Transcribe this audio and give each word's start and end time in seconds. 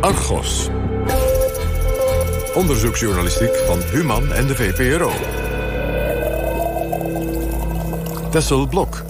Argos. 0.00 0.68
Onderzoeksjournalistiek 2.54 3.56
van 3.66 3.78
Human 3.92 4.32
en 4.32 4.46
de 4.46 4.54
VPRO. 4.54 5.12
Tessel 8.30 8.66
Blok. 8.66 9.02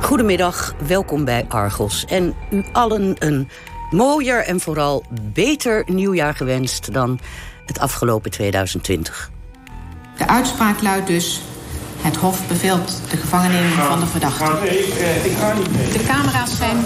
Goedemiddag, 0.00 0.74
welkom 0.86 1.24
bij 1.24 1.44
Argos. 1.48 2.04
En 2.04 2.34
u 2.50 2.64
allen 2.72 3.14
een 3.18 3.48
mooier 3.90 4.44
en 4.44 4.60
vooral 4.60 5.04
beter 5.32 5.82
nieuwjaar 5.86 6.34
gewenst... 6.34 6.92
dan 6.92 7.20
het 7.66 7.78
afgelopen 7.78 8.30
2020. 8.30 9.30
De 10.18 10.26
uitspraak 10.26 10.82
luidt 10.82 11.06
dus... 11.06 11.40
Het 12.00 12.16
Hof 12.16 12.48
beveelt 12.48 13.00
de 13.10 13.16
gevangenneming 13.16 13.72
van 13.72 14.00
de 14.00 14.06
verdachte. 14.06 14.44
De 15.92 16.04
camera's 16.06 16.56
zijn... 16.56 16.76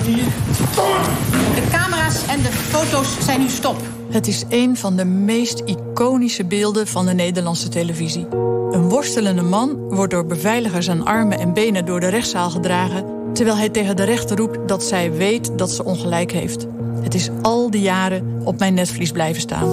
De 1.54 1.68
camera's 1.70 2.26
en 2.26 2.42
de 2.42 2.52
foto's 2.52 3.24
zijn 3.24 3.40
nu 3.40 3.48
stop. 3.48 3.76
Het 4.10 4.26
is 4.26 4.44
een 4.48 4.76
van 4.76 4.96
de 4.96 5.04
meest 5.04 5.62
iconische 5.64 6.44
beelden 6.44 6.86
van 6.86 7.06
de 7.06 7.14
Nederlandse 7.14 7.68
televisie. 7.68 8.26
Een 8.70 8.88
worstelende 8.88 9.42
man 9.42 9.94
wordt 9.94 10.12
door 10.12 10.26
beveiligers 10.26 10.90
aan 10.90 11.04
armen 11.04 11.38
en 11.38 11.52
benen 11.52 11.84
door 11.84 12.00
de 12.00 12.08
rechtszaal 12.08 12.50
gedragen... 12.50 13.04
terwijl 13.32 13.56
hij 13.56 13.68
tegen 13.68 13.96
de 13.96 14.04
rechter 14.04 14.36
roept 14.36 14.68
dat 14.68 14.82
zij 14.82 15.12
weet 15.12 15.58
dat 15.58 15.70
ze 15.70 15.84
ongelijk 15.84 16.32
heeft. 16.32 16.66
Het 17.02 17.14
is 17.14 17.30
al 17.42 17.70
die 17.70 17.82
jaren 17.82 18.40
op 18.44 18.58
mijn 18.58 18.74
netvlies 18.74 19.12
blijven 19.12 19.40
staan. 19.40 19.68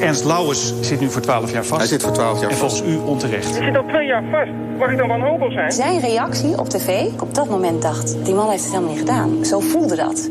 Ernst 0.00 0.24
Lauwers 0.24 0.72
zit 0.80 1.00
nu 1.00 1.10
voor 1.10 1.22
12 1.22 1.52
jaar 1.52 1.64
vast. 1.64 1.80
Hij 1.80 1.88
zit 1.88 2.02
voor 2.02 2.12
12 2.12 2.40
jaar 2.40 2.50
en 2.50 2.56
vast. 2.56 2.78
volgens 2.78 2.94
u 2.94 3.08
onterecht. 3.08 3.56
Hij 3.56 3.64
zit 3.64 3.76
al 3.76 3.86
twee 3.86 4.06
jaar 4.06 4.24
vast. 4.30 4.50
Mag 4.78 4.90
ik 4.90 4.98
dan 4.98 5.08
wanhopig 5.08 5.52
zijn? 5.52 5.72
Zijn 5.72 6.00
reactie 6.00 6.58
op 6.58 6.68
tv, 6.68 7.06
op 7.20 7.34
dat 7.34 7.48
moment 7.48 7.82
dacht... 7.82 8.24
die 8.24 8.34
man 8.34 8.50
heeft 8.50 8.62
het 8.62 8.72
helemaal 8.72 8.94
niet 8.94 9.00
gedaan. 9.00 9.44
Zo 9.44 9.60
voelde 9.60 9.96
dat. 9.96 10.30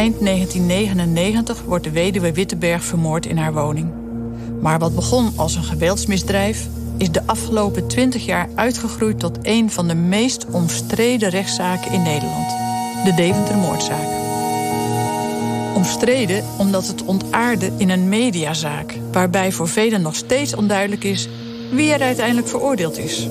Eind 0.00 0.20
1999 0.20 1.62
wordt 1.62 1.84
de 1.84 1.90
weduwe 1.90 2.32
Witteberg 2.32 2.84
vermoord 2.84 3.26
in 3.26 3.36
haar 3.36 3.52
woning. 3.52 3.92
Maar 4.60 4.78
wat 4.78 4.94
begon 4.94 5.32
als 5.36 5.54
een 5.54 5.64
geweldsmisdrijf... 5.64 6.68
is 6.96 7.10
de 7.10 7.26
afgelopen 7.26 7.88
20 7.88 8.24
jaar 8.24 8.48
uitgegroeid 8.54 9.18
tot 9.18 9.38
een 9.42 9.70
van 9.70 9.88
de 9.88 9.94
meest 9.94 10.46
omstreden 10.50 11.28
rechtszaken 11.28 11.92
in 11.92 12.02
Nederland. 12.02 12.48
De 13.04 13.12
Deventer-moordzaak. 13.16 14.06
Omstreden 15.74 16.44
omdat 16.58 16.86
het 16.86 17.04
ontaarde 17.04 17.70
in 17.76 17.90
een 17.90 18.08
mediazaak... 18.08 18.98
waarbij 19.12 19.52
voor 19.52 19.68
velen 19.68 20.02
nog 20.02 20.14
steeds 20.14 20.54
onduidelijk 20.54 21.04
is 21.04 21.28
wie 21.70 21.92
er 21.92 22.02
uiteindelijk 22.02 22.48
veroordeeld 22.48 22.98
is. 22.98 23.28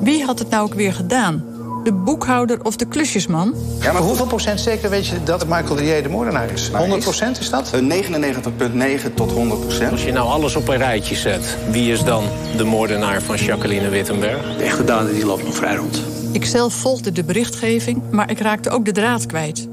Wie 0.00 0.24
had 0.24 0.38
het 0.38 0.50
nou 0.50 0.64
ook 0.64 0.74
weer 0.74 0.92
gedaan? 0.92 1.44
De 1.84 1.92
boekhouder 1.92 2.58
of 2.62 2.76
de 2.76 2.84
klusjesman? 2.84 3.54
Ja, 3.80 3.92
maar 3.92 4.02
hoeveel 4.02 4.26
procent 4.26 4.60
zeker 4.60 4.90
weet 4.90 5.06
je 5.06 5.22
dat 5.22 5.46
Michael 5.46 5.74
de 5.74 5.84
J 5.84 6.02
de 6.02 6.08
moordenaar 6.08 6.50
is? 6.50 6.68
100 6.68 7.02
procent 7.02 7.40
is 7.40 7.50
dat? 7.50 7.72
Een 7.72 7.92
99,9 7.92 9.14
tot 9.14 9.32
100 9.32 9.60
procent. 9.60 9.92
Als 9.92 10.04
je 10.04 10.12
nou 10.12 10.28
alles 10.28 10.56
op 10.56 10.68
een 10.68 10.76
rijtje 10.76 11.14
zet, 11.14 11.56
wie 11.70 11.92
is 11.92 12.04
dan 12.04 12.24
de 12.56 12.64
moordenaar 12.64 13.22
van 13.22 13.36
Jacqueline 13.36 13.88
Wittenberg? 13.88 14.56
De 14.56 14.62
echte 14.62 14.84
dader 14.84 15.12
die 15.12 15.26
loopt 15.26 15.44
nog 15.44 15.54
vrij 15.54 15.76
rond. 15.76 16.02
Ik 16.32 16.44
zelf 16.44 16.74
volgde 16.74 17.12
de 17.12 17.24
berichtgeving, 17.24 18.02
maar 18.10 18.30
ik 18.30 18.40
raakte 18.40 18.70
ook 18.70 18.84
de 18.84 18.92
draad 18.92 19.26
kwijt. 19.26 19.68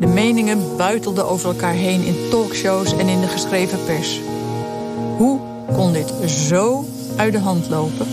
De 0.00 0.06
meningen 0.06 0.76
buitelden 0.76 1.28
over 1.28 1.48
elkaar 1.48 1.72
heen 1.72 2.04
in 2.04 2.16
talkshows 2.30 2.96
en 2.96 3.08
in 3.08 3.20
de 3.20 3.28
geschreven 3.28 3.84
pers. 3.84 4.20
Hoe 5.16 5.40
kon 5.72 5.92
dit 5.92 6.12
zo 6.26 6.84
uit 7.16 7.32
de 7.32 7.38
hand 7.38 7.68
lopen? 7.68 8.06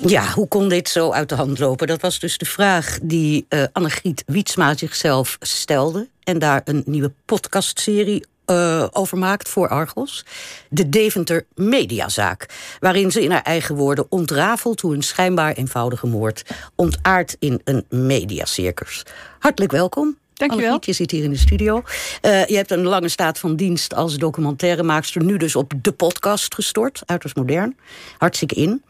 Ja, 0.00 0.32
hoe 0.32 0.48
kon 0.48 0.68
dit 0.68 0.88
zo 0.88 1.10
uit 1.10 1.28
de 1.28 1.34
hand 1.34 1.58
lopen? 1.58 1.86
Dat 1.86 2.00
was 2.00 2.18
dus 2.18 2.38
de 2.38 2.44
vraag 2.44 2.98
die 3.02 3.46
uh, 3.48 3.64
Annegriet 3.72 4.22
Wietsma 4.26 4.76
zichzelf 4.76 5.36
stelde... 5.40 6.08
en 6.22 6.38
daar 6.38 6.60
een 6.64 6.82
nieuwe 6.86 7.12
podcastserie 7.24 8.26
uh, 8.46 8.86
over 8.90 9.18
maakt 9.18 9.48
voor 9.48 9.68
Argos. 9.68 10.24
De 10.68 10.88
Deventer 10.88 11.46
Mediazaak. 11.54 12.46
Waarin 12.80 13.10
ze 13.10 13.22
in 13.22 13.30
haar 13.30 13.42
eigen 13.42 13.74
woorden 13.74 14.06
ontrafelt 14.08 14.80
hoe 14.80 14.94
een 14.94 15.02
schijnbaar 15.02 15.52
eenvoudige 15.52 16.06
moord 16.06 16.42
ontaart 16.74 17.36
in 17.38 17.60
een 17.64 17.84
mediacircus. 17.88 19.02
Hartelijk 19.38 19.72
welkom. 19.72 20.16
Dankjewel. 20.36 20.78
Je 20.80 20.92
zit 20.92 21.10
hier 21.10 21.24
in 21.24 21.30
de 21.30 21.36
studio. 21.36 21.82
Uh, 22.22 22.46
je 22.46 22.56
hebt 22.56 22.70
een 22.70 22.84
lange 22.84 23.08
staat 23.08 23.38
van 23.38 23.56
dienst 23.56 23.94
als 23.94 24.16
documentairemaakster... 24.16 25.24
nu 25.24 25.36
dus 25.36 25.56
op 25.56 25.72
de 25.82 25.92
podcast 25.92 26.54
gestort, 26.54 27.02
uiterst 27.06 27.36
modern. 27.36 27.76
Hartstikke 28.18 28.54
in. 28.54 28.82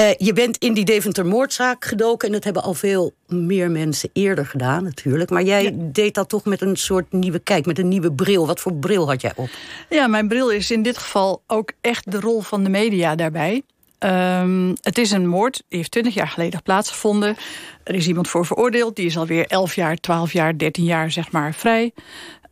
Uh, 0.00 0.10
je 0.16 0.32
bent 0.32 0.56
in 0.56 0.74
die 0.74 0.84
Deventer-moordzaak 0.84 1.84
gedoken... 1.84 2.28
en 2.28 2.34
dat 2.34 2.44
hebben 2.44 2.62
al 2.62 2.74
veel 2.74 3.12
meer 3.26 3.70
mensen 3.70 4.10
eerder 4.12 4.46
gedaan 4.46 4.84
natuurlijk. 4.84 5.30
Maar 5.30 5.42
jij 5.42 5.64
ja. 5.64 5.70
deed 5.74 6.14
dat 6.14 6.28
toch 6.28 6.44
met 6.44 6.60
een 6.60 6.76
soort 6.76 7.12
nieuwe 7.12 7.38
kijk, 7.38 7.66
met 7.66 7.78
een 7.78 7.88
nieuwe 7.88 8.12
bril. 8.12 8.46
Wat 8.46 8.60
voor 8.60 8.74
bril 8.74 9.08
had 9.08 9.20
jij 9.20 9.32
op? 9.36 9.48
Ja, 9.88 10.06
mijn 10.06 10.28
bril 10.28 10.50
is 10.50 10.70
in 10.70 10.82
dit 10.82 10.98
geval 10.98 11.42
ook 11.46 11.72
echt 11.80 12.10
de 12.10 12.20
rol 12.20 12.40
van 12.40 12.64
de 12.64 12.70
media 12.70 13.14
daarbij. 13.14 13.62
Um, 14.04 14.74
het 14.80 14.98
is 14.98 15.10
een 15.10 15.26
moord, 15.26 15.62
die 15.68 15.78
heeft 15.78 15.90
20 15.90 16.14
jaar 16.14 16.28
geleden 16.28 16.62
plaatsgevonden. 16.62 17.36
Er 17.84 17.94
is 17.94 18.06
iemand 18.06 18.28
voor 18.28 18.46
veroordeeld, 18.46 18.96
die 18.96 19.06
is 19.06 19.16
alweer 19.16 19.46
11 19.46 19.74
jaar, 19.74 19.96
12 19.96 20.32
jaar, 20.32 20.58
13 20.58 20.84
jaar 20.84 21.10
zeg 21.10 21.32
maar 21.32 21.54
vrij. 21.54 21.92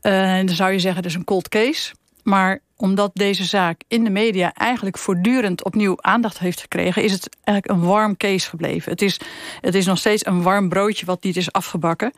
Uh, 0.02 0.36
dan 0.36 0.48
zou 0.48 0.72
je 0.72 0.78
zeggen, 0.78 1.02
dat 1.02 1.10
is 1.10 1.16
een 1.16 1.24
cold 1.24 1.48
case. 1.48 1.92
Maar 2.22 2.60
omdat 2.76 3.10
deze 3.14 3.44
zaak 3.44 3.82
in 3.88 4.04
de 4.04 4.10
media 4.10 4.54
eigenlijk 4.54 4.98
voortdurend 4.98 5.64
opnieuw 5.64 5.94
aandacht 6.00 6.38
heeft 6.38 6.60
gekregen... 6.60 7.02
is 7.02 7.12
het 7.12 7.36
eigenlijk 7.44 7.80
een 7.80 7.88
warm 7.88 8.16
case 8.16 8.48
gebleven. 8.48 8.92
Het 8.92 9.02
is, 9.02 9.20
het 9.60 9.74
is 9.74 9.86
nog 9.86 9.98
steeds 9.98 10.26
een 10.26 10.42
warm 10.42 10.68
broodje 10.68 11.06
wat 11.06 11.22
niet 11.22 11.36
is 11.36 11.52
afgebakken. 11.52 12.12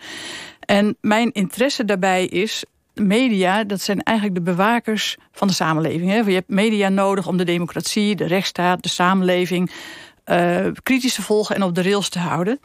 En 0.60 0.96
mijn 1.00 1.32
interesse 1.32 1.84
daarbij 1.84 2.26
is 2.26 2.64
media, 2.94 3.64
dat 3.64 3.80
zijn 3.80 4.02
eigenlijk 4.02 4.36
de 4.36 4.50
bewakers 4.52 5.16
van 5.32 5.48
de 5.48 5.54
samenleving. 5.54 6.10
Hè? 6.10 6.16
Je 6.16 6.34
hebt 6.34 6.48
media 6.48 6.88
nodig 6.88 7.26
om 7.26 7.36
de 7.36 7.44
democratie, 7.44 8.16
de 8.16 8.26
rechtsstaat, 8.26 8.82
de 8.82 8.88
samenleving... 8.88 9.70
Uh, 10.26 10.66
kritisch 10.82 11.14
te 11.14 11.22
volgen 11.22 11.56
en 11.56 11.62
op 11.62 11.74
de 11.74 11.82
rails 11.82 12.08
te 12.08 12.18
houden. 12.18 12.60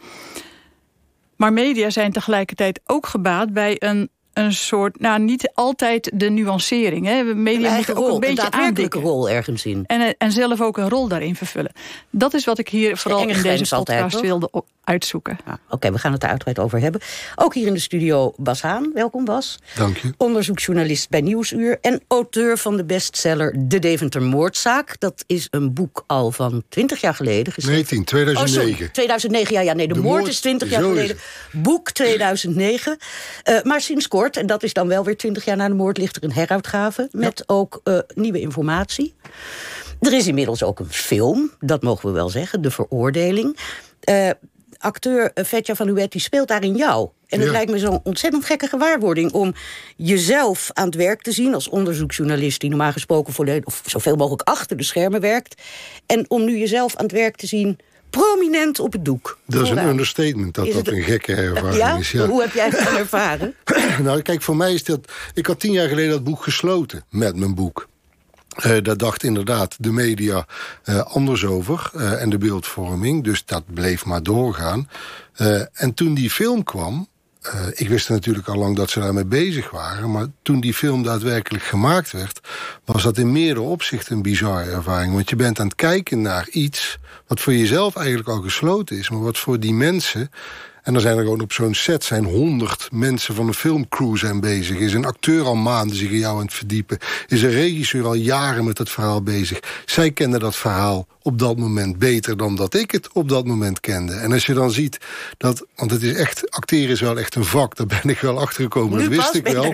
Maar 1.36 1.54
media 1.54 1.90
zijn 1.90 2.12
tegelijkertijd 2.12 2.80
ook 2.86 3.06
gebaat 3.06 3.54
bij 3.54 3.76
een, 3.80 4.10
een 4.34 4.54
soort... 4.54 5.00
nou, 5.00 5.20
niet 5.20 5.52
altijd 5.54 6.12
de 6.14 6.30
nuancering. 6.30 7.06
Hè? 7.06 7.24
Media 7.24 7.76
moeten 7.76 7.96
ook 7.96 8.06
rol, 8.06 8.14
een 8.14 8.20
beetje 8.20 8.46
een 8.46 8.54
aandikken. 8.54 9.02
rol 9.02 9.30
ergens 9.30 9.66
in. 9.66 9.84
En, 9.86 10.16
en 10.18 10.32
zelf 10.32 10.62
ook 10.62 10.78
een 10.78 10.90
rol 10.90 11.08
daarin 11.08 11.36
vervullen. 11.36 11.72
Dat 12.10 12.34
is 12.34 12.46
wat 12.46 12.58
ik 12.58 12.70
hier 12.70 12.98
vooral 12.98 13.22
in 13.22 13.28
deze 13.28 13.42
podcast 13.42 13.74
altijd, 13.74 14.22
wilde 14.22 14.50
uitzoeken. 14.88 15.38
Ja, 15.46 15.54
Oké, 15.54 15.76
okay, 15.76 15.92
we 15.92 15.98
gaan 15.98 16.12
het 16.12 16.24
er 16.24 16.30
uitgebreid 16.30 16.60
over 16.60 16.80
hebben. 16.80 17.02
Ook 17.36 17.54
hier 17.54 17.68
in 17.68 17.74
de 17.74 17.80
studio 17.80 18.34
Bas 18.38 18.62
Haan. 18.62 18.92
Welkom 18.94 19.26
Bas. 19.26 19.60
Dank 19.76 19.98
je. 19.98 20.14
Onderzoeksjournalist 20.18 21.10
bij 21.10 21.22
Nieuwsuur. 21.22 21.78
En 21.82 22.02
auteur 22.08 22.58
van 22.58 22.78
de 22.78 22.86
bestseller 22.86 23.56
De 23.58 23.80
Deventer 23.80 24.22
Moordzaak. 24.22 25.00
Dat 25.00 25.24
is 25.26 25.48
een 25.52 25.74
boek 25.74 26.04
al 26.08 26.32
van 26.32 26.64
20 26.70 27.02
jaar 27.02 27.14
geleden. 27.14 27.54
Geschreven. 27.54 27.80
19, 27.80 28.04
2009. 28.04 28.62
Oh, 28.62 28.78
sorry, 28.78 28.90
2009, 28.92 29.54
ja, 29.54 29.62
ja 29.62 29.74
nee, 29.74 29.88
de, 29.88 29.94
de 29.94 30.00
moord, 30.00 30.20
moord 30.20 30.32
is 30.32 30.40
20 30.40 30.70
jaar 30.70 30.82
geleden. 30.82 31.18
Boek 31.52 31.92
2009. 31.92 32.98
Uh, 33.50 33.62
maar 33.62 33.82
sinds 33.82 34.08
kort, 34.08 34.38
en 34.38 34.48
dat 34.48 34.64
is 34.64 34.74
dan 34.74 34.88
wel 34.88 35.04
weer 35.04 35.18
20 35.18 35.46
jaar 35.46 35.58
na 35.58 35.68
de 35.68 35.74
moord... 35.74 35.98
ligt 35.98 36.16
er 36.16 36.24
een 36.24 36.34
heruitgave 36.34 37.10
met 37.12 37.44
ja. 37.48 37.54
ook 37.56 37.82
uh, 37.84 38.00
nieuwe 38.16 38.40
informatie. 38.40 39.16
Er 40.00 40.14
is 40.14 40.28
inmiddels 40.28 40.64
ook 40.64 40.80
een 40.80 40.92
film, 40.92 41.52
dat 41.60 41.82
mogen 41.82 42.08
we 42.08 42.14
wel 42.14 42.30
zeggen, 42.30 42.62
De 42.62 42.72
Veroordeling... 42.72 43.58
Uh, 44.10 44.30
acteur 44.80 45.32
Vetja 45.34 45.76
van 45.76 45.88
Huet, 45.88 46.12
die 46.12 46.22
speelt 46.22 46.48
daarin 46.48 46.76
jou. 46.76 47.10
En 47.28 47.40
het 47.40 47.48
ja. 47.48 47.54
lijkt 47.54 47.72
me 47.72 47.80
zo'n 47.80 48.00
ontzettend 48.04 48.46
gekke 48.46 48.68
gewaarwording... 48.68 49.32
om 49.32 49.54
jezelf 49.96 50.70
aan 50.74 50.86
het 50.86 50.96
werk 50.96 51.22
te 51.22 51.32
zien 51.32 51.54
als 51.54 51.70
onderzoeksjournalist... 51.70 52.60
die 52.60 52.70
normaal 52.70 52.92
gesproken 52.92 53.34
volledig, 53.34 53.66
of 53.66 53.82
zoveel 53.86 54.16
mogelijk 54.16 54.42
achter 54.42 54.78
de 54.78 54.84
schermen 54.84 55.22
werkt... 55.22 55.62
en 56.06 56.26
om 56.28 56.46
nu 56.46 56.58
jezelf 56.58 56.96
aan 56.96 57.06
het 57.06 57.14
werk 57.14 57.36
te 57.36 57.48
zien 57.48 57.80
prominent 58.10 58.80
op 58.80 58.94
het 58.94 59.06
doek. 59.06 59.38
Dat 59.46 59.64
is 59.64 59.70
een 59.70 59.88
understatement 59.88 60.56
dat 60.56 60.72
dat 60.72 60.88
een 60.88 61.04
gekke 61.04 61.36
ervaring 61.36 61.76
ja? 61.76 61.98
is. 61.98 62.12
Ja. 62.12 62.28
Hoe 62.28 62.42
heb 62.42 62.54
jij 62.54 62.70
dat 62.70 62.80
ervaren? 62.80 63.56
nou, 64.04 64.22
kijk, 64.22 64.42
voor 64.42 64.56
mij 64.56 64.74
is 64.74 64.84
dat... 64.84 65.12
Ik 65.34 65.46
had 65.46 65.60
tien 65.60 65.72
jaar 65.72 65.88
geleden 65.88 66.12
dat 66.12 66.24
boek 66.24 66.44
gesloten 66.44 67.06
met 67.10 67.36
mijn 67.36 67.56
boek. 67.56 67.88
Uh, 68.66 68.78
daar 68.82 68.98
dacht 68.98 69.24
inderdaad 69.24 69.76
de 69.80 69.92
media 69.92 70.46
uh, 70.86 71.00
anders 71.00 71.46
over 71.46 71.92
uh, 71.96 72.22
en 72.22 72.30
de 72.30 72.38
beeldvorming. 72.38 73.24
Dus 73.24 73.46
dat 73.46 73.64
bleef 73.74 74.06
maar 74.06 74.24
doorgaan. 74.24 74.90
en 75.74 75.94
toen 75.94 76.14
die 76.14 76.30
film 76.30 76.64
kwam... 76.64 77.08
ik 77.74 77.90
wist 77.90 78.10
natuurlijk 78.10 78.48
al 78.48 78.58
lang 78.58 78.76
dat 78.76 78.90
ze 78.90 79.00
daarmee 79.00 79.26
bezig 79.26 79.70
waren... 79.70 80.12
maar 80.12 80.26
toen 80.42 80.60
die 80.60 80.74
film 80.74 81.04
daadwerkelijk 81.04 81.64
gemaakt 81.64 82.12
werd... 82.12 82.40
was 82.86 83.04
dat 83.04 83.18
in 83.18 83.32
meerdere 83.32 83.66
opzichten 83.66 84.16
een 84.16 84.22
bizarre 84.22 84.72
ervaring. 84.72 85.14
Want 85.14 85.30
je 85.30 85.36
bent 85.36 85.60
aan 85.60 85.66
het 85.66 85.76
kijken 85.76 86.22
naar 86.22 86.48
iets... 86.50 86.98
wat 87.28 87.40
voor 87.40 87.54
jezelf 87.54 87.96
eigenlijk 87.96 88.30
al 88.30 88.42
gesloten 88.42 88.98
is... 88.98 89.10
maar 89.10 89.24
wat 89.24 89.38
voor 89.38 89.60
die 89.60 89.74
mensen 89.74 90.32
En 90.88 90.94
dan 90.94 91.02
zijn 91.02 91.18
er 91.18 91.24
gewoon 91.24 91.42
op 91.42 91.54
zo'n 91.54 91.74
set 91.74 92.04
zijn 92.04 92.26
honderd 92.26 92.90
mensen 92.92 93.36
van 93.36 93.48
een 93.48 93.54
filmcrew 93.54 94.18
zijn 94.18 94.40
bezig. 94.40 94.78
Is 94.78 94.94
een 94.94 95.06
acteur 95.06 95.46
al 95.46 95.56
maanden 95.56 95.96
zich 95.96 96.10
in 96.10 96.18
jou 96.18 96.36
aan 96.36 96.46
het 96.46 96.54
verdiepen. 96.54 96.98
Is 97.28 97.42
een 97.42 97.50
regisseur 97.50 98.06
al 98.06 98.14
jaren 98.14 98.66
met 98.66 98.78
het 98.78 98.90
verhaal 98.90 99.22
bezig. 99.22 99.60
Zij 99.86 100.12
kennen 100.12 100.40
dat 100.40 100.56
verhaal 100.56 101.08
op 101.28 101.40
dat 101.40 101.58
moment 101.58 101.98
beter 101.98 102.38
dan 102.38 102.56
dat 102.56 102.74
ik 102.74 102.92
het 102.92 103.10
op 103.14 103.30
dat 103.30 103.46
moment 103.46 103.80
kende. 103.80 104.14
En 104.14 104.32
als 104.32 104.46
je 104.46 104.54
dan 104.54 104.72
ziet 104.72 104.98
dat, 105.38 105.66
want 105.76 105.92
het 105.92 106.04
is 106.04 106.14
echt, 106.14 106.52
acteren 106.52 106.90
is 106.90 107.02
wel 107.02 107.20
echt 107.20 107.36
een 107.36 107.44
vak, 107.44 107.76
daar 107.76 107.86
ben 107.86 108.04
ik 108.04 108.20
wel 108.20 108.40
achtergekomen. 108.40 109.00
dat 109.00 109.08
wist 109.08 109.34
ik 109.34 109.48
wel. 109.48 109.74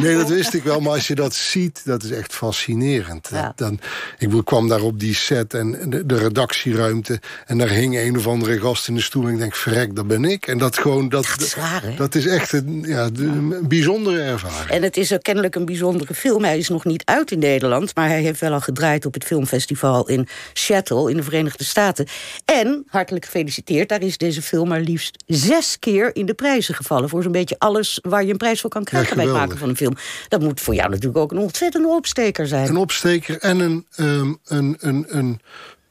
Nee, 0.00 0.16
dat 0.16 0.28
wist 0.28 0.54
ik 0.54 0.62
wel, 0.62 0.80
maar 0.80 0.92
als 0.92 1.06
je 1.06 1.14
dat 1.14 1.34
ziet, 1.34 1.80
dat 1.84 2.02
is 2.02 2.10
echt 2.10 2.34
fascinerend. 2.34 3.30
Dan, 3.54 3.80
ik 4.18 4.30
kwam 4.44 4.68
daar 4.68 4.80
op 4.80 5.00
die 5.00 5.14
set 5.14 5.54
en 5.54 5.90
de, 5.90 6.06
de, 6.06 6.16
redactieruimte 6.16 7.20
en 7.46 7.58
daar 7.58 7.68
hing 7.68 7.98
een 7.98 8.16
of 8.16 8.26
andere 8.26 8.60
gast 8.60 8.88
in 8.88 8.94
de 8.94 9.00
stoel 9.00 9.26
en 9.26 9.32
ik 9.32 9.38
denk, 9.38 9.54
verrek, 9.54 9.96
dat 9.96 10.06
ben 10.06 10.24
ik. 10.24 10.46
En 10.46 10.58
dat 10.58 10.78
gewoon, 10.78 11.08
dat, 11.08 11.56
dat, 11.96 12.14
is 12.14 12.26
echt 12.26 12.52
een, 12.52 12.84
ja, 12.86 13.08
een 13.14 13.68
bijzondere 13.68 14.20
ervaring. 14.20 14.70
En 14.70 14.82
het 14.82 14.96
is 14.96 15.12
ook 15.12 15.22
kennelijk 15.22 15.54
een 15.54 15.64
bijzondere 15.64 16.14
film. 16.14 16.44
Hij 16.44 16.58
is 16.58 16.68
nog 16.68 16.84
niet 16.84 17.02
uit 17.04 17.30
in 17.30 17.38
Nederland, 17.38 17.94
maar 17.94 18.08
hij 18.08 18.22
heeft 18.22 18.40
wel 18.40 18.52
al 18.52 18.60
gedraaid 18.60 19.06
op 19.06 19.14
het 19.14 19.24
filmfestival 19.24 20.08
in 20.08 20.28
in 20.72 21.16
de 21.16 21.22
Verenigde 21.22 21.64
Staten. 21.64 22.06
En, 22.44 22.84
hartelijk 22.86 23.24
gefeliciteerd, 23.24 23.88
daar 23.88 24.02
is 24.02 24.18
deze 24.18 24.42
film 24.42 24.68
maar 24.68 24.80
liefst 24.80 25.24
zes 25.26 25.78
keer 25.78 26.16
in 26.16 26.26
de 26.26 26.34
prijzen 26.34 26.74
gevallen. 26.74 27.08
Voor 27.08 27.22
zo'n 27.22 27.32
beetje 27.32 27.58
alles 27.58 27.98
waar 28.02 28.24
je 28.24 28.30
een 28.30 28.36
prijs 28.36 28.60
voor 28.60 28.70
kan 28.70 28.84
krijgen 28.84 29.16
bij 29.16 29.24
het 29.24 29.34
maken 29.34 29.58
van 29.58 29.68
een 29.68 29.76
film. 29.76 29.96
Dat 30.28 30.40
moet 30.40 30.60
voor 30.60 30.74
jou 30.74 30.88
natuurlijk 30.88 31.18
ook 31.18 31.32
een 31.32 31.38
ontzettende 31.38 31.88
opsteker 31.88 32.46
zijn. 32.46 32.68
Een 32.68 32.76
opsteker 32.76 33.38
en 33.38 33.60
een, 33.60 33.86
um, 33.96 34.38
een, 34.44 34.76
een, 34.78 35.04
een, 35.08 35.40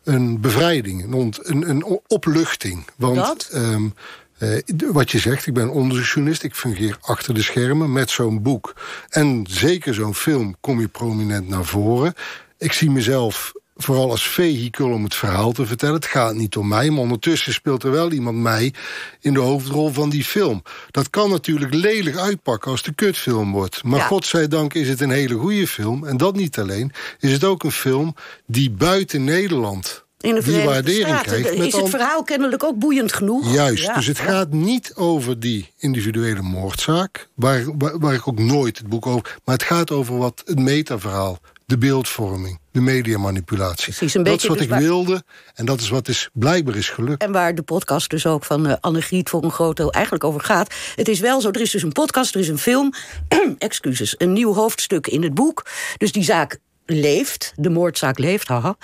een 0.03 0.41
bevrijding, 0.41 1.13
een, 1.13 1.33
een, 1.41 1.69
een 1.69 1.99
opluchting. 2.07 2.85
Want 2.97 3.49
um, 3.53 3.93
uh, 4.39 4.59
wat 4.91 5.11
je 5.11 5.19
zegt, 5.19 5.47
ik 5.47 5.53
ben 5.53 5.69
onderzoeksjournalist. 5.69 6.43
Ik 6.43 6.55
fungeer 6.55 6.97
achter 7.01 7.33
de 7.33 7.41
schermen 7.41 7.91
met 7.91 8.09
zo'n 8.09 8.41
boek. 8.41 8.75
En 9.09 9.45
zeker 9.49 9.93
zo'n 9.93 10.15
film 10.15 10.55
kom 10.59 10.79
je 10.79 10.87
prominent 10.87 11.47
naar 11.47 11.65
voren. 11.65 12.13
Ik 12.57 12.71
zie 12.71 12.89
mezelf 12.89 13.51
vooral 13.83 14.09
als 14.09 14.27
vehikel 14.27 14.91
om 14.91 15.03
het 15.03 15.15
verhaal 15.15 15.51
te 15.51 15.65
vertellen. 15.65 15.95
Het 15.95 16.05
gaat 16.05 16.33
niet 16.33 16.55
om 16.55 16.67
mij, 16.67 16.89
maar 16.89 17.01
ondertussen 17.01 17.53
speelt 17.53 17.83
er 17.83 17.91
wel 17.91 18.11
iemand 18.11 18.37
mij... 18.37 18.73
in 19.19 19.33
de 19.33 19.39
hoofdrol 19.39 19.89
van 19.89 20.09
die 20.09 20.23
film. 20.23 20.61
Dat 20.91 21.09
kan 21.09 21.29
natuurlijk 21.29 21.73
lelijk 21.73 22.17
uitpakken 22.17 22.71
als 22.71 22.83
de 22.83 22.93
kutfilm 22.93 23.51
wordt. 23.51 23.83
Maar 23.83 23.99
ja. 23.99 24.05
godzijdank 24.05 24.73
is 24.73 24.89
het 24.89 25.01
een 25.01 25.09
hele 25.09 25.35
goede 25.35 25.67
film. 25.67 26.05
En 26.05 26.17
dat 26.17 26.35
niet 26.35 26.59
alleen. 26.59 26.91
Is 27.19 27.31
het 27.31 27.43
ook 27.43 27.63
een 27.63 27.71
film 27.71 28.15
die 28.45 28.69
buiten 28.69 29.23
Nederland... 29.23 30.05
In 30.19 30.35
de 30.35 30.43
die 30.43 30.63
waardering 30.63 31.21
krijgt. 31.21 31.51
is 31.51 31.75
het 31.75 31.89
verhaal 31.89 32.23
kennelijk 32.23 32.63
ook 32.63 32.79
boeiend 32.79 33.13
genoeg? 33.13 33.53
Juist, 33.53 33.93
dus 33.95 34.07
het 34.07 34.19
gaat 34.19 34.51
niet 34.51 34.91
over 34.95 35.39
die 35.39 35.73
individuele 35.77 36.41
moordzaak... 36.41 37.29
Waar, 37.33 37.77
waar, 37.77 37.99
waar 37.99 38.13
ik 38.13 38.27
ook 38.27 38.39
nooit 38.39 38.77
het 38.77 38.87
boek 38.87 39.05
over... 39.05 39.37
maar 39.45 39.55
het 39.55 39.63
gaat 39.63 39.91
over 39.91 40.17
wat 40.17 40.41
het 40.45 40.59
metaverhaal 40.59 41.39
de 41.71 41.77
beeldvorming, 41.77 42.59
de 42.71 42.81
mediamanipulatie. 42.81 43.83
Precies, 43.83 44.13
een 44.13 44.23
dat 44.23 44.41
is 44.41 44.47
wat 44.47 44.57
dus 44.57 44.67
ik 44.67 44.73
wilde 44.73 45.23
en 45.53 45.65
dat 45.65 45.79
is 45.79 45.89
wat 45.89 46.07
is, 46.07 46.29
blijkbaar 46.33 46.75
is 46.75 46.89
gelukt. 46.89 47.21
En 47.21 47.31
waar 47.31 47.55
de 47.55 47.61
podcast 47.61 48.09
dus 48.09 48.25
ook 48.25 48.45
van 48.45 48.67
uh, 48.67 48.73
Anne-Griet 48.79 49.29
voor 49.29 49.43
een 49.43 49.51
groot 49.51 49.77
deel 49.77 49.91
eigenlijk 49.91 50.23
over 50.23 50.41
gaat. 50.41 50.73
Het 50.95 51.07
is 51.07 51.19
wel 51.19 51.41
zo, 51.41 51.51
er 51.51 51.61
is 51.61 51.71
dus 51.71 51.83
een 51.83 51.91
podcast, 51.91 52.33
er 52.33 52.39
is 52.39 52.47
een 52.47 52.57
film, 52.57 52.93
excuses, 53.57 54.15
een 54.17 54.33
nieuw 54.33 54.53
hoofdstuk 54.53 55.07
in 55.07 55.23
het 55.23 55.33
boek. 55.33 55.65
Dus 55.97 56.11
die 56.11 56.23
zaak 56.23 56.59
leeft, 56.85 57.53
de 57.55 57.69
moordzaak 57.69 58.17
leeft, 58.17 58.47
haha. 58.47 58.75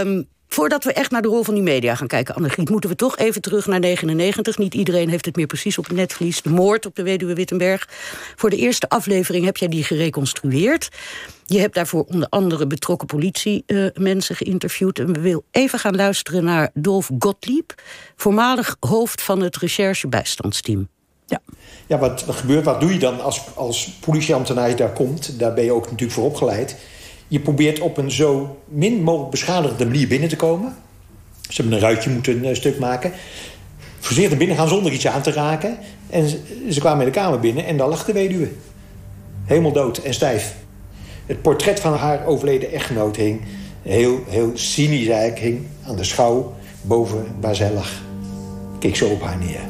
Um, 0.00 0.28
Voordat 0.52 0.84
we 0.84 0.92
echt 0.92 1.10
naar 1.10 1.22
de 1.22 1.28
rol 1.28 1.42
van 1.42 1.54
die 1.54 1.62
media 1.62 1.94
gaan 1.94 2.06
kijken, 2.06 2.34
Annegriet... 2.34 2.70
moeten 2.70 2.90
we 2.90 2.96
toch 2.96 3.18
even 3.18 3.40
terug 3.40 3.66
naar 3.66 3.80
99. 3.80 4.58
Niet 4.58 4.74
iedereen 4.74 5.08
heeft 5.08 5.24
het 5.24 5.36
meer 5.36 5.46
precies 5.46 5.78
op 5.78 5.84
het 5.84 5.96
netvlies. 5.96 6.42
De 6.42 6.50
moord 6.50 6.86
op 6.86 6.96
de 6.96 7.02
weduwe 7.02 7.34
Wittenberg. 7.34 7.88
Voor 8.36 8.50
de 8.50 8.56
eerste 8.56 8.88
aflevering 8.88 9.44
heb 9.44 9.56
jij 9.56 9.68
die 9.68 9.84
gereconstrueerd. 9.84 10.88
Je 11.44 11.58
hebt 11.58 11.74
daarvoor 11.74 12.04
onder 12.04 12.28
andere 12.28 12.66
betrokken 12.66 13.06
politiemensen 13.06 14.36
geïnterviewd. 14.36 14.98
En 14.98 15.12
we 15.12 15.20
willen 15.20 15.42
even 15.50 15.78
gaan 15.78 15.96
luisteren 15.96 16.44
naar 16.44 16.70
Dolf 16.74 17.10
Gottlieb... 17.18 17.74
voormalig 18.16 18.76
hoofd 18.80 19.22
van 19.22 19.40
het 19.40 19.56
recherchebijstandsteam. 19.56 20.88
Ja, 21.26 21.40
ja 21.86 21.98
wat, 21.98 22.24
wat 22.24 22.36
gebeurt? 22.36 22.64
Wat 22.64 22.80
doe 22.80 22.92
je 22.92 22.98
dan 22.98 23.20
als, 23.20 23.40
als 23.54 23.90
politieambtenaar 24.00 24.76
daar 24.76 24.92
komt? 24.92 25.38
Daar 25.38 25.54
ben 25.54 25.64
je 25.64 25.72
ook 25.72 25.84
natuurlijk 25.84 26.12
voor 26.12 26.24
opgeleid 26.24 26.76
je 27.32 27.40
probeert 27.40 27.80
op 27.80 27.96
een 27.96 28.10
zo 28.10 28.58
min 28.68 29.02
mogelijk 29.02 29.30
beschadigde 29.30 29.86
manier 29.86 30.08
binnen 30.08 30.28
te 30.28 30.36
komen. 30.36 30.76
Ze 31.48 31.60
hebben 31.60 31.72
een 31.72 31.84
ruitje 31.84 32.10
moeten 32.10 32.44
een 32.44 32.56
stuk 32.56 32.78
maken. 32.78 33.12
Naar 34.16 34.36
binnen 34.36 34.56
gaan 34.56 34.68
zonder 34.68 34.92
iets 34.92 35.06
aan 35.06 35.22
te 35.22 35.32
raken. 35.32 35.78
En 36.10 36.28
ze, 36.70 36.80
kwamen 36.80 37.06
in 37.06 37.12
de 37.12 37.18
kamer 37.18 37.40
binnen 37.40 37.66
en 37.66 37.76
daar 37.76 37.88
lag 37.88 38.04
de 38.04 38.12
weduwe. 38.12 38.48
Helemaal 39.44 39.72
dood 39.72 39.98
en 39.98 40.14
stijf. 40.14 40.54
Het 41.26 41.42
portret 41.42 41.80
van 41.80 41.94
haar 41.94 42.26
overleden 42.26 42.72
echtgenoot 42.72 43.16
hing... 43.16 43.40
heel, 43.82 44.20
heel 44.28 44.50
cynisch 44.54 45.38
hing 45.38 45.66
aan 45.86 45.96
de 45.96 46.04
schouw 46.04 46.54
boven 46.82 47.26
waar 47.40 47.54
zij 47.54 47.72
lag. 47.72 47.90
Keek 48.78 48.96
zo 48.96 49.08
op 49.08 49.22
haar 49.22 49.38
neer. 49.38 49.60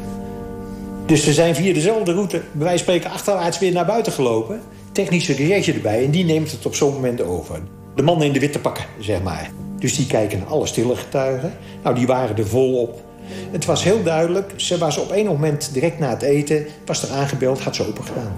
Dus 1.06 1.24
ze 1.24 1.32
zijn 1.32 1.54
via 1.54 1.74
dezelfde 1.74 2.12
route, 2.12 2.42
bij 2.52 2.64
wijze 2.64 2.82
spreken, 2.82 3.10
achterwaarts 3.10 3.58
weer 3.58 3.72
naar 3.72 3.86
buiten 3.86 4.12
gelopen 4.12 4.60
technische 4.92 5.32
recherche 5.32 5.72
erbij 5.72 6.04
en 6.04 6.10
die 6.10 6.24
neemt 6.24 6.50
het 6.50 6.66
op 6.66 6.74
zo'n 6.74 6.92
moment 6.92 7.22
over. 7.22 7.60
De 7.94 8.02
mannen 8.02 8.26
in 8.26 8.32
de 8.32 8.40
witte 8.40 8.58
pakken, 8.58 8.84
zeg 8.98 9.22
maar. 9.22 9.50
Dus 9.78 9.96
die 9.96 10.06
kijken 10.06 10.38
naar 10.38 10.48
alle 10.48 10.66
stille 10.66 10.96
getuigen. 10.96 11.52
Nou, 11.82 11.94
die 11.94 12.06
waren 12.06 12.36
er 12.36 12.46
volop. 12.46 13.04
Het 13.50 13.64
was 13.64 13.84
heel 13.84 14.02
duidelijk. 14.02 14.52
Ze 14.56 14.78
was 14.78 14.98
op 14.98 15.10
een 15.10 15.26
moment 15.26 15.70
direct 15.72 15.98
na 15.98 16.10
het 16.10 16.22
eten... 16.22 16.66
was 16.86 17.02
er 17.02 17.10
aangebeld, 17.10 17.60
had 17.60 17.76
ze 17.76 17.88
open 17.88 18.04
gedaan. 18.04 18.36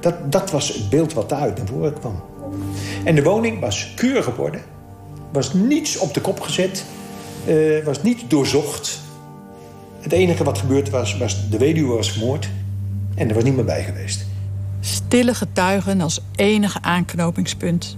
Dat, 0.00 0.32
dat 0.32 0.50
was 0.50 0.68
het 0.68 0.90
beeld 0.90 1.12
wat 1.12 1.28
daaruit 1.28 1.56
naar 1.56 1.66
voren 1.66 1.98
kwam. 1.98 2.22
En 3.04 3.14
de 3.14 3.22
woning 3.22 3.60
was 3.60 3.92
keurig 3.96 4.28
op 4.28 4.38
orde. 4.38 4.58
Was 5.32 5.52
niets 5.52 5.98
op 5.98 6.14
de 6.14 6.20
kop 6.20 6.40
gezet. 6.40 6.84
Uh, 7.46 7.84
was 7.84 8.02
niet 8.02 8.30
doorzocht. 8.30 9.00
Het 10.00 10.12
enige 10.12 10.44
wat 10.44 10.58
gebeurd 10.58 10.90
was, 10.90 11.16
was 11.16 11.48
de 11.50 11.58
weduwe 11.58 11.94
was 11.94 12.10
vermoord. 12.10 12.48
En 13.14 13.28
er 13.28 13.34
was 13.34 13.44
niemand 13.44 13.66
bij 13.66 13.84
geweest. 13.84 14.26
Stille 14.84 15.34
getuigen 15.34 16.00
als 16.00 16.20
enige 16.36 16.82
aanknopingspunt. 16.82 17.96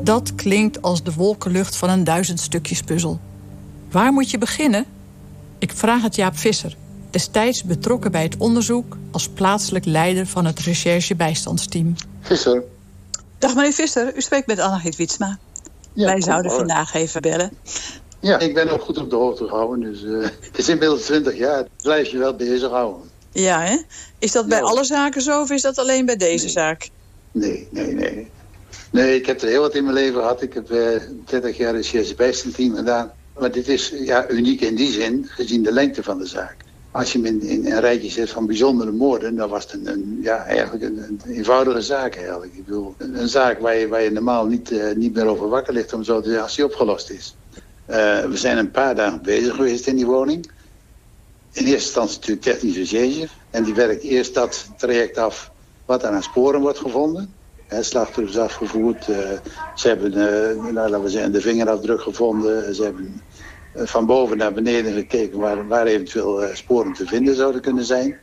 Dat 0.00 0.34
klinkt 0.34 0.82
als 0.82 1.02
de 1.02 1.12
wolkenlucht 1.12 1.76
van 1.76 1.90
een 1.90 2.04
duizend 2.04 2.40
stukjes 2.40 2.82
puzzel. 2.82 3.20
Waar 3.90 4.12
moet 4.12 4.30
je 4.30 4.38
beginnen? 4.38 4.84
Ik 5.58 5.72
vraag 5.72 6.02
het 6.02 6.14
Jaap 6.14 6.36
Visser, 6.36 6.76
destijds 7.10 7.64
betrokken 7.64 8.10
bij 8.10 8.22
het 8.22 8.36
onderzoek 8.36 8.96
als 9.10 9.28
plaatselijk 9.28 9.84
leider 9.84 10.26
van 10.26 10.44
het 10.44 10.58
recherche-bijstandsteam. 10.58 11.94
Visser. 12.20 12.62
Dag 13.38 13.54
meneer 13.54 13.72
Visser, 13.72 14.16
u 14.16 14.20
spreekt 14.20 14.46
met 14.46 14.58
Annegriet 14.58 14.96
Witsma. 14.96 15.38
Ja, 15.92 16.06
Wij 16.06 16.22
zouden 16.22 16.50
vandaag 16.50 16.94
even 16.94 17.22
bellen. 17.22 17.50
Ja, 18.20 18.38
ik 18.38 18.54
ben 18.54 18.68
ook 18.68 18.82
goed 18.82 18.98
op 18.98 19.10
de 19.10 19.16
hoogte 19.16 19.48
gehouden. 19.48 19.80
Dus 19.80 20.02
uh, 20.02 20.22
het 20.22 20.58
is 20.58 20.68
inmiddels 20.68 21.02
20 21.02 21.36
jaar. 21.36 21.66
Blijf 21.82 22.08
je 22.08 22.18
wel 22.18 22.34
bezighouden. 22.34 23.02
Ja, 23.40 23.60
hè? 23.60 23.76
Is 24.18 24.32
dat 24.32 24.46
bij 24.46 24.62
alle 24.62 24.84
zaken 24.84 25.22
zo 25.22 25.40
of 25.40 25.50
is 25.50 25.62
dat 25.62 25.78
alleen 25.78 26.06
bij 26.06 26.16
deze 26.16 26.48
zaak? 26.48 26.88
Nee, 27.32 27.68
nee, 27.70 27.94
nee. 27.94 28.30
Nee, 28.90 29.16
ik 29.16 29.26
heb 29.26 29.40
er 29.40 29.48
heel 29.48 29.60
wat 29.60 29.74
in 29.74 29.82
mijn 29.82 29.94
leven 29.94 30.20
gehad. 30.20 30.42
Ik 30.42 30.54
heb 30.54 30.70
uh, 30.70 30.88
30 31.24 31.56
jaar 31.56 31.74
een 31.74 32.52
team 32.52 32.74
gedaan. 32.74 33.12
Maar 33.38 33.52
dit 33.52 33.68
is 33.68 33.92
ja, 33.98 34.30
uniek 34.30 34.60
in 34.60 34.74
die 34.74 34.90
zin, 34.90 35.26
gezien 35.28 35.62
de 35.62 35.72
lengte 35.72 36.02
van 36.02 36.18
de 36.18 36.26
zaak. 36.26 36.56
Als 36.90 37.12
je 37.12 37.18
hem 37.18 37.26
in, 37.26 37.42
in 37.42 37.72
een 37.72 37.80
rijtje 37.80 38.10
zet 38.10 38.30
van 38.30 38.46
bijzondere 38.46 38.92
moorden... 38.92 39.36
dan 39.36 39.48
was 39.48 39.62
het 39.62 39.72
een, 39.72 39.86
een 39.86 40.18
ja, 40.22 40.44
eigenlijk 40.44 40.84
een, 40.84 40.98
een, 40.98 41.20
eenvoudige 41.28 41.80
zaak 41.80 42.16
eigenlijk. 42.16 42.54
Ik 42.54 42.64
bedoel, 42.64 42.94
een, 42.98 43.20
een, 43.20 43.28
zaak 43.28 43.58
waar 43.58 43.76
je, 43.76 43.88
waar 43.88 44.02
je 44.02 44.10
normaal 44.10 44.46
niet, 44.46 44.70
uh, 44.70 44.94
niet 44.94 45.14
meer 45.14 45.26
over 45.26 45.48
wakker 45.48 45.72
ligt... 45.72 45.92
om 45.92 46.04
zo 46.04 46.20
te 46.20 46.26
zeggen, 46.26 46.42
als 46.42 46.56
die 46.56 46.64
opgelost 46.64 47.10
is. 47.10 47.36
Uh, 47.90 48.24
we 48.24 48.36
zijn 48.36 48.58
een 48.58 48.70
paar 48.70 48.94
dagen 48.94 49.22
bezig 49.22 49.54
geweest 49.54 49.86
in 49.86 49.96
die 49.96 50.06
woning 50.06 50.54
in 51.56 51.64
eerste 51.64 52.00
instantie 52.00 52.18
natuurlijk 52.18 52.46
technische 52.46 52.78
recherche. 52.80 53.28
En 53.50 53.64
die 53.64 53.74
werkt 53.74 54.02
eerst 54.02 54.34
dat 54.34 54.70
traject 54.76 55.18
af 55.18 55.50
wat 55.84 56.04
aan 56.04 56.22
sporen 56.22 56.60
wordt 56.60 56.78
gevonden. 56.78 57.34
He, 57.66 57.78
is 57.78 57.94
afgevoerd. 58.38 59.08
Uh, 59.08 59.16
ze 59.74 59.88
hebben 59.88 60.12
uh, 60.12 60.72
nou, 60.72 60.72
laten 60.72 61.02
we 61.02 61.08
zeggen, 61.08 61.32
de 61.32 61.40
vingerafdruk 61.40 62.00
gevonden. 62.00 62.74
Ze 62.74 62.82
hebben 62.82 63.22
uh, 63.76 63.86
van 63.86 64.06
boven 64.06 64.36
naar 64.36 64.52
beneden 64.52 64.92
gekeken 64.92 65.38
waar, 65.38 65.68
waar 65.68 65.86
eventueel 65.86 66.48
sporen 66.52 66.92
te 66.92 67.06
vinden 67.06 67.34
zouden 67.34 67.60
kunnen 67.60 67.84
zijn. 67.84 68.18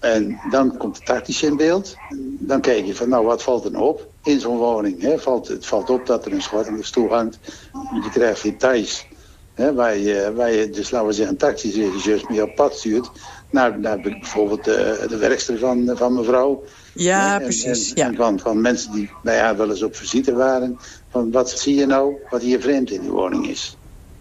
En 0.00 0.40
dan 0.50 0.76
komt 0.76 0.96
het 0.96 1.06
tactische 1.06 1.46
in 1.46 1.56
beeld. 1.56 1.96
Dan 2.38 2.60
kijk 2.60 2.86
je 2.86 2.94
van, 2.94 3.08
nou, 3.08 3.26
wat 3.26 3.42
valt 3.42 3.64
er 3.64 3.70
nou 3.70 3.84
op 3.84 4.08
in 4.22 4.40
zo'n 4.40 4.56
woning? 4.56 5.14
Valt, 5.16 5.48
het 5.48 5.66
valt 5.66 5.90
op 5.90 6.06
dat 6.06 6.26
er 6.26 6.32
een 6.32 6.42
schot 6.42 6.66
aan 6.66 6.76
de 6.76 6.84
stoel 6.84 7.08
hangt. 7.08 7.38
Je 7.72 8.10
krijgt 8.12 8.42
details 8.42 9.06
waar, 9.54 9.98
je, 9.98 10.32
waar 10.34 10.52
je 10.52 10.70
dus, 10.70 10.90
laten 10.90 11.08
we 11.08 11.14
zeggen, 11.14 11.36
taxiregisseurs 11.36 12.28
mee 12.28 12.42
op 12.42 12.54
pad 12.54 12.76
stuurt. 12.76 13.10
Naar, 13.50 13.78
naar 13.78 14.00
bijvoorbeeld 14.00 14.64
de, 14.64 15.06
de 15.08 15.16
werkster 15.16 15.58
van, 15.58 15.90
van 15.94 16.14
mevrouw. 16.14 16.64
Ja, 16.94 17.38
precies. 17.38 17.92
En, 17.92 18.10
ja. 18.10 18.16
van, 18.16 18.38
van 18.38 18.60
mensen 18.60 18.92
die 18.92 19.10
bij 19.22 19.38
haar 19.38 19.56
wel 19.56 19.70
eens 19.70 19.82
op 19.82 19.96
visite 19.96 20.34
waren. 20.34 20.78
Van 21.10 21.30
wat 21.30 21.50
zie 21.50 21.74
je 21.74 21.86
nou 21.86 22.14
wat 22.30 22.42
hier 22.42 22.60
vreemd 22.60 22.90
in 22.90 23.00
die 23.00 23.10
woning 23.10 23.48
is. 23.48 23.76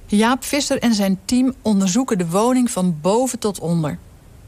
Jaap 0.06 0.44
Visser 0.44 0.80
en 0.80 0.94
zijn 0.94 1.20
team 1.26 1.54
onderzoeken 1.62 2.18
de 2.18 2.28
woning 2.28 2.72
van 2.72 2.98
boven 3.02 3.40
tot 3.40 3.60
onder. 3.60 3.98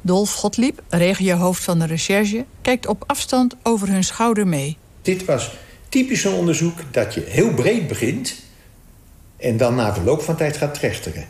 Dolf 0.02 0.34
Gottlieb, 0.34 0.82
regiohoofd 0.90 1.64
van 1.64 1.80
de 1.80 1.86
recherche, 1.86 2.46
kijkt 2.62 2.88
op 2.88 3.04
afstand 3.08 3.56
over 3.64 3.88
hun 3.90 4.04
schouder 4.04 4.48
mee. 4.48 4.78
Dit 5.02 5.26
was 5.26 5.58
typisch 5.90 6.24
een 6.24 6.34
onderzoek 6.34 6.78
dat 6.92 7.14
je 7.14 7.22
heel 7.22 7.54
breed 7.54 7.88
begint 7.88 8.36
en 9.46 9.58
dan 9.58 9.76
na 9.76 9.94
verloop 9.94 10.22
van 10.22 10.36
tijd 10.36 10.58
gaat 10.58 10.74
trechteren. 10.74 11.26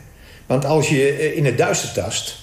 Want 0.46 0.64
als 0.64 0.88
je 0.88 1.12
eh, 1.12 1.36
in 1.36 1.44
het 1.44 1.58
duister 1.58 1.92
tast 1.92 2.38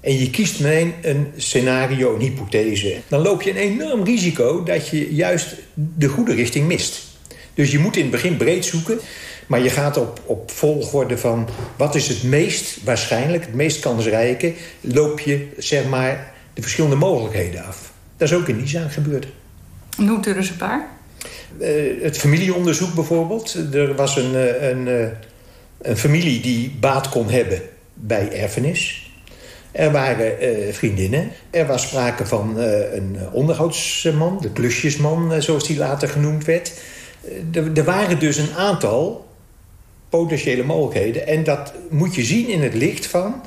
en 0.00 0.18
je 0.18 0.30
kiest 0.30 0.60
meteen 0.60 0.94
een 1.02 1.32
scenario, 1.36 2.14
een 2.14 2.20
hypothese... 2.20 2.96
dan 3.08 3.22
loop 3.22 3.42
je 3.42 3.50
een 3.50 3.56
enorm 3.56 4.04
risico 4.04 4.62
dat 4.62 4.88
je 4.88 5.14
juist 5.14 5.54
de 5.74 6.08
goede 6.08 6.34
richting 6.34 6.66
mist. 6.66 7.02
Dus 7.54 7.70
je 7.70 7.78
moet 7.78 7.96
in 7.96 8.02
het 8.02 8.10
begin 8.10 8.36
breed 8.36 8.64
zoeken... 8.64 8.98
maar 9.46 9.62
je 9.62 9.70
gaat 9.70 9.96
op, 9.96 10.20
op 10.24 10.50
volgorde 10.50 11.18
van 11.18 11.48
wat 11.76 11.94
is 11.94 12.08
het 12.08 12.22
meest 12.22 12.84
waarschijnlijk... 12.84 13.44
het 13.44 13.54
meest 13.54 13.80
kansrijke, 13.80 14.54
loop 14.80 15.20
je 15.20 15.48
zeg 15.56 15.88
maar 15.88 16.32
de 16.54 16.62
verschillende 16.62 16.96
mogelijkheden 16.96 17.64
af. 17.64 17.92
Dat 18.16 18.28
is 18.28 18.34
ook 18.34 18.48
in 18.48 18.68
zaak 18.68 18.92
gebeurd. 18.92 19.26
Noemt 19.96 20.26
u 20.26 20.30
er 20.30 20.36
eens 20.36 20.50
een 20.50 20.56
paar? 20.56 20.97
Uh, 21.60 22.02
het 22.02 22.18
familieonderzoek 22.18 22.94
bijvoorbeeld. 22.94 23.56
Er 23.72 23.94
was 23.94 24.16
een, 24.16 24.32
uh, 24.32 24.62
een, 24.62 24.86
uh, 24.86 25.06
een 25.82 25.96
familie 25.96 26.40
die 26.40 26.76
baat 26.80 27.08
kon 27.08 27.30
hebben 27.30 27.60
bij 27.94 28.32
erfenis... 28.32 29.06
Er 29.72 29.92
waren 29.92 30.32
vriendinnen. 30.74 31.30
Er 31.50 31.66
was 31.66 31.82
sprake 31.82 32.26
van 32.26 32.58
een 32.58 33.16
onderhoudsman, 33.32 34.38
de 34.40 34.50
klusjesman, 34.50 35.42
zoals 35.42 35.66
die 35.66 35.76
later 35.76 36.08
genoemd 36.08 36.44
werd. 36.44 36.72
er 37.74 37.84
waren 37.84 38.18
dus 38.18 38.36
een 38.36 38.54
aantal 38.56 39.26
potentiële 40.08 40.62
mogelijkheden. 40.62 41.26
En 41.26 41.44
dat 41.44 41.72
moet 41.90 42.14
je 42.14 42.24
zien 42.24 42.48
in 42.48 42.62
het 42.62 42.74
licht 42.74 43.06
van... 43.06 43.42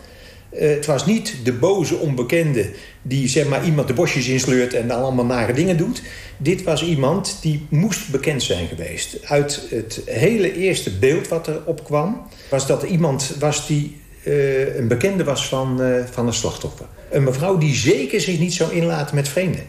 het 0.56 0.86
was 0.86 1.06
niet 1.06 1.36
de 1.44 1.54
boze 1.54 1.96
onbekende 1.96 2.70
die 3.02 3.28
zeg 3.28 3.48
maar, 3.48 3.66
iemand 3.66 3.88
de 3.88 3.94
bosjes 3.94 4.28
insleurt... 4.28 4.74
en 4.74 4.92
allemaal 4.92 5.26
nare 5.26 5.54
dingen 5.54 5.78
doet. 5.78 6.02
Dit 6.38 6.64
was 6.64 6.84
iemand 6.84 7.38
die 7.42 7.66
moest 7.70 8.10
bekend 8.10 8.44
zijn 8.44 8.68
geweest. 8.68 9.18
Uit 9.24 9.62
het 9.70 10.02
hele 10.06 10.54
eerste 10.54 10.98
beeld 10.98 11.28
wat 11.28 11.48
er 11.48 11.62
opkwam... 11.66 12.28
was 12.50 12.68
dat 12.68 12.84
iemand 12.84 13.36
was 13.40 13.68
die 13.68 14.02
uh, 14.24 14.76
een 14.76 14.88
bekende 14.88 15.24
was 15.24 15.48
van, 15.48 15.82
uh, 15.82 16.04
van 16.12 16.28
een 16.28 16.34
slachtoffer. 16.34 16.86
Een 17.10 17.24
mevrouw 17.24 17.58
die 17.58 17.76
zeker 17.76 18.22
zich 18.22 18.40
niet 18.40 18.54
zou 18.54 18.74
inlaten 18.74 19.16
met 19.16 19.28
vreemden. 19.28 19.64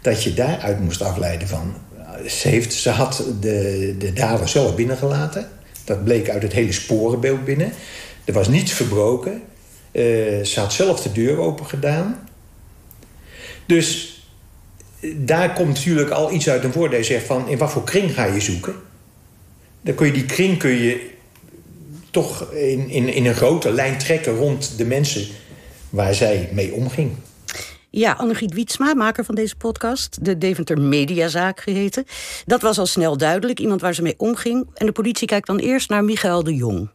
Dat 0.00 0.22
je 0.22 0.34
daaruit 0.34 0.80
moest 0.80 1.02
afleiden 1.02 1.48
van... 1.48 1.74
Ze, 2.26 2.48
heeft, 2.48 2.72
ze 2.72 2.90
had 2.90 3.24
de, 3.40 3.94
de 3.98 4.12
dader 4.12 4.48
zelf 4.48 4.74
binnengelaten. 4.74 5.48
Dat 5.84 6.04
bleek 6.04 6.30
uit 6.30 6.42
het 6.42 6.52
hele 6.52 6.72
sporenbeeld 6.72 7.44
binnen. 7.44 7.72
Er 8.24 8.32
was 8.32 8.48
niets 8.48 8.72
verbroken. 8.72 9.32
Uh, 9.32 10.02
ze 10.44 10.60
had 10.60 10.72
zelf 10.72 11.02
de 11.02 11.12
deur 11.12 11.38
open 11.38 11.66
gedaan. 11.66 12.28
Dus 13.66 14.20
daar 15.14 15.52
komt 15.52 15.68
natuurlijk 15.68 16.10
al 16.10 16.32
iets 16.32 16.48
uit 16.48 16.64
een 16.64 16.72
woord. 16.72 16.92
Hij 16.92 17.02
zegt 17.02 17.26
van, 17.26 17.48
in 17.48 17.58
wat 17.58 17.70
voor 17.70 17.84
kring 17.84 18.14
ga 18.14 18.24
je 18.24 18.40
zoeken? 18.40 18.74
Dan 19.80 19.94
kun 19.94 20.06
je 20.06 20.12
die 20.12 20.24
kring 20.24 20.58
kun 20.58 20.70
je 20.70 21.10
toch 22.10 22.52
in, 22.52 22.88
in, 22.90 23.08
in 23.08 23.26
een 23.26 23.34
grote 23.34 23.72
lijn 23.72 23.98
trekken 23.98 24.36
rond 24.36 24.78
de 24.78 24.84
mensen 24.84 25.26
waar 25.90 26.14
zij 26.14 26.48
mee 26.52 26.72
omging. 26.72 27.10
Ja, 27.90 28.12
Annegriet 28.12 28.54
Wietsma, 28.54 28.94
maker 28.94 29.24
van 29.24 29.34
deze 29.34 29.56
podcast, 29.56 30.24
de 30.24 30.38
Deventer 30.38 30.80
Mediazaak 30.80 31.60
geheten. 31.60 32.04
Dat 32.44 32.62
was 32.62 32.78
al 32.78 32.86
snel 32.86 33.16
duidelijk, 33.16 33.60
iemand 33.60 33.80
waar 33.80 33.94
ze 33.94 34.02
mee 34.02 34.14
omging. 34.16 34.66
En 34.74 34.86
de 34.86 34.92
politie 34.92 35.26
kijkt 35.26 35.46
dan 35.46 35.58
eerst 35.58 35.88
naar 35.88 36.04
Michael 36.04 36.42
de 36.42 36.54
Jong. 36.54 36.88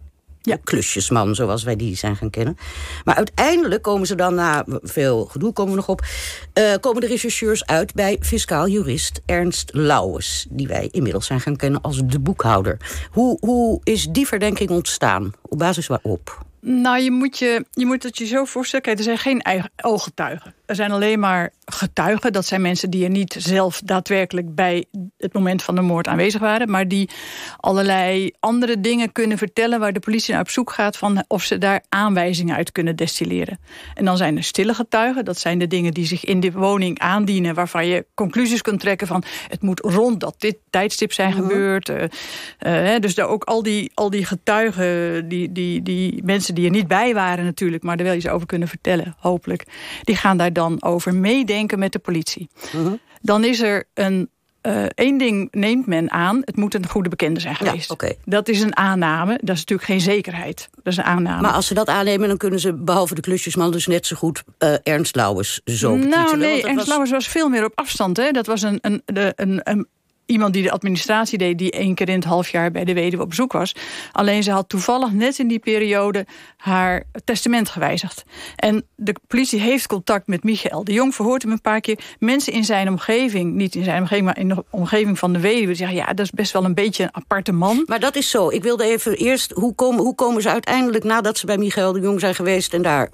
Ja. 0.48 0.58
klusjesman, 0.64 1.36
zoals 1.36 1.64
wij 1.64 1.76
die 1.76 1.96
zijn 1.96 2.16
gaan 2.16 2.30
kennen. 2.30 2.58
Maar 3.04 3.16
uiteindelijk 3.16 3.82
komen 3.82 4.08
ze 4.08 4.16
dan 4.16 4.36
na 4.36 4.66
veel 4.68 5.26
gedoe, 5.26 5.54
komen 5.54 5.72
we 5.72 5.78
nog 5.78 5.88
op... 5.88 6.06
Uh, 6.54 6.74
komen 6.80 7.02
de 7.02 7.08
rechercheurs 7.08 7.66
uit 7.66 7.94
bij 7.94 8.18
fiscaal 8.22 8.68
jurist 8.68 9.22
Ernst 9.26 9.70
Lauwes... 9.74 10.46
die 10.50 10.68
wij 10.68 10.88
inmiddels 10.92 11.26
zijn 11.26 11.42
gaan 11.42 11.56
kennen 11.56 11.82
als 11.82 12.02
de 12.06 12.20
boekhouder. 12.20 12.78
Hoe, 13.12 13.38
hoe 13.40 13.80
is 13.84 14.06
die 14.06 14.28
verdenking 14.28 14.70
ontstaan? 14.70 15.34
Op 15.42 15.58
basis 15.58 15.88
waarop? 15.88 16.46
Nou, 16.62 17.00
je 17.00 17.12
moet, 17.12 17.38
je, 17.38 17.66
je 17.72 17.86
moet 17.86 18.04
het 18.04 18.18
je 18.18 18.26
zo 18.26 18.46
voorstellen. 18.46 18.86
Kijk, 18.86 18.98
er 18.98 19.04
zijn 19.04 19.18
geen 19.18 19.44
ooggetuigen. 19.82 20.57
Er 20.68 20.76
zijn 20.76 20.92
alleen 20.92 21.20
maar 21.20 21.52
getuigen. 21.66 22.34
Dat 22.34 22.46
zijn 22.46 22.62
mensen 22.62 22.90
die 22.90 23.04
er 23.04 23.10
niet 23.10 23.36
zelf 23.38 23.82
daadwerkelijk 23.84 24.56
bij 24.56 24.86
het 25.18 25.34
moment 25.34 25.64
van 25.64 25.76
de 25.76 25.82
moord 25.82 26.08
aanwezig 26.08 26.42
waren. 26.42 26.70
Maar 26.70 26.88
die 26.88 27.10
allerlei 27.58 28.32
andere 28.40 28.80
dingen 28.80 29.12
kunnen 29.12 29.38
vertellen 29.38 29.80
waar 29.80 29.94
de 29.94 30.00
politie 30.00 30.34
naar 30.34 30.42
op 30.42 30.50
zoek 30.50 30.72
gaat 30.72 30.98
van 30.98 31.24
of 31.28 31.44
ze 31.44 31.58
daar 31.58 31.84
aanwijzingen 31.90 32.56
uit 32.56 32.72
kunnen 32.72 32.96
destilleren. 32.96 33.60
En 33.94 34.06
dan 34.06 34.18
zijn 34.18 34.38
er 34.38 34.44
stille 34.44 34.74
getuigen. 34.74 35.26
Dat 35.26 35.38
zijn 35.38 35.60
de 35.60 35.68
dingen 35.68 35.94
die 35.94 36.06
zich 36.06 36.26
in 36.26 36.40
de 36.40 36.52
woning 36.52 37.00
aandienen. 37.00 37.56
Waarvan 37.56 37.88
je 37.88 38.06
conclusies 38.14 38.62
kunt 38.62 38.80
trekken 38.80 39.08
van 39.08 39.24
het 39.48 39.62
moet 39.62 39.80
rond 39.80 40.20
dat 40.20 40.36
dit 40.38 40.58
tijdstip 40.70 41.14
zijn 41.14 41.30
mm 41.30 41.38
-hmm. 41.38 41.48
gebeurd. 41.48 41.90
Uh, 41.90 42.94
uh, 42.94 43.00
dus 43.00 43.16
daar 43.16 43.28
ook 43.28 43.44
al 43.44 43.64
die, 43.64 43.92
al 43.94 44.10
die 44.10 44.26
getuigen, 44.26 45.28
die, 45.28 45.52
die, 45.52 45.82
die 45.82 46.24
mensen 46.24 46.56
die 46.56 46.66
er 46.66 46.72
niet 46.72 46.88
bij 46.88 47.14
waren 47.14 47.46
natuurlijk, 47.46 47.84
maar 47.84 47.98
er 47.98 48.04
wel 48.04 48.14
iets 48.14 48.28
over 48.28 48.48
kunnen 48.48 48.68
vertellen, 48.68 49.16
hopelijk. 49.20 49.64
Die 50.04 50.16
gaan 50.16 50.38
daar 50.38 50.54
dan 50.58 50.84
over 50.84 51.16
meedenken 51.16 51.80
met 51.80 51.92
de 51.92 52.00
politie. 52.00 52.50
Uh 52.66 52.72
-huh. 52.72 52.94
Dan 53.22 53.44
is 53.44 53.62
er 53.62 53.84
een 53.94 54.30
uh, 54.68 54.84
één 54.84 55.18
ding 55.18 55.48
neemt 55.52 55.86
men 55.86 56.12
aan, 56.12 56.42
het 56.46 56.56
moet 56.56 56.74
een 56.74 56.88
goede 56.88 57.10
bekende 57.10 57.40
zijn 57.40 57.56
geweest. 57.56 57.88
Ja, 57.88 57.94
okay. 57.94 58.18
Dat 58.26 58.48
is 58.48 58.62
een 58.62 58.78
aanname, 58.78 59.40
dat 59.42 59.56
is 59.56 59.60
natuurlijk 59.60 59.88
geen 59.88 60.02
zekerheid. 60.02 60.70
Dat 60.72 60.94
is 60.94 60.98
een 60.98 61.04
aanname. 61.04 61.42
Maar 61.42 61.52
als 61.52 61.68
ze 61.68 61.74
dat 61.74 61.88
aannemen, 61.88 62.28
dan 62.28 62.38
kunnen 62.38 62.60
ze 62.60 62.74
behalve 62.74 63.16
de 63.16 63.22
klusjesman... 63.22 63.72
dus 63.72 63.88
net 63.88 64.06
zo 64.06 64.16
goed 64.16 64.44
uh, 64.60 64.74
Ernst 64.84 65.16
Lauwers 65.16 65.62
zo 65.66 65.96
Nou 65.96 66.38
nee, 66.38 66.62
Ernst 66.62 66.76
was... 66.76 66.88
Lauwers 66.88 67.12
was 67.12 67.28
veel 67.28 67.50
meer 67.50 67.66
op 67.66 67.72
afstand. 67.76 68.18
Hè? 68.18 68.32
Dat 68.32 68.46
was 68.46 68.62
een, 68.62 68.78
een, 68.82 69.02
een, 69.06 69.62
een 69.64 69.88
iemand 70.28 70.54
die 70.54 70.64
de 70.64 70.72
administratie 70.72 71.38
deed... 71.38 71.58
die 71.58 71.72
één 71.72 71.96
keer 71.96 72.10
in 72.10 72.16
het 72.16 72.24
half 72.24 72.50
jaar 72.50 72.72
bij 72.72 72.84
de 72.84 72.94
weduwe 72.94 73.24
op 73.24 73.30
bezoek 73.30 73.52
was. 73.52 73.76
Alleen 74.12 74.44
ze 74.44 74.52
had 74.52 74.70
toevallig 74.70 75.12
net 75.12 75.40
in 75.40 75.48
die 75.48 75.60
periode 75.60 76.26
haar 76.58 77.04
testament 77.24 77.70
gewijzigd. 77.70 78.24
En 78.56 78.86
de 78.96 79.16
politie 79.28 79.60
heeft 79.60 79.88
contact 79.88 80.28
met 80.28 80.44
Michael. 80.44 80.84
De 80.84 80.94
Jong 80.94 81.16
verhoort 81.16 81.42
hem 81.42 81.52
een 81.52 81.62
paar 81.62 81.82
keer. 81.82 82.00
Mensen 82.20 82.54
in 82.54 82.64
zijn 82.64 82.90
omgeving, 82.90 83.54
niet 83.54 83.76
in 83.76 83.84
zijn 83.84 84.02
omgeving... 84.02 84.26
maar 84.26 84.38
in 84.38 84.48
de 84.48 84.66
omgeving 84.70 85.20
van 85.20 85.34
de 85.34 85.40
weduwe, 85.40 85.76
zeggen... 85.76 85.98
ja, 85.98 86.06
dat 86.06 86.20
is 86.20 86.32
best 86.32 86.54
wel 86.54 86.66
een 86.66 86.74
beetje 86.74 87.04
een 87.04 87.16
aparte 87.16 87.52
man. 87.52 87.84
Maar 87.86 88.00
dat 88.00 88.16
is 88.16 88.30
zo. 88.30 88.50
Ik 88.50 88.64
wilde 88.64 88.84
even 88.84 89.18
eerst... 89.18 89.52
hoe 89.52 89.76
komen, 89.76 90.04
hoe 90.04 90.16
komen 90.16 90.42
ze 90.42 90.50
uiteindelijk, 90.50 91.04
nadat 91.04 91.38
ze 91.38 91.46
bij 91.46 91.58
Michael 91.58 91.92
de 91.92 92.00
Jong 92.00 92.20
zijn 92.20 92.36
geweest... 92.36 92.74
en 92.74 92.82
daar 92.82 93.10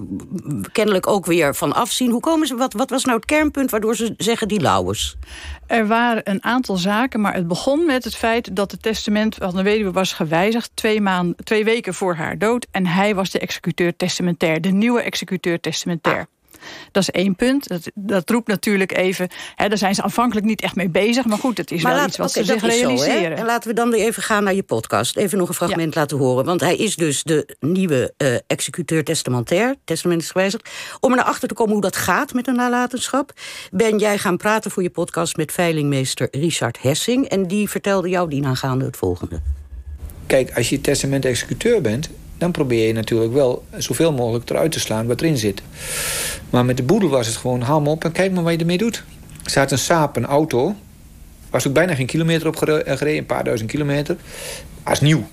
kennelijk 0.71 1.07
ook 1.07 1.25
weer 1.25 1.55
van 1.55 1.73
afzien... 1.73 2.11
hoe 2.11 2.21
komen 2.21 2.47
ze, 2.47 2.55
wat, 2.55 2.73
wat 2.73 2.89
was 2.89 3.03
nou 3.03 3.15
het 3.15 3.25
kernpunt 3.25 3.71
waardoor 3.71 3.95
ze 3.95 4.13
zeggen 4.17 4.47
die 4.47 4.61
Lauwers? 4.61 5.15
Er 5.67 5.87
waren 5.87 6.29
een 6.29 6.43
aantal 6.43 6.77
zaken, 6.77 7.21
maar 7.21 7.33
het 7.33 7.47
begon 7.47 7.85
met 7.85 8.03
het 8.03 8.15
feit... 8.15 8.55
dat 8.55 8.71
het 8.71 8.81
testament 8.81 9.35
van 9.35 9.55
de 9.55 9.63
weduwe 9.63 9.91
was 9.91 10.13
gewijzigd... 10.13 10.71
twee, 10.73 11.01
maand, 11.01 11.45
twee 11.45 11.63
weken 11.63 11.93
voor 11.93 12.15
haar 12.15 12.37
dood. 12.37 12.67
En 12.71 12.87
hij 12.87 13.15
was 13.15 13.29
de 13.29 13.39
executeur 13.39 13.95
testamentair, 13.95 14.61
de 14.61 14.69
nieuwe 14.69 15.01
executeur 15.01 15.59
testamentair. 15.59 16.27
Dat 16.91 17.03
is 17.03 17.09
één 17.09 17.35
punt. 17.35 17.67
Dat, 17.67 17.91
dat 17.93 18.29
roept 18.29 18.47
natuurlijk 18.47 18.97
even... 18.97 19.27
Hè, 19.55 19.67
daar 19.67 19.77
zijn 19.77 19.95
ze 19.95 20.03
aanvankelijk 20.03 20.45
niet 20.45 20.61
echt 20.61 20.75
mee 20.75 20.89
bezig. 20.89 21.25
Maar 21.25 21.37
goed, 21.37 21.57
het 21.57 21.71
is 21.71 21.81
maar 21.81 21.91
wel 21.91 22.01
laat, 22.01 22.09
iets 22.09 22.17
wat 22.17 22.29
okay, 22.29 22.43
ze 22.43 22.51
zich 22.51 22.61
realiseren. 22.61 23.37
Zo, 23.37 23.43
en 23.43 23.45
laten 23.45 23.69
we 23.69 23.75
dan 23.75 23.91
weer 23.91 24.05
even 24.05 24.23
gaan 24.23 24.43
naar 24.43 24.53
je 24.53 24.63
podcast. 24.63 25.17
Even 25.17 25.37
nog 25.37 25.47
een 25.47 25.53
fragment 25.53 25.93
ja. 25.93 25.99
laten 25.99 26.17
horen. 26.17 26.45
Want 26.45 26.61
hij 26.61 26.75
is 26.75 26.95
dus 26.95 27.23
de 27.23 27.55
nieuwe 27.59 28.13
uh, 28.17 28.35
executeur 28.47 29.03
testamentair. 29.03 29.75
Testament 29.83 30.21
is 30.21 30.31
gewijzigd. 30.31 30.69
Om 30.99 31.09
er 31.09 31.17
naar 31.17 31.25
achter 31.25 31.47
te 31.47 31.53
komen 31.53 31.73
hoe 31.73 31.81
dat 31.81 31.95
gaat 31.95 32.33
met 32.33 32.47
een 32.47 32.55
nalatenschap... 32.55 33.33
ben 33.71 33.97
jij 33.97 34.17
gaan 34.17 34.37
praten 34.37 34.71
voor 34.71 34.83
je 34.83 34.89
podcast 34.89 35.37
met 35.37 35.51
veilingmeester 35.51 36.27
Richard 36.31 36.81
Hessing. 36.81 37.27
En 37.27 37.47
die 37.47 37.69
vertelde 37.69 38.09
jou 38.09 38.29
dienaangaande 38.29 38.85
het 38.85 38.97
volgende. 38.97 39.41
Kijk, 40.27 40.55
als 40.57 40.69
je 40.69 40.81
testament-executeur 40.81 41.81
bent 41.81 42.09
dan 42.43 42.51
probeer 42.51 42.87
je 42.87 42.93
natuurlijk 42.93 43.33
wel 43.33 43.63
zoveel 43.77 44.13
mogelijk 44.13 44.49
eruit 44.49 44.71
te 44.71 44.79
slaan 44.79 45.07
wat 45.07 45.21
erin 45.21 45.37
zit. 45.37 45.61
Maar 46.49 46.65
met 46.65 46.77
de 46.77 46.83
boedel 46.83 47.09
was 47.09 47.27
het 47.27 47.35
gewoon, 47.35 47.61
haal 47.61 47.77
hem 47.77 47.87
op 47.87 48.03
en 48.03 48.11
kijk 48.11 48.31
maar 48.31 48.43
wat 48.43 48.53
je 48.53 48.57
ermee 48.57 48.77
doet. 48.77 49.03
Er 49.43 49.49
staat 49.49 49.71
een 49.71 49.77
Saab, 49.77 50.15
een 50.15 50.25
auto. 50.25 50.75
Was 51.49 51.67
ook 51.67 51.73
bijna 51.73 51.95
geen 51.95 52.05
kilometer 52.05 52.47
op 52.47 52.55
gereden, 52.57 53.17
een 53.17 53.25
paar 53.25 53.43
duizend 53.43 53.69
kilometer. 53.69 54.15
Als 54.83 55.01
nieuw. 55.01 55.27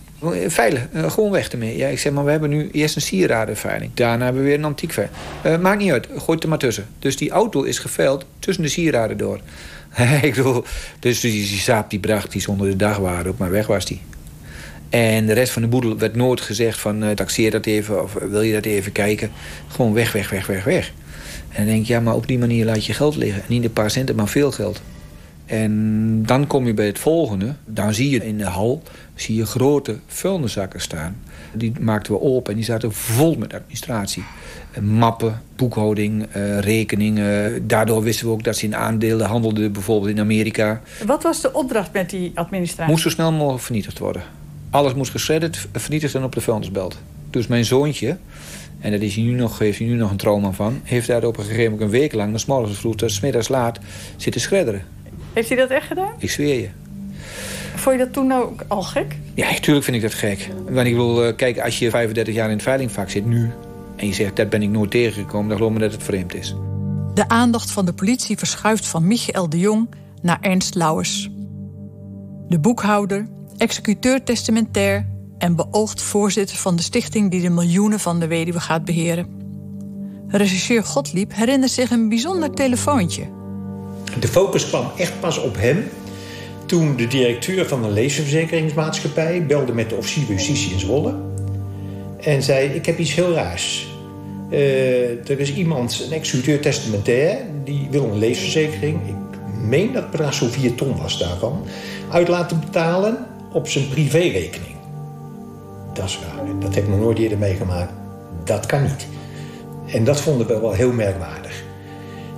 Veilig, 0.46 0.86
uh, 0.92 1.10
gewoon 1.10 1.30
weg 1.30 1.48
ermee. 1.48 1.76
Ja, 1.76 1.88
ik 1.88 1.98
zeg 1.98 2.12
maar, 2.12 2.24
we 2.24 2.30
hebben 2.30 2.50
nu 2.50 2.68
eerst 2.72 2.96
een 2.96 3.02
sieradenveiling. 3.02 3.90
Daarna 3.94 4.24
hebben 4.24 4.42
we 4.42 4.48
weer 4.48 4.58
een 4.58 4.64
antiekveiling. 4.64 5.16
Uh, 5.46 5.58
maakt 5.58 5.78
niet 5.78 5.92
uit, 5.92 6.06
gooi 6.06 6.32
het 6.32 6.42
er 6.42 6.48
maar 6.48 6.58
tussen. 6.58 6.86
Dus 6.98 7.16
die 7.16 7.30
auto 7.30 7.62
is 7.62 7.78
geveild 7.78 8.24
tussen 8.38 8.64
de 8.64 8.70
sieraden 8.70 9.16
door. 9.16 9.40
ik 10.22 10.34
bedoel, 10.34 10.64
dus 10.98 11.20
die, 11.20 11.32
die 11.32 11.58
Saab 11.58 11.90
die 11.90 11.98
bracht 11.98 12.32
die 12.32 12.40
zonder 12.40 12.68
de 12.68 12.76
dagwaarde 12.76 13.28
op, 13.28 13.38
maar 13.38 13.50
weg 13.50 13.66
was 13.66 13.84
die. 13.84 14.00
En 14.90 15.26
de 15.26 15.32
rest 15.32 15.52
van 15.52 15.62
de 15.62 15.68
boedel 15.68 15.98
werd 15.98 16.16
nooit 16.16 16.40
gezegd 16.40 16.78
van 16.78 17.04
uh, 17.04 17.10
taxeer 17.10 17.50
dat 17.50 17.66
even 17.66 18.02
of 18.02 18.12
wil 18.12 18.42
je 18.42 18.52
dat 18.52 18.64
even 18.64 18.92
kijken. 18.92 19.30
Gewoon 19.68 19.92
weg, 19.92 20.12
weg, 20.12 20.30
weg, 20.30 20.46
weg, 20.46 20.64
weg. 20.64 20.92
En 21.48 21.56
dan 21.56 21.74
denk 21.74 21.86
je, 21.86 21.92
ja, 21.92 22.00
maar 22.00 22.14
op 22.14 22.26
die 22.26 22.38
manier 22.38 22.64
laat 22.64 22.86
je 22.86 22.92
geld 22.92 23.16
liggen. 23.16 23.42
Niet 23.46 23.64
een 23.64 23.72
paar 23.72 23.90
centen, 23.90 24.16
maar 24.16 24.28
veel 24.28 24.50
geld. 24.50 24.82
En 25.46 26.22
dan 26.26 26.46
kom 26.46 26.66
je 26.66 26.74
bij 26.74 26.86
het 26.86 26.98
volgende. 26.98 27.54
Dan 27.64 27.94
zie 27.94 28.10
je 28.10 28.26
in 28.26 28.38
de 28.38 28.44
hal 28.44 28.82
zie 29.14 29.36
je 29.36 29.46
grote 29.46 29.98
vuilniszakken 30.06 30.80
staan. 30.80 31.16
Die 31.52 31.72
maakten 31.80 32.12
we 32.12 32.18
op 32.18 32.48
en 32.48 32.54
die 32.54 32.64
zaten 32.64 32.92
vol 32.92 33.34
met 33.34 33.54
administratie. 33.54 34.24
mappen, 34.80 35.42
boekhouding, 35.56 36.26
rekeningen. 36.60 37.66
Daardoor 37.66 38.02
wisten 38.02 38.26
we 38.26 38.32
ook 38.32 38.44
dat 38.44 38.56
ze 38.56 38.64
in 38.64 38.76
aandelen 38.76 39.26
handelden, 39.26 39.72
bijvoorbeeld 39.72 40.10
in 40.10 40.20
Amerika. 40.20 40.80
Wat 41.06 41.22
was 41.22 41.40
de 41.40 41.52
opdracht 41.52 41.92
met 41.92 42.10
die 42.10 42.32
administratie? 42.34 42.92
Moest 42.92 43.02
zo 43.02 43.08
snel 43.08 43.32
mogelijk 43.32 43.62
vernietigd 43.62 43.98
worden. 43.98 44.22
Alles 44.70 44.94
moest 44.94 45.10
geschredderd, 45.10 45.68
vernietigd 45.72 46.14
en 46.14 46.24
op 46.24 46.34
de 46.34 46.40
vuilnisbelt. 46.40 46.98
Dus 47.30 47.46
mijn 47.46 47.64
zoontje, 47.64 48.18
en 48.80 48.90
daar 48.90 49.00
is 49.00 49.14
hij 49.14 49.24
nu 49.24 49.32
nog, 49.32 49.58
heeft 49.58 49.78
hij 49.78 49.86
nu 49.86 49.94
nog 49.94 50.10
een 50.10 50.16
trauma 50.16 50.50
van... 50.50 50.80
heeft 50.82 51.06
daar 51.06 51.24
op 51.24 51.36
een 51.36 51.44
gegeven 51.44 51.70
moment 51.70 51.80
een 51.80 51.98
week 52.00 52.12
lang, 52.12 52.40
s 52.40 52.44
morgens 52.44 52.78
vroeg 52.78 52.96
tot 52.96 53.10
s 53.10 53.20
middags 53.20 53.48
laat, 53.48 53.78
zitten 54.16 54.40
schredderen. 54.40 54.84
Heeft 55.32 55.48
hij 55.48 55.58
dat 55.58 55.70
echt 55.70 55.86
gedaan? 55.86 56.12
Ik 56.18 56.30
zweer 56.30 56.60
je. 56.60 56.68
Vond 57.74 57.98
je 57.98 58.04
dat 58.04 58.12
toen 58.12 58.26
nou 58.26 58.44
ook 58.44 58.64
al 58.68 58.82
gek? 58.82 59.16
Ja, 59.34 59.50
natuurlijk 59.50 59.84
vind 59.84 59.96
ik 59.96 60.02
dat 60.02 60.14
gek. 60.14 60.48
Want 60.68 60.86
ik 60.86 60.92
bedoel, 60.92 61.24
eh, 61.24 61.36
kijk, 61.36 61.60
als 61.60 61.78
je 61.78 61.90
35 61.90 62.34
jaar 62.34 62.46
in 62.46 62.54
het 62.54 62.62
veilingvak 62.62 63.10
zit, 63.10 63.26
nu... 63.26 63.50
en 63.96 64.06
je 64.06 64.14
zegt, 64.14 64.36
dat 64.36 64.48
ben 64.48 64.62
ik 64.62 64.68
nooit 64.68 64.90
tegengekomen, 64.90 65.48
dan 65.48 65.56
geloof 65.56 65.72
me 65.72 65.78
dat 65.78 65.92
het 65.92 66.02
vreemd 66.02 66.34
is. 66.34 66.54
De 67.14 67.28
aandacht 67.28 67.70
van 67.70 67.84
de 67.84 67.92
politie 67.92 68.38
verschuift 68.38 68.86
van 68.86 69.06
Michael 69.06 69.48
de 69.48 69.58
Jong 69.58 69.88
naar 70.22 70.38
Ernst 70.40 70.74
Lauwers. 70.74 71.30
De 72.48 72.58
boekhouder, 72.58 73.26
executeur 73.60 74.22
testamentair 74.22 75.06
en 75.38 75.56
beoogd 75.56 76.02
voorzitter 76.02 76.56
van 76.56 76.76
de 76.76 76.82
stichting 76.82 77.30
die 77.30 77.40
de 77.40 77.50
miljoenen 77.50 78.00
van 78.00 78.20
de 78.20 78.26
weduwe 78.26 78.60
gaat 78.60 78.84
beheren. 78.84 79.26
Regisseur 80.28 80.84
Godliep 80.84 81.34
herinnert 81.34 81.72
zich 81.72 81.90
een 81.90 82.08
bijzonder 82.08 82.50
telefoontje. 82.50 83.22
De 84.20 84.28
focus 84.28 84.68
kwam 84.68 84.90
echt 84.96 85.20
pas 85.20 85.38
op 85.38 85.56
hem 85.56 85.88
toen 86.66 86.96
de 86.96 87.06
directeur 87.06 87.68
van 87.68 87.84
een 87.84 87.92
levensverzekeringsmaatschappij 87.92 89.46
belde 89.46 89.72
met 89.72 89.88
de 89.88 89.94
officier 89.94 90.26
justitie 90.26 90.72
in 90.72 90.80
Zwolle 90.80 91.14
en 92.20 92.42
zei: 92.42 92.68
Ik 92.68 92.86
heb 92.86 92.98
iets 92.98 93.14
heel 93.14 93.32
raars. 93.32 93.88
Uh, 94.50 95.30
er 95.30 95.40
is 95.40 95.54
iemand, 95.54 96.02
een 96.06 96.12
executeur 96.12 96.60
testamentair, 96.60 97.38
die 97.64 97.88
wil 97.90 98.04
een 98.04 98.18
levensverzekering. 98.18 99.00
Ik 99.06 99.38
meen 99.68 99.92
dat 99.92 100.02
het 100.02 100.10
bedrag 100.10 100.34
zo'n 100.34 100.48
4 100.48 100.74
ton 100.74 100.96
was 100.96 101.18
daarvan. 101.18 101.66
Uit 102.10 102.28
laten 102.28 102.60
betalen 102.60 103.26
op 103.52 103.68
zijn 103.68 103.88
privérekening. 103.88 104.74
Dat 105.94 106.04
is 106.04 106.18
raar. 106.18 106.60
Dat 106.60 106.74
heb 106.74 106.84
ik 106.84 106.90
nog 106.90 107.00
nooit 107.00 107.18
eerder 107.18 107.38
meegemaakt. 107.38 107.92
Dat 108.44 108.66
kan 108.66 108.82
niet. 108.82 109.06
En 109.86 110.04
dat 110.04 110.20
vonden 110.20 110.46
we 110.46 110.60
wel 110.60 110.72
heel 110.72 110.92
merkwaardig. 110.92 111.62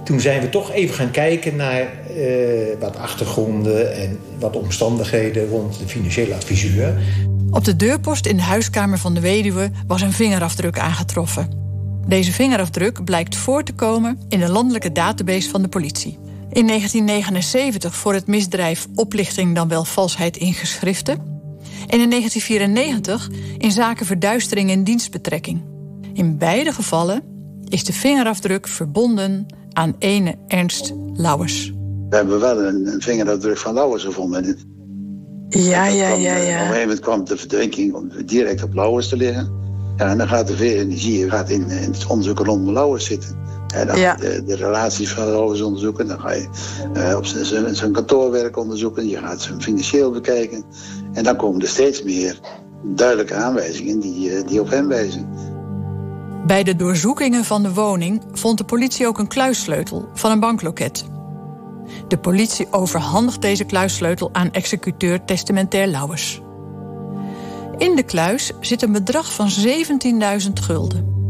Toen 0.04 0.20
zijn 0.20 0.40
we 0.40 0.48
toch 0.48 0.72
even 0.72 0.94
gaan 0.94 1.10
kijken 1.10 1.56
naar 1.56 1.88
uh, 2.16 2.26
wat 2.80 2.96
achtergronden 2.96 3.94
en 3.94 4.18
wat 4.38 4.56
omstandigheden 4.56 5.48
rond 5.48 5.78
de 5.78 5.86
financiële 5.86 6.34
adviseur. 6.34 7.02
Op 7.50 7.64
de 7.64 7.76
deurpost 7.76 8.26
in 8.26 8.36
de 8.36 8.42
huiskamer 8.42 8.98
van 8.98 9.14
de 9.14 9.20
weduwe 9.20 9.70
was 9.86 10.00
een 10.00 10.12
vingerafdruk 10.12 10.78
aangetroffen. 10.78 11.48
Deze 12.06 12.32
vingerafdruk 12.32 13.04
blijkt 13.04 13.36
voor 13.36 13.62
te 13.62 13.72
komen 13.72 14.18
in 14.28 14.40
de 14.40 14.48
landelijke 14.48 14.92
database 14.92 15.50
van 15.50 15.62
de 15.62 15.68
politie. 15.68 16.18
In 16.52 16.66
1979 16.66 17.94
voor 17.94 18.14
het 18.14 18.26
misdrijf 18.26 18.86
oplichting 18.94 19.54
dan 19.54 19.68
wel 19.68 19.84
valsheid 19.84 20.36
in 20.36 20.54
geschriften. 20.54 21.14
En 21.86 22.00
in 22.00 22.10
1994 22.10 23.30
in 23.58 23.70
zaken 23.70 24.06
verduistering 24.06 24.70
in 24.70 24.84
dienstbetrekking. 24.84 25.62
In 26.12 26.38
beide 26.38 26.72
gevallen 26.72 27.22
is 27.68 27.84
de 27.84 27.92
vingerafdruk 27.92 28.68
verbonden 28.68 29.46
aan 29.72 29.94
ene 29.98 30.34
Ernst 30.46 30.92
Lauwers. 31.14 31.72
We 32.08 32.16
hebben 32.16 32.40
wel 32.40 32.62
een, 32.62 32.86
een 32.86 33.00
vingerafdruk 33.00 33.58
van 33.58 33.74
Lauwers 33.74 34.04
gevonden. 34.04 34.58
Ja, 35.48 35.86
ja, 35.86 36.08
ja, 36.08 36.36
ja. 36.36 36.36
Op 36.36 36.48
een 36.48 36.58
gegeven 36.58 36.80
moment 36.80 37.00
kwam 37.00 37.24
de 37.24 37.36
verdenking 37.36 37.94
om 37.94 38.10
direct 38.26 38.62
op 38.62 38.74
Lauwers 38.74 39.08
te 39.08 39.16
liggen. 39.16 39.60
Ja, 39.96 40.10
en 40.10 40.18
dan 40.18 40.28
gaat 40.28 40.46
de 40.46 40.56
VNG 40.56 41.30
gaat 41.30 41.50
in, 41.50 41.70
in 41.70 41.92
het 41.92 42.06
onderzoek 42.06 42.38
rondom 42.38 42.72
Lauwers 42.72 43.04
zitten. 43.04 43.36
En 43.72 43.86
dan 43.86 43.98
ja. 43.98 44.14
de, 44.14 44.44
de 44.44 44.56
relaties 44.56 45.12
van 45.12 45.24
Lauwers 45.24 45.60
onderzoeken. 45.60 46.06
Dan 46.06 46.20
ga 46.20 46.32
je 46.32 46.48
uh, 46.96 47.16
op 47.16 47.26
zijn 47.74 47.92
kantoorwerk 47.92 48.56
onderzoeken. 48.56 49.08
Je 49.08 49.18
gaat 49.18 49.40
zijn 49.40 49.62
financieel 49.62 50.10
bekijken. 50.10 50.64
En 51.12 51.24
dan 51.24 51.36
komen 51.36 51.60
er 51.60 51.68
steeds 51.68 52.02
meer 52.02 52.40
duidelijke 52.82 53.34
aanwijzingen 53.34 54.00
die, 54.00 54.30
uh, 54.30 54.46
die 54.46 54.60
op 54.60 54.70
hem 54.70 54.88
wijzen. 54.88 55.28
Bij 56.46 56.62
de 56.62 56.76
doorzoekingen 56.76 57.44
van 57.44 57.62
de 57.62 57.72
woning 57.72 58.22
vond 58.32 58.58
de 58.58 58.64
politie 58.64 59.06
ook 59.06 59.18
een 59.18 59.28
kluissleutel 59.28 60.08
van 60.14 60.30
een 60.30 60.40
bankloket. 60.40 61.04
De 62.08 62.18
politie 62.18 62.66
overhandigt 62.70 63.42
deze 63.42 63.64
kluissleutel 63.64 64.28
aan 64.32 64.52
executeur 64.52 65.24
testamentair 65.24 65.86
Lauwers. 65.86 66.40
In 67.78 67.96
de 67.96 68.02
kluis 68.02 68.52
zit 68.60 68.82
een 68.82 68.92
bedrag 68.92 69.32
van 69.32 69.48
17.000 70.46 70.52
gulden. 70.52 71.21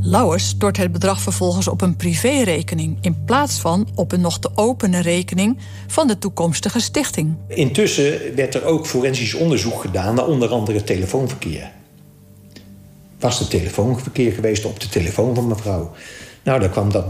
Lauwers 0.00 0.48
stort 0.48 0.76
het 0.76 0.92
bedrag 0.92 1.20
vervolgens 1.20 1.68
op 1.68 1.80
een 1.80 1.96
privérekening 1.96 2.98
in 3.00 3.24
plaats 3.24 3.58
van 3.60 3.88
op 3.94 4.12
een 4.12 4.20
nog 4.20 4.38
te 4.38 4.50
openen 4.54 5.02
rekening 5.02 5.58
van 5.86 6.06
de 6.06 6.18
toekomstige 6.18 6.80
stichting. 6.80 7.36
Intussen 7.48 8.34
werd 8.34 8.54
er 8.54 8.64
ook 8.64 8.86
forensisch 8.86 9.34
onderzoek 9.34 9.80
gedaan 9.80 10.14
naar 10.14 10.26
onder 10.26 10.48
andere 10.48 10.84
telefoonverkeer. 10.84 11.70
Was 13.18 13.40
er 13.40 13.48
telefoonverkeer 13.48 14.32
geweest 14.32 14.64
op 14.64 14.80
de 14.80 14.88
telefoon 14.88 15.34
van 15.34 15.46
mevrouw? 15.46 15.92
Nou, 16.42 16.60
daar 16.60 16.70
kwam 16.70 16.92
dat 16.92 17.06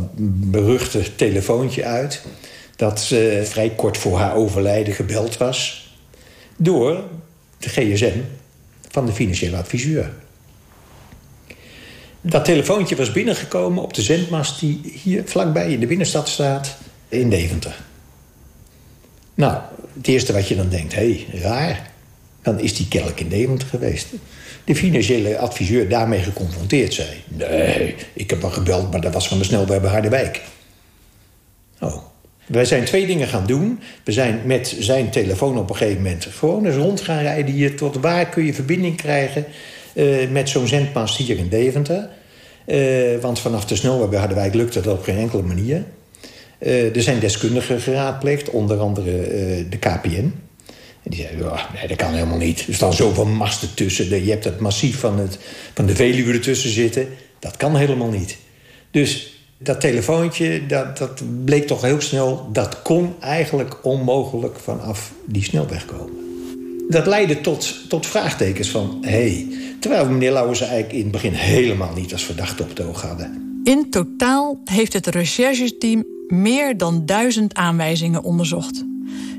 beruchte 0.51 1.15
telefoontje 1.15 1.85
uit 1.85 2.23
dat 2.77 3.01
ze 3.01 3.43
vrij 3.45 3.71
kort 3.71 3.97
voor 3.97 4.19
haar 4.19 4.35
overlijden 4.35 4.95
gebeld 4.95 5.37
was 5.37 5.93
door 6.57 7.03
de 7.59 7.69
GSM 7.69 8.19
van 8.91 9.07
de 9.07 9.13
financiële 9.13 9.57
adviseur. 9.57 10.13
Dat 12.21 12.45
telefoontje 12.45 12.97
was 12.97 13.13
binnengekomen 13.13 13.83
op 13.83 13.95
de 13.95 14.03
zendmast 14.03 14.61
die 14.61 14.81
hier 15.03 15.23
vlakbij 15.25 15.73
in 15.73 15.81
de 15.81 15.87
binnenstad 15.87 16.29
staat 16.29 16.77
in 17.09 17.31
Deventer. 17.31 17.77
Nou, 19.35 19.61
het 19.97 20.07
eerste 20.07 20.33
wat 20.33 20.49
je 20.49 20.57
dan 20.57 20.69
denkt, 20.69 20.95
hé, 20.95 21.27
hey, 21.29 21.41
raar. 21.41 21.91
Dan 22.43 22.61
is 22.61 22.75
die 22.75 22.89
kelk 22.89 23.21
in 23.21 23.29
Deventer 23.29 23.69
geweest. 23.69 24.07
De 24.65 24.75
financiële 24.75 25.39
adviseur 25.39 25.89
daarmee 25.89 26.21
geconfronteerd 26.21 26.95
zei... 26.95 27.09
nee, 27.29 27.95
ik 28.13 28.31
heb 28.31 28.41
wel 28.41 28.51
gebeld, 28.51 28.91
maar 28.91 29.01
dat 29.01 29.13
was 29.15 29.29
van 29.29 29.39
de 29.39 29.45
snelweg 29.45 29.81
bij 29.81 29.91
Harderwijk. 29.91 30.41
Oh, 31.81 31.97
wij 32.47 32.65
zijn 32.65 32.85
twee 32.85 33.07
dingen 33.07 33.29
gaan 33.29 33.47
doen. 33.47 33.81
We 34.05 34.13
zijn 34.13 34.41
met 34.45 34.77
zijn 34.79 35.11
telefoon 35.11 35.59
op 35.59 35.71
een 35.71 35.77
gegeven 35.77 36.03
moment 36.03 36.27
gewoon 36.31 36.67
eens 36.67 36.77
rond 36.77 37.01
gaan 37.01 37.23
rijden 37.23 37.55
hier. 37.55 37.77
Tot 37.77 37.97
waar 37.97 38.29
kun 38.29 38.45
je 38.45 38.55
verbinding 38.55 38.97
krijgen 38.97 39.45
uh, 39.99 40.31
met 40.31 40.49
zo'n 40.49 40.67
zendmast 40.67 41.17
hier 41.17 41.39
in 41.39 41.49
Deventer. 41.49 42.09
Uh, 42.67 43.21
want 43.21 43.39
vanaf 43.39 43.65
de 43.65 43.77
snelweg 43.77 44.09
bij 44.09 44.19
Harderwijk 44.19 44.55
lukte 44.55 44.81
dat 44.81 44.99
op 44.99 45.05
geen 45.05 45.19
enkele 45.19 45.43
manier. 45.43 45.85
Uh, 46.61 46.97
er 46.97 47.03
zijn 47.03 47.19
deskundigen 47.19 47.81
geraadpleegd, 47.81 48.51
onder 48.51 48.79
andere 48.79 49.13
de 49.69 49.77
KPN. 49.79 50.33
En 51.03 51.11
die 51.11 51.21
zeiden, 51.21 51.53
oh, 51.53 51.73
nee, 51.75 51.89
dat 51.89 51.97
kan 51.97 52.13
helemaal 52.13 52.39
niet. 52.39 52.65
Er 52.69 52.75
staan 52.75 52.93
zoveel 52.93 53.27
masten 53.27 53.75
tussen. 53.75 54.25
Je 54.25 54.31
hebt 54.31 54.45
het 54.45 54.61
massief 54.61 54.99
van, 54.99 55.19
het, 55.19 55.39
van 55.75 55.87
de 55.87 55.95
Veluwe 55.95 56.33
ertussen 56.33 56.71
zitten. 56.71 57.09
Dat 57.39 57.57
kan 57.57 57.77
helemaal 57.77 58.11
niet. 58.11 58.37
Dus 58.91 59.33
dat 59.59 59.81
telefoontje, 59.81 60.67
dat, 60.67 60.99
dat 60.99 61.23
bleek 61.45 61.67
toch 61.67 61.83
heel 61.83 62.01
snel... 62.01 62.49
dat 62.53 62.83
kon 62.83 63.15
eigenlijk 63.21 63.85
onmogelijk 63.85 64.59
vanaf 64.59 65.13
die 65.27 65.45
snelweg 65.45 65.85
komen. 65.85 66.28
Dat 66.89 67.07
leidde 67.07 67.41
tot, 67.41 67.89
tot 67.89 68.07
vraagtekens 68.07 68.71
van... 68.71 68.99
hé, 69.01 69.11
hey, 69.11 69.47
terwijl 69.81 70.07
we 70.07 70.13
meneer 70.13 70.33
Lauwers 70.33 70.61
eigenlijk 70.61 70.93
in 70.93 71.03
het 71.03 71.11
begin 71.11 71.33
helemaal 71.33 71.93
niet 71.95 72.13
als 72.13 72.25
verdachte 72.25 72.63
op 72.63 72.69
het 72.69 72.81
oog 72.81 73.03
hadden. 73.03 73.61
In 73.65 73.91
totaal 73.91 74.61
heeft 74.65 74.93
het 74.93 75.07
rechercheteam 75.07 76.05
meer 76.29 76.77
dan 76.77 77.07
duizend 77.07 77.55
aanwijzingen 77.55 78.23
onderzocht. 78.23 78.85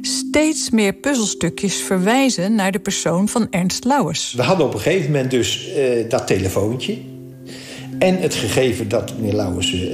Steeds 0.02 0.70
meer 0.70 0.94
puzzelstukjes 0.94 1.76
verwijzen 1.76 2.56
naar 2.56 2.72
de 2.72 2.80
persoon 2.80 3.28
van 3.28 3.48
Ernst 3.50 3.84
Lauwers. 3.84 4.34
We 4.34 4.42
hadden 4.44 4.66
op 4.66 4.74
een 4.74 4.80
gegeven 4.80 5.12
moment 5.12 5.32
dus 5.32 5.68
uh, 5.78 6.10
dat 6.10 6.28
telefoontje... 6.28 6.98
En 8.00 8.18
het 8.18 8.36
gegeven 8.36 8.90
dat 8.90 9.14
meneer 9.18 9.34
Lauwers 9.34 9.74
uh, 9.74 9.92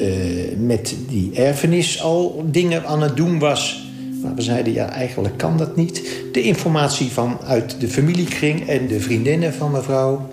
met 0.57 0.95
die 1.09 1.31
erfenis 1.33 2.01
al 2.01 2.45
dingen 2.45 2.85
aan 2.85 3.01
het 3.01 3.15
doen 3.15 3.39
was. 3.39 3.84
Maar 4.25 4.35
we 4.35 4.41
zeiden, 4.41 4.73
ja, 4.73 4.89
eigenlijk 4.89 5.37
kan 5.37 5.57
dat 5.57 5.75
niet. 5.75 6.11
De 6.31 6.41
informatie 6.41 7.11
vanuit 7.11 7.79
de 7.79 7.87
familiekring 7.87 8.67
en 8.67 8.87
de 8.87 8.99
vriendinnen 8.99 9.53
van 9.53 9.71
mevrouw. 9.71 10.29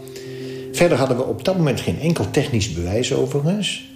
Verder 0.72 0.98
hadden 0.98 1.16
we 1.16 1.24
op 1.24 1.44
dat 1.44 1.56
moment 1.56 1.80
geen 1.80 2.00
enkel 2.00 2.30
technisch 2.30 2.72
bewijs 2.72 3.12
overigens. 3.12 3.90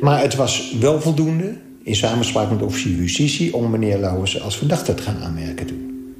Maar 0.00 0.20
het 0.20 0.34
was 0.34 0.74
wel 0.80 1.00
voldoende, 1.00 1.56
in 1.82 1.96
samenspraak 1.96 2.50
met 2.50 2.58
de 2.58 2.64
officier 2.64 2.96
justitie... 2.96 3.54
om 3.54 3.70
meneer 3.70 3.98
Lauwers 3.98 4.42
als 4.42 4.58
verdachte 4.58 4.94
te 4.94 5.02
gaan 5.02 5.22
aanmerken 5.22 5.66
toen. 5.66 6.12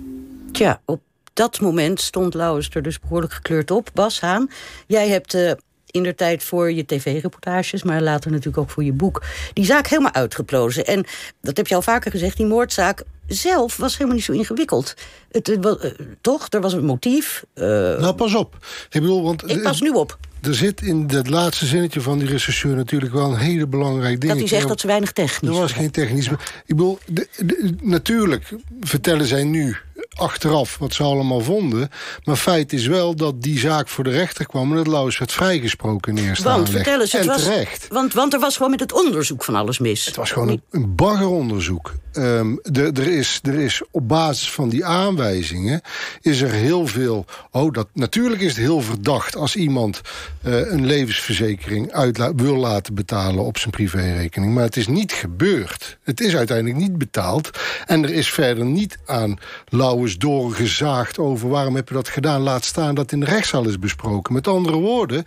Tja, 0.53 0.81
op 0.85 1.01
dat 1.33 1.61
moment 1.61 2.01
stond 2.01 2.35
Lauwers 2.35 2.69
er 2.73 2.83
dus 2.83 3.01
behoorlijk 3.01 3.33
gekleurd 3.33 3.71
op. 3.71 3.91
Bas 3.95 4.21
Haan, 4.21 4.51
jij 4.87 5.09
hebt... 5.09 5.35
Uh 5.35 5.51
in 5.95 6.03
de 6.03 6.15
tijd 6.15 6.43
voor 6.45 6.73
je 6.73 6.87
tv-reportages... 6.87 7.83
maar 7.83 8.03
later 8.03 8.31
natuurlijk 8.31 8.59
ook 8.59 8.71
voor 8.71 8.85
je 8.85 8.93
boek... 8.93 9.23
die 9.53 9.65
zaak 9.65 9.87
helemaal 9.87 10.13
uitgeplozen. 10.13 10.87
En 10.87 11.05
dat 11.41 11.57
heb 11.57 11.67
je 11.67 11.75
al 11.75 11.83
vaker 11.83 12.11
gezegd, 12.11 12.37
die 12.37 12.47
moordzaak 12.47 13.03
zelf 13.27 13.77
was 13.77 13.93
helemaal 13.93 14.15
niet 14.15 14.25
zo 14.25 14.33
ingewikkeld. 14.33 14.95
Het, 15.31 15.49
eh, 15.49 15.73
toch, 16.21 16.47
er 16.51 16.61
was 16.61 16.73
een 16.73 16.85
motief. 16.85 17.45
eh, 17.55 17.65
Nou, 17.67 18.13
pas 18.15 18.35
op. 18.35 18.55
Ik 18.91 19.01
bedoel, 19.01 19.23
want... 19.23 19.51
ik 19.51 19.63
pas 19.63 19.81
nu 19.81 19.91
op. 19.91 20.19
Er 20.43 20.55
zit 20.55 20.81
in 20.83 21.07
dat 21.07 21.29
laatste 21.29 21.67
zinnetje 21.67 22.01
van 22.01 22.19
die 22.19 22.29
rechercheur 22.29 22.77
natuurlijk 22.77 23.13
wel 23.13 23.31
een 23.31 23.39
hele 23.39 23.67
belangrijk 23.67 24.21
ding. 24.21 24.33
Dat 24.33 24.41
hij 24.41 24.49
zegt 24.51 24.69
dat 24.69 24.81
ze 24.81 24.87
weinig 24.87 25.13
technisch 25.13 25.51
Er 25.51 25.57
was 25.57 25.73
geen 25.73 25.91
technisch. 25.91 26.27
Ik 26.29 26.37
bedoel, 26.67 26.99
de- 27.07 27.29
de- 27.37 27.75
natuurlijk 27.83 28.55
vertellen 28.81 29.27
zij 29.27 29.45
nu 29.45 29.77
achteraf 30.15 30.79
wat 30.79 30.93
ze 30.93 31.03
allemaal 31.03 31.41
vonden. 31.41 31.89
Maar 32.25 32.37
feit 32.37 32.73
is 32.73 32.87
wel 32.87 33.17
dat 33.17 33.43
die 33.43 33.59
zaak 33.59 33.89
voor 33.89 34.05
de 34.05 34.11
rechter 34.11 34.47
kwam... 34.47 34.71
en 34.71 34.77
dat 34.77 34.87
Lauwers 34.87 35.19
werd 35.19 35.33
vrijgesproken 35.33 36.17
in 36.17 36.25
eerste 36.25 36.49
Want 36.49 36.71
vertel 36.71 37.01
eens, 37.01 37.13
het 37.13 37.21
en 37.21 37.27
was, 37.27 37.43
terecht. 37.43 37.87
want, 37.89 38.13
want 38.13 38.33
er 38.33 38.41
was 38.41 38.57
gewoon 38.57 38.71
met 38.71 38.81
het 38.81 38.93
onderzoek 38.93 39.45
van 39.45 39.55
alles 39.55 39.79
mis. 39.79 40.07
Het 40.07 40.17
was 40.17 40.31
gewoon 40.31 40.49
een, 40.49 40.63
een 40.71 40.95
baggeronderzoek. 40.95 41.95
Ehm, 42.15 42.57
er, 42.73 43.09
is, 43.09 43.41
er 43.43 43.55
is 43.55 43.83
op 43.91 44.09
basis 44.09 44.51
van 44.51 44.69
die 44.69 44.85
aanwijzingen... 44.85 45.81
is 46.21 46.41
er 46.41 46.51
heel 46.51 46.87
veel... 46.87 47.25
Oh, 47.51 47.73
dat, 47.73 47.89
natuurlijk 47.93 48.43
is 48.43 48.49
het 48.49 48.57
heel 48.57 48.81
verdacht 48.81 49.37
als 49.37 49.57
iemand... 49.57 50.01
eh, 50.43 50.71
een 50.71 50.87
levensverzekering 50.87 52.13
wil 52.37 52.57
laten 52.57 52.95
betalen 52.95 53.45
op 53.45 53.59
zijn 53.59 53.71
privérekening. 53.71 54.55
Maar 54.55 54.65
het 54.65 54.77
is 54.77 54.87
niet 54.87 55.13
gebeurd. 55.13 55.99
Het 56.03 56.21
is 56.21 56.37
uiteindelijk 56.37 56.79
niet 56.79 56.99
betaald. 56.99 57.51
En 57.87 58.03
er 58.05 58.11
is 58.11 58.31
verder 58.31 58.65
niet 58.65 58.99
aan 59.07 59.39
Lauwers 59.69 60.19
doorgezaagd 60.19 61.19
over... 61.19 61.49
waarom 61.49 61.75
heb 61.75 61.89
je 61.89 61.95
dat 61.95 62.09
gedaan? 62.09 62.41
Laat 62.41 62.65
staan 62.65 62.95
dat 62.95 63.13
in 63.13 63.21
de 63.21 63.27
rechtszaal 63.27 63.69
is 63.69 63.79
besproken. 63.79 64.35
Met 64.35 64.49
andere 64.49 64.79
woorden... 64.79 65.25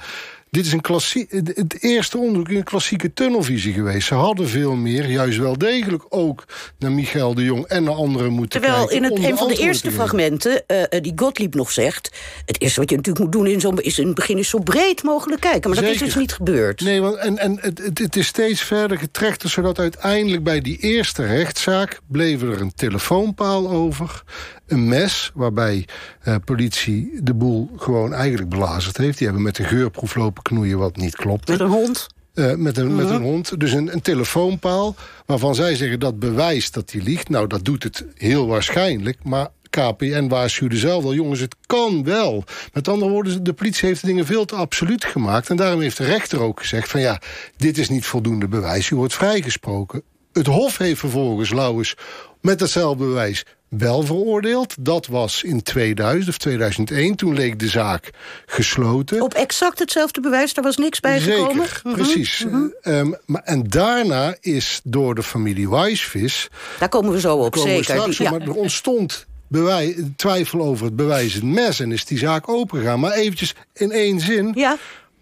Dit 0.49 0.65
is 0.65 0.73
een 0.73 0.81
klassie, 0.81 1.27
het 1.29 1.83
eerste 1.83 2.17
onderzoek 2.17 2.49
in 2.49 2.55
een 2.55 2.63
klassieke 2.63 3.13
tunnelvisie 3.13 3.73
geweest. 3.73 4.07
Ze 4.07 4.13
hadden 4.13 4.47
veel 4.47 4.75
meer, 4.75 5.09
juist 5.09 5.37
wel 5.37 5.57
degelijk 5.57 6.05
ook 6.09 6.45
naar 6.79 6.91
Michael 6.91 7.33
de 7.33 7.43
Jong 7.43 7.65
en 7.65 7.83
naar 7.83 7.93
anderen 7.93 8.31
moeten 8.31 8.61
Terwijl 8.61 8.87
kijken. 8.87 8.95
in 8.95 9.03
het, 9.03 9.31
een 9.31 9.37
van 9.37 9.47
de 9.47 9.55
eerste 9.55 9.91
fragmenten, 9.91 10.63
eh, 10.67 10.83
eh, 10.83 11.03
die 11.03 11.13
Gottlieb 11.15 11.55
nog 11.55 11.71
zegt... 11.71 12.11
het 12.45 12.61
eerste 12.61 12.79
wat 12.79 12.89
je 12.89 12.95
natuurlijk 12.95 13.25
moet 13.25 13.33
doen 13.33 13.47
in, 13.47 13.59
zo'n, 13.59 13.81
is 13.81 13.99
in 13.99 14.05
het 14.05 14.15
begin... 14.15 14.37
is 14.37 14.49
zo 14.49 14.59
breed 14.59 15.03
mogelijk 15.03 15.41
kijken, 15.41 15.69
maar 15.69 15.81
dat 15.81 15.89
is 15.89 15.97
dus 15.97 16.15
niet 16.15 16.33
gebeurd. 16.33 16.81
Nee, 16.81 17.01
want 17.01 17.15
en, 17.15 17.37
en 17.37 17.57
het, 17.61 17.77
het, 17.77 17.99
het 17.99 18.15
is 18.15 18.27
steeds 18.27 18.61
verder 18.61 18.97
getrechterd... 18.97 19.51
zodat 19.51 19.79
uiteindelijk 19.79 20.43
bij 20.43 20.61
die 20.61 20.77
eerste 20.77 21.25
rechtszaak... 21.25 21.99
bleef 22.07 22.41
er 22.41 22.61
een 22.61 22.73
telefoonpaal 22.75 23.69
over, 23.69 24.23
een 24.67 24.87
mes... 24.87 25.31
waarbij 25.33 25.87
eh, 26.21 26.35
politie 26.45 27.19
de 27.23 27.33
boel 27.33 27.71
gewoon 27.75 28.13
eigenlijk 28.13 28.49
belazerd 28.49 28.97
heeft. 28.97 29.17
Die 29.17 29.27
hebben 29.27 29.45
met 29.45 29.57
een 29.57 29.65
geurproef 29.65 30.15
lopen 30.15 30.43
knoeien 30.43 30.77
wat 30.77 30.95
niet 30.95 31.15
klopt. 31.15 31.47
Met 31.47 31.59
een 31.59 31.67
hond? 31.67 32.07
Eh, 32.33 32.53
met, 32.55 32.77
een, 32.77 32.95
met 32.95 33.09
een 33.09 33.21
hond. 33.21 33.59
Dus 33.59 33.71
een, 33.71 33.93
een 33.93 34.01
telefoonpaal 34.01 34.95
waarvan 35.25 35.55
zij 35.55 35.75
zeggen 35.75 35.99
dat 35.99 36.19
bewijst 36.19 36.73
dat 36.73 36.91
hij 36.91 37.01
liegt. 37.01 37.29
Nou, 37.29 37.47
dat 37.47 37.65
doet 37.65 37.83
het 37.83 38.05
heel 38.15 38.47
waarschijnlijk. 38.47 39.17
Maar 39.23 39.47
KPN 39.69 40.27
waarschuwde 40.27 40.77
zelf 40.77 41.03
al, 41.03 41.13
jongens, 41.13 41.39
het 41.39 41.55
kan 41.65 42.03
wel. 42.03 42.43
Met 42.73 42.87
andere 42.87 43.11
woorden, 43.11 43.43
de 43.43 43.53
politie 43.53 43.87
heeft 43.87 44.01
de 44.01 44.07
dingen 44.07 44.25
veel 44.25 44.45
te 44.45 44.55
absoluut 44.55 45.05
gemaakt. 45.05 45.49
En 45.49 45.55
daarom 45.55 45.81
heeft 45.81 45.97
de 45.97 46.05
rechter 46.05 46.41
ook 46.41 46.59
gezegd 46.59 46.89
van 46.89 46.99
ja, 46.99 47.21
dit 47.55 47.77
is 47.77 47.89
niet 47.89 48.05
voldoende 48.05 48.47
bewijs. 48.47 48.89
U 48.89 48.95
wordt 48.95 49.13
vrijgesproken. 49.13 50.01
Het 50.33 50.47
Hof 50.47 50.77
heeft 50.77 50.99
vervolgens 50.99 51.53
Lauwers 51.53 51.95
met 52.41 52.59
datzelfde 52.59 53.05
bewijs 53.05 53.45
wel 53.69 54.03
veroordeeld. 54.03 54.75
Dat 54.79 55.07
was 55.07 55.43
in 55.43 55.63
2000 55.63 56.29
of 56.29 56.37
2001. 56.37 57.15
Toen 57.15 57.33
leek 57.33 57.59
de 57.59 57.67
zaak 57.67 58.09
gesloten. 58.45 59.21
Op 59.21 59.33
exact 59.33 59.79
hetzelfde 59.79 60.21
bewijs, 60.21 60.53
daar 60.53 60.63
was 60.63 60.77
niks 60.77 60.99
bij 60.99 61.19
gekomen? 61.19 61.65
Zeker, 61.65 61.81
Mhm, 61.83 61.95
precies. 61.95 62.45
mhm. 62.45 62.65
Ehm, 62.81 63.11
maar, 63.25 63.41
en 63.43 63.63
daarna 63.67 64.35
is 64.39 64.81
door 64.83 65.15
de 65.15 65.23
familie 65.23 65.69
Wijsvis... 65.69 66.47
Daar 66.79 66.89
komen 66.89 67.11
we 67.11 67.19
zo 67.19 67.37
op, 67.37 67.51
komen 67.51 67.69
we 67.69 67.83
zeker. 67.83 67.95
straks 67.95 68.17
ja. 68.17 68.31
maar 68.31 68.41
er 68.41 68.53
ontstond 68.53 69.25
twijfel 70.15 70.61
over 70.61 70.85
het 70.85 70.95
bewijzend 70.95 71.43
mes... 71.43 71.79
en 71.79 71.91
is 71.91 72.05
die 72.05 72.17
zaak 72.17 72.49
opengegaan. 72.49 72.99
Maar 72.99 73.11
eventjes 73.11 73.55
in 73.73 73.91
één 73.91 74.19
zin... 74.19 74.51
Ja. 74.55 74.77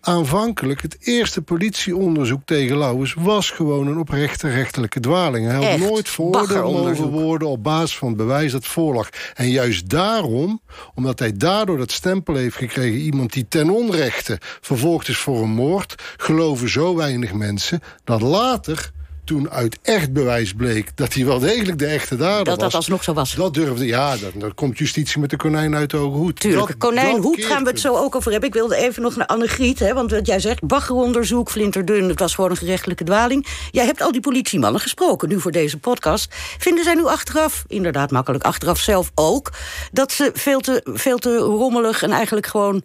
Aanvankelijk, 0.07 0.81
het 0.81 0.97
eerste 0.99 1.41
politieonderzoek 1.41 2.41
tegen 2.45 2.77
Lauwers... 2.77 3.13
was 3.13 3.49
gewoon 3.49 3.87
een 3.87 3.97
oprechte 3.97 4.49
rechtelijke 4.49 4.99
dwaling. 4.99 5.45
Hij 5.45 5.55
had 5.55 5.63
Echt, 5.63 5.79
nooit 5.79 6.09
veroordeeld 6.09 6.47
mogen 6.47 6.61
baggeronderzoek. 6.61 7.11
worden... 7.11 7.47
op 7.47 7.63
basis 7.63 7.97
van 7.97 8.07
het 8.07 8.17
bewijs 8.17 8.51
dat 8.51 8.65
voorlag. 8.65 9.09
En 9.33 9.49
juist 9.49 9.89
daarom, 9.89 10.61
omdat 10.93 11.19
hij 11.19 11.33
daardoor 11.37 11.77
dat 11.77 11.91
stempel 11.91 12.35
heeft 12.35 12.55
gekregen... 12.55 12.99
iemand 12.99 13.33
die 13.33 13.47
ten 13.47 13.69
onrechte 13.69 14.37
vervolgd 14.61 15.07
is 15.07 15.17
voor 15.17 15.41
een 15.41 15.53
moord... 15.53 15.95
geloven 16.17 16.69
zo 16.69 16.95
weinig 16.95 17.33
mensen 17.33 17.79
dat 18.03 18.21
later 18.21 18.91
toen 19.25 19.49
uit 19.49 19.77
echt 19.81 20.13
bewijs 20.13 20.53
bleek 20.53 20.97
dat 20.97 21.13
hij 21.13 21.25
wel 21.25 21.39
degelijk 21.39 21.79
de 21.79 21.85
echte 21.85 22.15
dader 22.15 22.43
Dat 22.45 22.45
dat 22.45 22.61
was. 22.63 22.75
alsnog 22.75 23.03
zo 23.03 23.13
was. 23.13 23.35
Dat 23.35 23.53
durfde, 23.53 23.85
ja, 23.85 24.17
dan, 24.17 24.31
dan 24.33 24.53
komt 24.53 24.77
justitie 24.77 25.19
met 25.19 25.29
de 25.29 25.35
konijn 25.37 25.75
uit 25.75 25.89
de 25.89 25.97
hoge 25.97 26.17
hoed. 26.17 26.39
Tuurlijk, 26.39 26.67
Dat- 26.67 26.77
konijn, 26.77 27.15
dat 27.15 27.23
hoed 27.23 27.35
keert 27.35 27.47
gaan 27.51 27.63
we 27.63 27.69
het 27.69 27.79
zo 27.79 27.95
ook 27.95 28.15
over 28.15 28.31
hebben. 28.31 28.49
Ik 28.49 28.55
wilde 28.55 28.75
even 28.75 29.01
nog 29.01 29.15
naar 29.15 29.27
Annegriet, 29.27 29.79
hè, 29.79 29.93
want 29.93 30.11
wat 30.11 30.25
jij 30.27 30.39
zegt... 30.39 30.63
baggeronderzoek, 30.67 31.49
flinterdun, 31.49 32.09
het 32.09 32.19
was 32.19 32.35
gewoon 32.35 32.49
een 32.49 32.57
gerechtelijke 32.57 33.03
dwaling. 33.03 33.47
Jij 33.71 33.85
hebt 33.85 34.01
al 34.01 34.11
die 34.11 34.21
politiemannen 34.21 34.81
gesproken, 34.81 35.29
nu 35.29 35.39
voor 35.41 35.51
deze 35.51 35.77
podcast. 35.77 36.35
Vinden 36.57 36.83
zij 36.83 36.93
nu 36.93 37.05
achteraf, 37.05 37.63
inderdaad 37.67 38.11
makkelijk 38.11 38.43
achteraf 38.43 38.79
zelf 38.79 39.11
ook... 39.15 39.51
dat 39.91 40.11
ze 40.11 40.29
veel 40.33 40.59
te, 40.59 40.81
veel 40.93 41.17
te 41.17 41.37
rommelig 41.37 42.03
en 42.03 42.11
eigenlijk 42.11 42.45
gewoon 42.47 42.83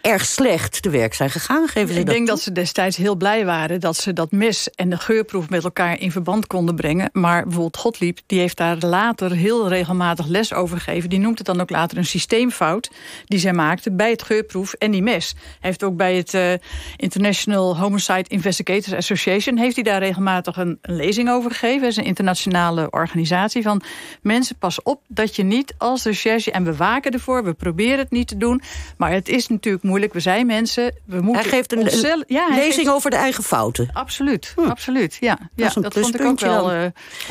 erg 0.00 0.24
slecht 0.24 0.82
te 0.82 0.90
werk 0.90 1.14
zijn 1.14 1.30
gegaan? 1.30 1.68
Geven 1.68 1.94
ze 1.94 2.00
Ik 2.00 2.06
dat 2.06 2.14
denk 2.14 2.26
toe? 2.26 2.34
dat 2.34 2.44
ze 2.44 2.52
destijds 2.52 2.96
heel 2.96 3.16
blij 3.16 3.44
waren 3.44 3.80
dat 3.80 3.96
ze 3.96 4.12
dat 4.12 4.30
mes 4.30 4.70
en 4.70 4.90
de 4.90 4.96
geurproef 4.96 5.48
met 5.48 5.64
elkaar 5.64 6.00
in 6.00 6.12
verband 6.12 6.46
konden 6.46 6.74
brengen. 6.74 7.10
Maar 7.12 7.42
bijvoorbeeld 7.42 7.76
Gottlieb, 7.76 8.18
die 8.26 8.38
heeft 8.40 8.56
daar 8.56 8.76
later 8.78 9.30
heel 9.30 9.68
regelmatig 9.68 10.26
les 10.26 10.52
over 10.52 10.80
gegeven. 10.80 11.10
Die 11.10 11.18
noemt 11.18 11.38
het 11.38 11.46
dan 11.46 11.60
ook 11.60 11.70
later 11.70 11.98
een 11.98 12.06
systeemfout 12.06 12.90
die 13.24 13.38
zij 13.38 13.52
maakte 13.52 13.92
bij 13.92 14.10
het 14.10 14.22
geurproef 14.22 14.72
en 14.72 14.90
die 14.90 15.02
mes. 15.02 15.34
Hij 15.36 15.44
heeft 15.60 15.82
ook 15.82 15.96
bij 15.96 16.16
het 16.16 16.34
eh, 16.34 16.52
International 16.96 17.78
Homicide 17.78 18.24
Investigators 18.28 18.94
Association 18.94 19.56
heeft 19.58 19.74
hij 19.74 19.84
daar 19.84 19.98
regelmatig 20.02 20.56
een, 20.56 20.78
een 20.82 20.96
lezing 20.96 21.30
over 21.30 21.50
gegeven. 21.50 21.80
Dat 21.80 21.90
is 21.90 21.96
een 21.96 22.04
internationale 22.04 22.90
organisatie 22.90 23.62
van 23.62 23.82
mensen 24.22 24.56
pas 24.56 24.82
op 24.82 25.02
dat 25.08 25.36
je 25.36 25.42
niet 25.42 25.74
als 25.78 26.04
recherche 26.04 26.50
en 26.50 26.64
we 26.64 26.76
waken 26.76 27.12
ervoor, 27.12 27.44
we 27.44 27.54
proberen 27.54 27.98
het 27.98 28.10
niet 28.10 28.28
te 28.28 28.36
doen, 28.36 28.62
maar 28.96 29.12
het 29.12 29.28
is 29.28 29.48
natuurlijk 29.48 29.67
moeilijk. 29.82 30.12
We 30.12 30.20
zijn 30.20 30.46
mensen, 30.46 30.94
we 31.04 31.20
moeten 31.20 31.42
Hij 31.42 31.50
geeft 31.50 31.72
een, 31.72 31.78
onszelf- 31.78 32.20
een 32.20 32.24
ja, 32.26 32.46
hij 32.48 32.56
lezing 32.56 32.74
geeft- 32.74 32.88
over 32.96 33.10
de 33.10 33.16
eigen 33.16 33.44
fouten. 33.44 33.90
Absoluut, 33.92 34.54
absoluut. 34.68 35.16
Ja, 35.20 35.38
dat 35.54 35.72
vond 35.72 36.14
ik 36.14 36.24
ook 36.24 36.40
wel. 36.40 36.72
eh, 36.72 36.84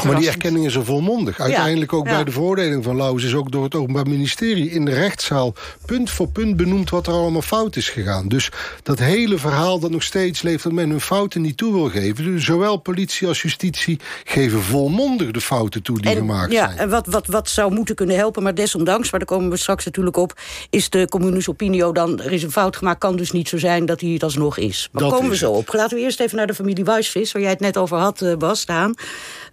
Maar 0.06 0.16
die 0.20 0.28
erkenning 0.30 0.66
is 0.66 0.76
er 0.76 0.86
volmondig. 0.86 1.40
Uiteindelijk 1.40 1.94
ook 1.94 2.06
ja. 2.08 2.14
bij 2.14 2.24
de 2.24 2.32
veroordeling 2.32 2.84
van 2.84 2.96
Lauwers... 2.96 3.24
is 3.24 3.34
ook 3.34 3.52
door 3.52 3.64
het 3.64 3.76
Openbaar 3.76 4.08
Ministerie 4.08 4.72
in 4.72 4.86
de 4.86 4.94
rechtszaal... 4.94 5.54
punt 5.86 6.10
voor 6.10 6.28
punt 6.28 6.58
benoemd 6.58 6.90
wat 6.90 7.08
er 7.08 7.14
allemaal 7.14 7.42
fout 7.42 7.76
is 7.76 7.90
gegaan. 7.90 8.28
Dus 8.28 8.50
dat 8.84 9.00
hele 9.00 9.38
verhaal 9.38 9.80
dat 9.80 9.92
nog 9.92 10.04
steeds 10.04 10.42
leeft... 10.42 10.64
dat 10.64 10.72
men 10.72 10.90
hun 10.90 11.02
fouten 11.02 11.42
niet 11.42 11.58
toe 11.58 11.74
wil 11.74 11.90
geven... 11.90 12.24
dus 12.24 12.46
zowel 12.46 12.78
politie 12.78 13.28
als 13.28 13.42
justitie 13.42 14.00
geven 14.24 14.62
volmondig 14.62 15.32
de 15.32 15.42
fouten 15.42 15.84
toe 15.84 16.02
die 16.02 16.16
gemaakt 16.16 16.52
ja, 16.52 16.66
zijn. 16.66 16.78
En 16.78 16.90
wat, 16.90 17.08
wat, 17.08 17.28
wat 17.28 17.50
zou 17.50 17.74
moeten 17.74 17.96
kunnen 17.96 18.16
helpen, 18.16 18.44
maar 18.44 18.56
desondanks... 18.56 19.12
maar 19.12 19.20
daar 19.20 19.30
komen 19.38 19.50
we 19.50 19.58
straks 19.58 19.86
natuurlijk 19.86 20.18
op... 20.18 20.40
is 20.70 20.90
de 20.90 21.08
communis 21.10 21.50
opinio 21.50 21.92
dan, 21.92 22.22
er 22.28 22.34
is 22.34 22.44
een 22.44 22.52
fout 22.52 22.76
gemaakt... 22.76 23.00
kan 23.00 23.16
dus 23.16 23.32
niet 23.32 23.50
zo 23.50 23.58
zijn 23.58 23.86
dat 23.86 24.02
hij 24.02 24.10
het 24.10 24.24
alsnog 24.24 24.58
is. 24.58 24.90
Maar 24.92 25.04
Dat 25.04 25.12
komen 25.12 25.30
we 25.30 25.36
zo 25.36 25.52
op. 25.52 25.74
Laten 25.74 25.98
we 25.98 26.04
eerst 26.04 26.20
even 26.20 26.38
naar 26.38 26.48
de 26.48 26.54
familie 26.54 26.84
Wijsvis... 26.84 27.32
waar 27.32 27.42
jij 27.42 27.52
het 27.52 27.60
net 27.60 27.78
over 27.78 27.98
had, 27.98 28.22
eh, 28.22 28.36
Bas, 28.36 28.60
staan. 28.60 28.94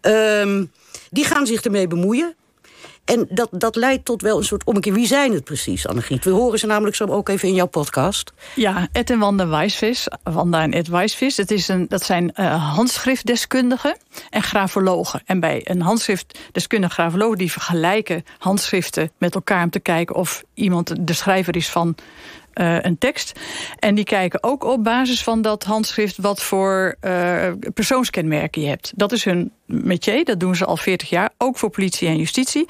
Ehm, 0.01 0.65
die 1.11 1.25
gaan 1.25 1.47
zich 1.47 1.63
ermee 1.63 1.87
bemoeien. 1.87 2.35
En 3.05 3.27
dat, 3.31 3.49
dat 3.51 3.77
leidt 3.77 4.05
tot 4.05 4.23
wel 4.23 4.39
een 4.39 4.45
soort 4.45 4.65
ommekeer. 4.65 4.93
Wie 4.93 5.07
zijn 5.07 5.33
het 5.33 5.45
precies, 5.45 5.87
Annegriet? 5.87 6.25
We 6.25 6.31
horen 6.31 6.59
ze 6.59 6.67
namelijk 6.67 6.97
zo 6.97 7.07
ook 7.07 7.29
even 7.29 7.49
in 7.49 7.55
jouw 7.55 7.67
podcast. 7.67 8.33
Ja, 8.55 8.89
Ed 8.93 9.11
en 9.11 9.19
Wanda 9.19 9.47
Wijsvis. 9.47 10.09
Wanda 10.23 10.63
en 10.63 10.73
Ed 10.73 10.89
Wijsvis. 10.89 11.37
Het 11.37 11.51
is 11.51 11.69
een, 11.69 11.89
dat 11.89 12.03
zijn 12.03 12.35
eh, 12.35 12.75
handschriftdeskundigen 12.75 13.97
en 14.31 14.43
grafologen. 14.43 15.23
En 15.25 15.41
bij 15.41 15.61
een 15.65 15.81
handschriftdeskundige 15.81 16.93
grafoloog... 16.93 17.37
die 17.37 17.53
vergelijken 17.53 18.25
handschriften 18.39 19.11
met 19.19 19.35
elkaar... 19.35 19.63
om 19.65 19.71
te 19.71 19.81
kijken 19.81 20.15
of 20.15 20.45
iemand 20.55 21.07
de 21.07 21.13
schrijver 21.13 21.57
is 21.57 21.69
van 21.69 21.95
eh, 22.55 22.77
een 22.81 22.99
tekst. 22.99 23.41
En 23.79 23.95
die 23.95 24.05
kijken 24.05 24.43
ook 24.43 24.65
op 24.65 24.85
basis 24.85 25.23
van 25.23 25.43
dat 25.43 25.65
handschrift... 25.65 26.17
wat 26.17 26.43
voor 26.43 26.97
eh, 27.01 27.53
persoonskenmerken 27.75 28.63
je 28.63 28.69
hebt. 28.69 28.93
Dat 28.97 29.13
is 29.13 29.25
hun 29.25 29.53
métier, 29.67 30.25
dat 30.25 30.41
doen 30.41 30.57
ze 30.57 30.65
al 30.65 30.77
40 30.77 31.09
jaar. 31.09 31.31
Ook 31.39 31.59
voor 31.59 31.71
politie 31.71 32.09
en 32.09 32.17
justitie. 32.17 32.69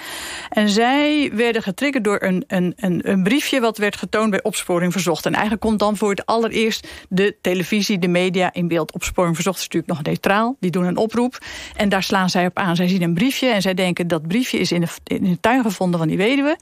En 0.48 0.68
zij 0.68 1.30
werden 1.34 1.62
getriggerd 1.62 2.04
door 2.04 2.22
een, 2.22 2.44
een, 2.46 2.72
een, 2.76 3.10
een 3.10 3.22
briefje... 3.22 3.60
wat 3.60 3.78
werd 3.78 3.96
getoond 3.96 4.30
bij 4.30 4.42
Opsporing 4.42 4.92
Verzocht. 4.92 5.26
En 5.26 5.32
eigenlijk 5.32 5.62
komt 5.62 5.78
dan 5.78 5.96
voor 5.96 6.10
het 6.10 6.26
allereerst 6.26 6.88
de 7.08 7.36
televisie, 7.40 7.98
de 7.98 8.08
media 8.08 8.52
in 8.52 8.68
beeld. 8.68 8.92
Opsporing 8.92 9.34
Verzocht 9.34 9.58
is 9.58 9.64
natuurlijk 9.64 9.92
nog 9.92 10.02
neutraal. 10.02 10.56
Die 10.60 10.70
doen 10.70 10.84
een 10.84 10.96
oproep. 10.96 11.38
En 11.76 11.88
daar 11.88 12.02
slaan 12.02 12.30
zij 12.30 12.46
op 12.46 12.58
aan. 12.58 12.76
Zij 12.76 12.88
zien 12.88 13.02
een 13.02 13.14
briefje 13.14 13.48
en 13.48 13.62
zij 13.62 13.74
denken... 13.74 14.08
dat 14.08 14.28
briefje 14.28 14.58
is 14.58 14.72
in 14.72 14.80
de, 14.80 14.88
in 15.04 15.22
de 15.22 15.40
tuin 15.40 15.62
gevonden 15.62 15.98
van 15.98 16.08
die 16.08 16.16
weduwe. 16.16 16.58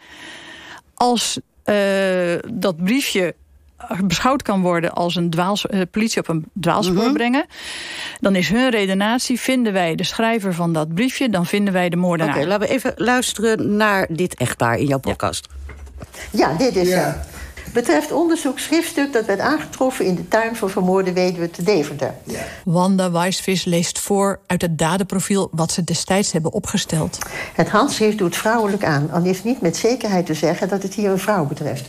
Als 0.95 1.39
eh, 1.65 1.75
dat 2.53 2.77
briefje 2.85 3.35
beschouwd 4.05 4.43
kan 4.43 4.61
worden 4.61 4.93
als 4.93 5.17
een 5.17 5.31
dwaals, 5.31 5.67
uh, 5.71 5.81
politie 5.91 6.21
op 6.21 6.29
een 6.29 6.45
dwaalspoor 6.61 7.03
Mhm. 7.05 7.13
brengen. 7.13 7.47
Dan 8.21 8.35
is 8.37 8.49
hun 8.49 8.71
redenatie: 8.71 9.41
vinden 9.41 9.73
wij 9.73 9.95
de 9.95 10.05
schrijver 10.05 10.55
van 10.55 10.73
dat 10.73 10.95
briefje, 10.95 11.29
dan 11.29 11.47
vinden 11.47 11.73
wij 11.73 11.89
de 11.89 11.97
moordenaar. 11.97 12.37
Oké, 12.37 12.47
laten 12.47 12.69
we 12.69 12.75
even 12.75 12.93
luisteren 12.97 13.77
naar 13.77 14.07
dit 14.11 14.35
echtpaar 14.35 14.79
in 14.79 14.87
jouw 14.87 14.99
podcast. 14.99 15.49
Ja, 16.31 16.53
dit 16.57 16.77
is 16.77 16.93
hem. 16.93 17.15
Betreft 17.73 18.13
onderzoek 18.13 18.59
schriftstuk 18.59 19.13
dat 19.13 19.27
werd 19.27 19.41
aangetroffen 19.41 20.05
in 20.05 20.15
de 20.15 20.29
tuin 20.29 20.57
van 20.57 20.71
vermoorde 20.71 21.13
weduwe 21.13 21.51
te 21.51 21.63
Deventer. 21.63 22.15
Wanda 22.65 23.11
Weisvis 23.11 23.65
leest 23.65 23.99
voor 23.99 24.41
uit 24.47 24.63
het 24.63 24.79
dadenprofiel 24.79 25.49
wat 25.53 25.73
ze 25.73 25.85
destijds 25.85 26.33
hebben 26.33 26.53
opgesteld. 26.53 27.19
Het 27.55 27.69
handschrift 27.69 28.19
doet 28.19 28.37
vrouwelijk 28.37 28.85
aan, 28.85 29.11
al 29.11 29.25
is 29.25 29.45
niet 29.45 29.61
met 29.61 29.77
zekerheid 29.77 30.27
te 30.27 30.35
zeggen 30.35 30.69
dat 30.69 30.83
het 30.83 30.95
hier 30.95 31.11
een 31.11 31.19
vrouw 31.19 31.45
betreft. 31.45 31.89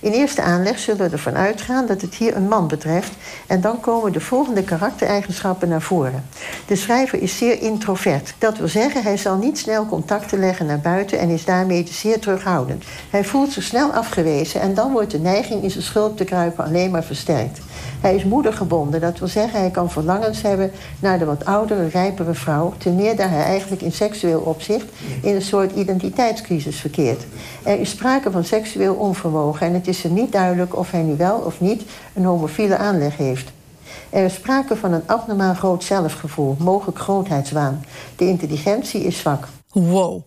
In 0.00 0.12
eerste 0.12 0.42
aanleg 0.42 0.78
zullen 0.78 1.06
we 1.06 1.12
ervan 1.12 1.36
uitgaan 1.36 1.86
dat 1.86 2.00
het 2.00 2.14
hier 2.14 2.36
een 2.36 2.48
man 2.48 2.68
betreft 2.68 3.12
en 3.46 3.60
dan 3.60 3.80
komen 3.80 4.12
de 4.12 4.20
volgende 4.20 4.62
karaktereigenschappen 4.62 5.68
naar 5.68 5.82
voren. 5.82 6.24
De 6.66 6.76
schrijver 6.76 7.22
is 7.22 7.36
zeer 7.36 7.62
introvert. 7.62 8.34
Dat 8.38 8.58
wil 8.58 8.68
zeggen, 8.68 9.02
hij 9.02 9.16
zal 9.16 9.36
niet 9.36 9.58
snel 9.58 9.86
contacten 9.86 10.38
leggen 10.38 10.66
naar 10.66 10.80
buiten 10.80 11.18
en 11.18 11.28
is 11.28 11.44
daarmee 11.44 11.88
zeer 11.90 12.20
terughoudend. 12.20 12.84
Hij 13.10 13.24
voelt 13.24 13.52
zich 13.52 13.62
snel 13.62 13.92
afgewezen 13.92 14.60
en 14.60 14.74
dan 14.74 14.92
wordt 14.92 15.10
de 15.10 15.18
neiging 15.18 15.62
in 15.62 15.70
zijn 15.70 15.84
schulp 15.84 16.16
te 16.16 16.24
kruipen 16.24 16.64
alleen 16.64 16.90
maar 16.90 17.04
versterkt. 17.04 17.58
Hij 18.00 18.14
is 18.14 18.24
moedergebonden, 18.24 19.00
dat 19.00 19.18
wil 19.18 19.28
zeggen 19.28 19.60
hij 19.60 19.70
kan 19.70 19.90
verlangens 19.90 20.42
hebben 20.42 20.70
naar 20.98 21.18
de 21.18 21.24
wat 21.24 21.44
oudere, 21.44 21.86
rijpere 21.86 22.34
vrouw, 22.34 22.74
ten 22.78 22.98
hij 23.16 23.44
eigenlijk 23.44 23.82
in 23.82 23.92
seksueel 23.92 24.40
opzicht 24.40 24.86
in 25.22 25.34
een 25.34 25.42
soort 25.42 25.72
identiteitscrisis 25.72 26.80
verkeert. 26.80 27.22
Er 27.62 27.80
is 27.80 27.90
sprake 27.90 28.30
van 28.30 28.44
seksueel 28.44 28.94
onvermogen 28.94 29.59
en 29.60 29.74
het 29.74 29.88
is 29.88 30.04
er 30.04 30.10
niet 30.10 30.32
duidelijk 30.32 30.76
of 30.76 30.90
hij 30.90 31.02
nu 31.02 31.16
wel 31.16 31.38
of 31.38 31.60
niet 31.60 31.82
een 32.14 32.24
homofiele 32.24 32.76
aanleg 32.76 33.16
heeft. 33.16 33.50
Er 34.10 34.24
is 34.24 34.34
sprake 34.34 34.76
van 34.76 34.92
een 34.92 35.02
abnormaal 35.06 35.54
groot 35.54 35.84
zelfgevoel, 35.84 36.56
mogelijk 36.58 36.98
grootheidswaan. 36.98 37.84
De 38.16 38.28
intelligentie 38.28 39.04
is 39.04 39.18
zwak. 39.18 39.48
Wow, 39.72 40.22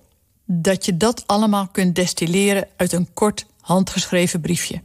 dat 0.46 0.86
je 0.86 0.98
dat 0.98 1.24
allemaal 1.26 1.68
kunt 1.72 1.96
destilleren 1.96 2.68
uit 2.76 2.94
een 2.94 3.08
kort 3.14 3.46
handgeschreven 3.62 4.42
briefje. 4.42 4.82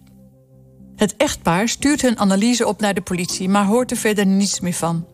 Het 0.96 1.16
echtpaar 1.16 1.68
stuurt 1.68 2.02
hun 2.02 2.18
analyse 2.18 2.66
op 2.66 2.80
naar 2.80 2.94
de 2.94 3.00
politie, 3.00 3.48
maar 3.48 3.64
hoort 3.64 3.90
er 3.90 3.96
verder 3.96 4.26
niets 4.26 4.61
meer 4.61 4.72
van. 4.72 5.06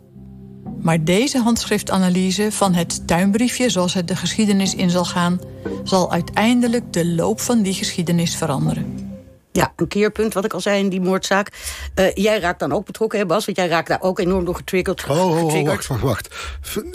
Maar 0.80 1.04
deze 1.04 1.38
handschriftanalyse 1.38 2.52
van 2.52 2.74
het 2.74 3.06
tuinbriefje, 3.06 3.70
zoals 3.70 3.94
het 3.94 4.08
de 4.08 4.16
geschiedenis 4.16 4.74
in 4.74 4.90
zal 4.90 5.04
gaan, 5.04 5.40
zal 5.84 6.12
uiteindelijk 6.12 6.92
de 6.92 7.06
loop 7.06 7.40
van 7.40 7.62
die 7.62 7.74
geschiedenis 7.74 8.36
veranderen. 8.36 9.03
Ja, 9.56 9.72
een 9.76 9.88
keerpunt, 9.88 10.34
wat 10.34 10.44
ik 10.44 10.52
al 10.52 10.60
zei 10.60 10.78
in 10.78 10.88
die 10.88 11.00
moordzaak. 11.00 11.48
Uh, 11.94 12.14
jij 12.14 12.40
raakt 12.40 12.58
dan 12.58 12.72
ook 12.72 12.86
betrokken, 12.86 13.18
hè 13.18 13.26
Bas? 13.26 13.44
Want 13.44 13.56
jij 13.56 13.68
raakt 13.68 13.88
daar 13.88 14.02
ook 14.02 14.18
enorm 14.18 14.44
door 14.44 14.54
getriggerd. 14.54 15.04
Oh, 15.08 15.16
oh, 15.16 15.44
oh 15.44 15.66
wacht, 15.66 15.86
wacht, 15.86 16.02
wacht. 16.02 16.34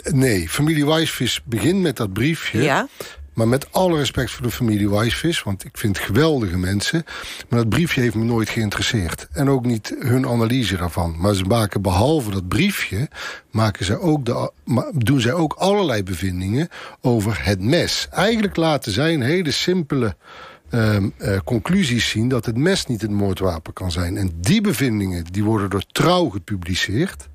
Nee, 0.02 0.48
familie 0.48 0.86
Wijsvis 0.86 1.40
begint 1.44 1.80
met 1.80 1.96
dat 1.96 2.12
briefje. 2.12 2.62
Ja. 2.62 2.88
Maar 3.34 3.48
met 3.48 3.72
alle 3.72 3.96
respect 3.96 4.30
voor 4.30 4.42
de 4.42 4.52
familie 4.52 4.90
Wijsvis, 4.90 5.42
want 5.42 5.64
ik 5.64 5.78
vind 5.78 5.98
geweldige 5.98 6.58
mensen. 6.58 7.04
Maar 7.48 7.58
dat 7.58 7.68
briefje 7.68 8.00
heeft 8.00 8.14
me 8.14 8.24
nooit 8.24 8.48
geïnteresseerd. 8.48 9.28
En 9.32 9.48
ook 9.48 9.64
niet 9.64 9.94
hun 9.98 10.26
analyse 10.26 10.76
daarvan. 10.76 11.14
Maar 11.18 11.34
ze 11.34 11.44
maken 11.44 11.82
behalve 11.82 12.30
dat 12.30 12.48
briefje, 12.48 13.08
maken 13.50 13.84
ze 13.84 14.00
ook 14.00 14.24
de, 14.24 14.52
doen 14.94 15.20
zij 15.20 15.32
ook 15.32 15.52
allerlei 15.52 16.02
bevindingen 16.02 16.68
over 17.00 17.38
het 17.44 17.60
mes. 17.60 18.08
Eigenlijk 18.10 18.56
laten 18.56 18.92
zij 18.92 19.14
een 19.14 19.22
hele 19.22 19.50
simpele 19.50 20.16
uh, 20.74 20.96
uh, 21.18 21.38
conclusies 21.44 22.08
zien 22.08 22.28
dat 22.28 22.46
het 22.46 22.56
mes 22.56 22.86
niet 22.86 23.00
het 23.02 23.10
moordwapen 23.10 23.72
kan 23.72 23.92
zijn. 23.92 24.16
En 24.16 24.30
die 24.40 24.60
bevindingen 24.60 25.24
die 25.30 25.44
worden 25.44 25.70
door 25.70 25.84
trouw 25.92 26.28
gepubliceerd. 26.28 27.28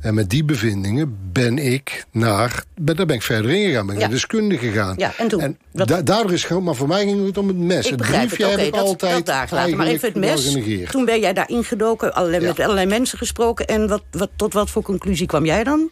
En 0.00 0.14
met 0.14 0.30
die 0.30 0.44
bevindingen 0.44 1.18
ben 1.32 1.58
ik 1.58 2.04
naar... 2.10 2.64
Ben, 2.80 2.96
daar 2.96 3.06
ben 3.06 3.16
ik 3.16 3.22
verder 3.22 3.50
ingegaan, 3.50 3.86
ben 3.86 3.94
ik 3.94 4.00
Ja. 4.00 4.06
naar 4.06 4.16
deskundige 4.16 4.66
gegaan. 4.66 4.94
Ja, 4.96 5.12
en 5.18 5.28
toen? 5.28 5.56
Wat- 5.72 5.88
da- 5.88 6.02
daardoor 6.02 6.32
is 6.32 6.44
gewoon... 6.44 6.62
Maar 6.62 6.74
voor 6.74 6.88
mij 6.88 7.04
ging 7.04 7.26
het 7.26 7.38
om 7.38 7.48
het 7.48 7.56
mes. 7.56 7.84
Ik 7.84 7.90
het 7.90 8.00
briefje 8.00 8.44
het, 8.44 8.56
heb 8.56 8.66
ik 8.66 8.72
dat, 8.72 8.84
altijd 8.84 9.12
dat 9.12 9.26
daar 9.26 9.48
gelaten. 9.48 9.76
Maar 9.76 9.86
even 9.86 10.08
het 10.08 10.16
mes. 10.16 10.56
Toen 10.90 11.04
ben 11.04 11.20
jij 11.20 11.32
daar 11.32 11.48
ingedoken, 11.48 12.14
allerlei, 12.14 12.44
met 12.44 12.60
allerlei 12.60 12.86
mensen 12.86 13.18
gesproken. 13.18 13.66
En 13.66 13.88
wat, 13.88 14.02
wat, 14.10 14.30
tot 14.36 14.52
wat 14.52 14.70
voor 14.70 14.82
conclusie 14.82 15.26
kwam 15.26 15.44
jij 15.44 15.64
dan? 15.64 15.90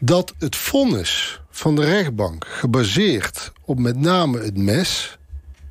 dat 0.00 0.34
het 0.38 0.56
vonnis 0.56 1.40
van 1.50 1.76
de 1.76 1.84
rechtbank... 1.84 2.46
gebaseerd 2.48 3.52
op 3.64 3.78
met 3.78 3.96
name 4.00 4.38
het 4.40 4.56
mes 4.56 5.18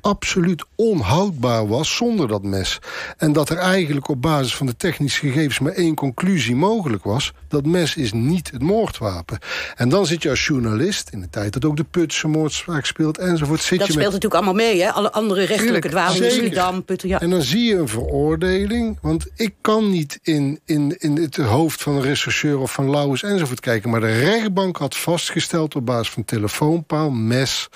absoluut 0.00 0.64
onhoudbaar 0.74 1.68
was 1.68 1.96
zonder 1.96 2.28
dat 2.28 2.42
mes. 2.42 2.78
En 3.16 3.32
dat 3.32 3.48
er 3.48 3.56
eigenlijk 3.56 4.08
op 4.08 4.22
basis 4.22 4.54
van 4.54 4.66
de 4.66 4.76
technische 4.76 5.20
gegevens... 5.20 5.58
maar 5.58 5.72
één 5.72 5.94
conclusie 5.94 6.56
mogelijk 6.56 7.04
was. 7.04 7.32
Dat 7.48 7.66
mes 7.66 7.96
is 7.96 8.12
niet 8.12 8.50
het 8.50 8.62
moordwapen. 8.62 9.38
En 9.76 9.88
dan 9.88 10.06
zit 10.06 10.22
je 10.22 10.30
als 10.30 10.46
journalist, 10.46 11.08
in 11.10 11.20
de 11.20 11.30
tijd 11.30 11.52
dat 11.52 11.64
ook 11.64 11.76
de 11.76 11.84
Putse 11.84 12.28
moordzaak 12.28 12.86
speelt 12.86 13.18
enzovoort... 13.18 13.60
Zit 13.60 13.78
dat 13.78 13.86
je 13.86 13.92
speelt 13.92 14.12
met 14.12 14.22
natuurlijk 14.22 14.34
allemaal 14.34 14.66
mee, 14.66 14.82
hè? 14.82 14.92
Alle 14.92 15.12
andere 15.12 15.44
rechtelijke 15.44 15.88
dwalingen. 15.88 16.30
Schiedam, 16.30 16.84
Putten, 16.84 17.08
ja. 17.08 17.20
En 17.20 17.30
dan 17.30 17.42
zie 17.42 17.64
je 17.64 17.76
een 17.76 17.88
veroordeling. 17.88 18.98
Want 19.00 19.26
ik 19.34 19.54
kan 19.60 19.90
niet 19.90 20.18
in, 20.22 20.60
in, 20.64 20.96
in 20.98 21.16
het 21.16 21.36
hoofd 21.36 21.82
van 21.82 21.94
een 21.94 22.02
rechercheur 22.02 22.58
of 22.58 22.72
van 22.72 22.90
Lauwers 22.90 23.22
enzovoort 23.22 23.60
kijken. 23.60 23.90
Maar 23.90 24.00
de 24.00 24.18
rechtbank 24.18 24.76
had 24.76 24.96
vastgesteld 24.96 25.74
op 25.74 25.86
basis 25.86 26.10
van 26.10 26.24
telefoonpaal, 26.24 27.10
mes... 27.10 27.68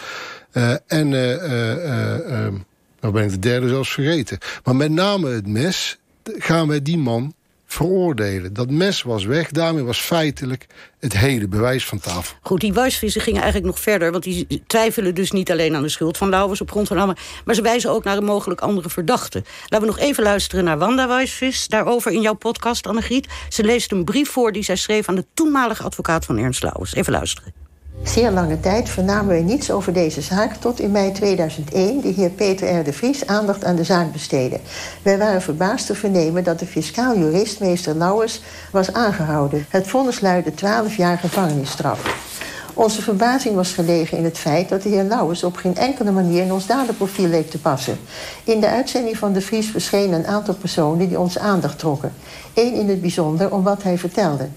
eh, 0.55 0.71
en 0.87 1.14
eh, 1.14 1.35
eh, 1.35 1.73
eh, 1.73 2.47
eh, 2.47 2.53
nou 3.01 3.12
ben 3.12 3.25
ik 3.25 3.31
de 3.31 3.38
derde 3.38 3.69
zelfs 3.69 3.93
vergeten. 3.93 4.38
Maar 4.64 4.77
met 4.77 4.90
name 4.90 5.31
het 5.31 5.47
mes 5.47 5.99
gaan 6.25 6.69
wij 6.69 6.83
die 6.83 6.99
man 6.99 7.35
veroordelen. 7.67 8.53
Dat 8.53 8.71
mes 8.71 9.03
was 9.03 9.25
weg, 9.25 9.51
daarmee 9.51 9.83
was 9.83 9.99
feitelijk 9.99 10.67
het 11.01 11.17
hele 11.17 11.49
bewijs 11.49 11.87
van 11.87 11.99
tafel. 12.01 12.37
Goed, 12.43 12.61
die 12.61 12.73
Weisvissen 12.73 13.21
gingen 13.21 13.43
eigenlijk 13.43 13.73
nog 13.73 13.83
verder. 13.83 14.11
Want 14.11 14.23
die 14.23 14.62
twijfelen 14.67 15.14
dus 15.14 15.31
niet 15.31 15.51
alleen 15.51 15.75
aan 15.75 15.83
de 15.83 15.88
schuld 15.88 16.17
van 16.17 16.29
Lauwers 16.29 16.61
op 16.61 16.71
grond 16.71 16.88
van. 16.88 17.17
Maar 17.45 17.55
ze 17.55 17.62
wijzen 17.62 17.90
ook 17.90 18.05
naar 18.05 18.17
een 18.17 18.25
mogelijk 18.25 18.61
andere 18.61 18.90
verdachte. 18.90 19.43
Laten 19.69 19.87
we 19.88 19.95
nog 19.95 19.99
even 19.99 20.23
luisteren 20.23 20.64
naar 20.64 20.79
Wanda 20.79 21.09
Weisvis. 21.09 21.69
Daarover 21.69 22.12
in 22.12 22.21
jouw 22.21 22.35
podcast, 22.35 22.87
Annegriet. 22.87 23.29
Ze 23.49 23.64
leest 23.64 23.93
een 23.93 24.05
brief 24.05 24.31
voor 24.31 24.53
die 24.53 24.62
zij 24.62 24.77
schreef 24.77 25.09
aan 25.09 25.14
de 25.14 25.27
toenmalige 25.35 25.83
advocaat 25.83 26.25
van 26.25 26.38
Ernst 26.38 26.62
Lauwers. 26.62 26.95
Even 26.95 27.12
luisteren. 27.12 27.63
Zeer 28.02 28.30
lange 28.30 28.61
tijd 28.61 28.88
vernamen 28.88 29.26
wij 29.26 29.42
niets 29.42 29.70
over 29.70 29.92
deze 29.92 30.20
zaak... 30.20 30.54
tot 30.54 30.80
in 30.80 30.90
mei 30.90 31.12
2001 31.12 32.00
de 32.00 32.09
heer 32.09 32.30
Peter 32.30 32.78
R. 32.78 32.85
de 32.85 32.92
Vries 32.92 33.26
aandacht 33.26 33.64
aan 33.64 33.76
de 33.76 33.85
zaak 33.85 34.12
besteedde. 34.12 34.61
Wij 35.02 35.18
waren 35.18 35.42
verbaasd 35.42 35.87
te 35.87 35.94
vernemen 35.94 36.44
dat 36.44 36.59
de 36.59 36.66
fiscaal 36.66 37.18
jurist 37.18 37.61
meester 37.61 37.94
Lauwers 37.94 38.40
was 38.72 38.92
aangehouden. 38.92 39.66
Het 39.68 39.87
vonnis 39.87 40.20
luidde 40.20 40.54
12 40.54 40.96
jaar 40.96 41.18
gevangenisstraf. 41.18 42.33
Onze 42.74 43.02
verbazing 43.02 43.54
was 43.54 43.72
gelegen 43.72 44.18
in 44.18 44.24
het 44.24 44.38
feit 44.38 44.68
dat 44.68 44.83
de 44.83 44.88
heer 44.88 45.04
Lauwers 45.04 45.44
op 45.44 45.57
geen 45.57 45.76
enkele 45.76 46.11
manier 46.11 46.42
in 46.42 46.52
ons 46.52 46.66
daderprofiel 46.66 47.28
leek 47.28 47.50
te 47.50 47.59
passen. 47.59 47.98
In 48.44 48.61
de 48.61 48.68
uitzending 48.68 49.16
van 49.16 49.33
de 49.33 49.40
Vries 49.40 49.70
verschenen 49.70 50.18
een 50.18 50.26
aantal 50.26 50.54
personen 50.54 51.09
die 51.09 51.18
onze 51.18 51.40
aandacht 51.40 51.78
trokken. 51.78 52.12
Eén 52.54 52.74
in 52.74 52.88
het 52.88 53.00
bijzonder 53.00 53.52
om 53.52 53.62
wat 53.62 53.83
hij 53.83 53.98
vertelde. 53.98 54.48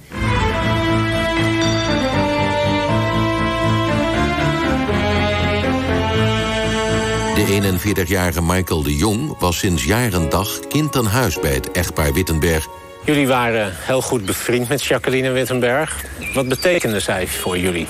41-jarige 7.61 8.41
Michael 8.41 8.83
de 8.83 8.95
Jong 8.95 9.39
was 9.39 9.57
sinds 9.57 9.83
jaar 9.83 10.13
en 10.13 10.29
dag 10.29 10.59
kind 10.59 10.95
aan 10.95 11.05
huis 11.05 11.39
bij 11.39 11.53
het 11.53 11.71
echtpaar 11.71 12.13
Wittenberg. 12.13 12.67
Jullie 13.05 13.27
waren 13.27 13.73
heel 13.75 14.01
goed 14.01 14.25
bevriend 14.25 14.69
met 14.69 14.83
Jacqueline 14.83 15.31
Wittenberg. 15.31 16.05
Wat 16.33 16.47
betekende 16.47 16.99
zij 16.99 17.27
voor 17.27 17.57
jullie? 17.57 17.87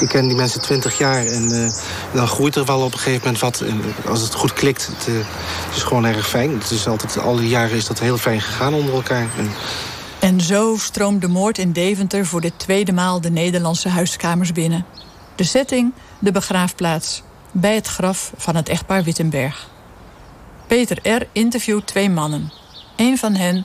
Ik 0.00 0.08
ken 0.08 0.26
die 0.26 0.36
mensen 0.36 0.62
twintig 0.62 0.98
jaar 0.98 1.26
en 1.26 1.50
eh, 1.50 1.72
dan 2.12 2.28
groeit 2.28 2.56
er 2.56 2.64
wel 2.64 2.80
op 2.80 2.92
een 2.92 2.98
gegeven 2.98 3.20
moment 3.24 3.40
wat. 3.40 3.60
En 3.60 3.82
als 4.06 4.20
het 4.20 4.34
goed 4.34 4.52
klikt, 4.52 4.86
het, 4.86 5.08
eh, 5.08 5.14
het 5.66 5.76
is 5.76 5.82
gewoon 5.82 6.04
erg 6.04 6.28
fijn. 6.28 6.58
Het 6.58 6.70
is 6.70 6.86
altijd, 6.86 7.18
alle 7.18 7.48
jaren 7.48 7.76
is 7.76 7.86
dat 7.86 7.98
heel 7.98 8.18
fijn 8.18 8.40
gegaan 8.40 8.74
onder 8.74 8.94
elkaar. 8.94 9.28
En 9.38 9.50
En 10.18 10.40
zo 10.40 10.76
stroomt 10.78 11.20
de 11.20 11.28
moord 11.28 11.58
in 11.58 11.72
Deventer 11.72 12.26
voor 12.26 12.40
de 12.40 12.56
tweede 12.56 12.92
maal 12.92 13.20
de 13.20 13.30
Nederlandse 13.30 13.88
huiskamers 13.88 14.52
binnen. 14.52 14.86
De 15.36 15.44
setting, 15.44 15.92
de 16.18 16.32
begraafplaats, 16.32 17.22
bij 17.54 17.74
het 17.74 17.86
graf 17.86 18.32
van 18.36 18.56
het 18.56 18.68
echtpaar 18.68 19.02
Wittenberg. 19.02 19.68
Peter 20.66 21.16
R. 21.16 21.26
interviewt 21.32 21.86
twee 21.86 22.10
mannen. 22.10 22.52
Een 22.96 23.18
van 23.18 23.34
hen, 23.34 23.64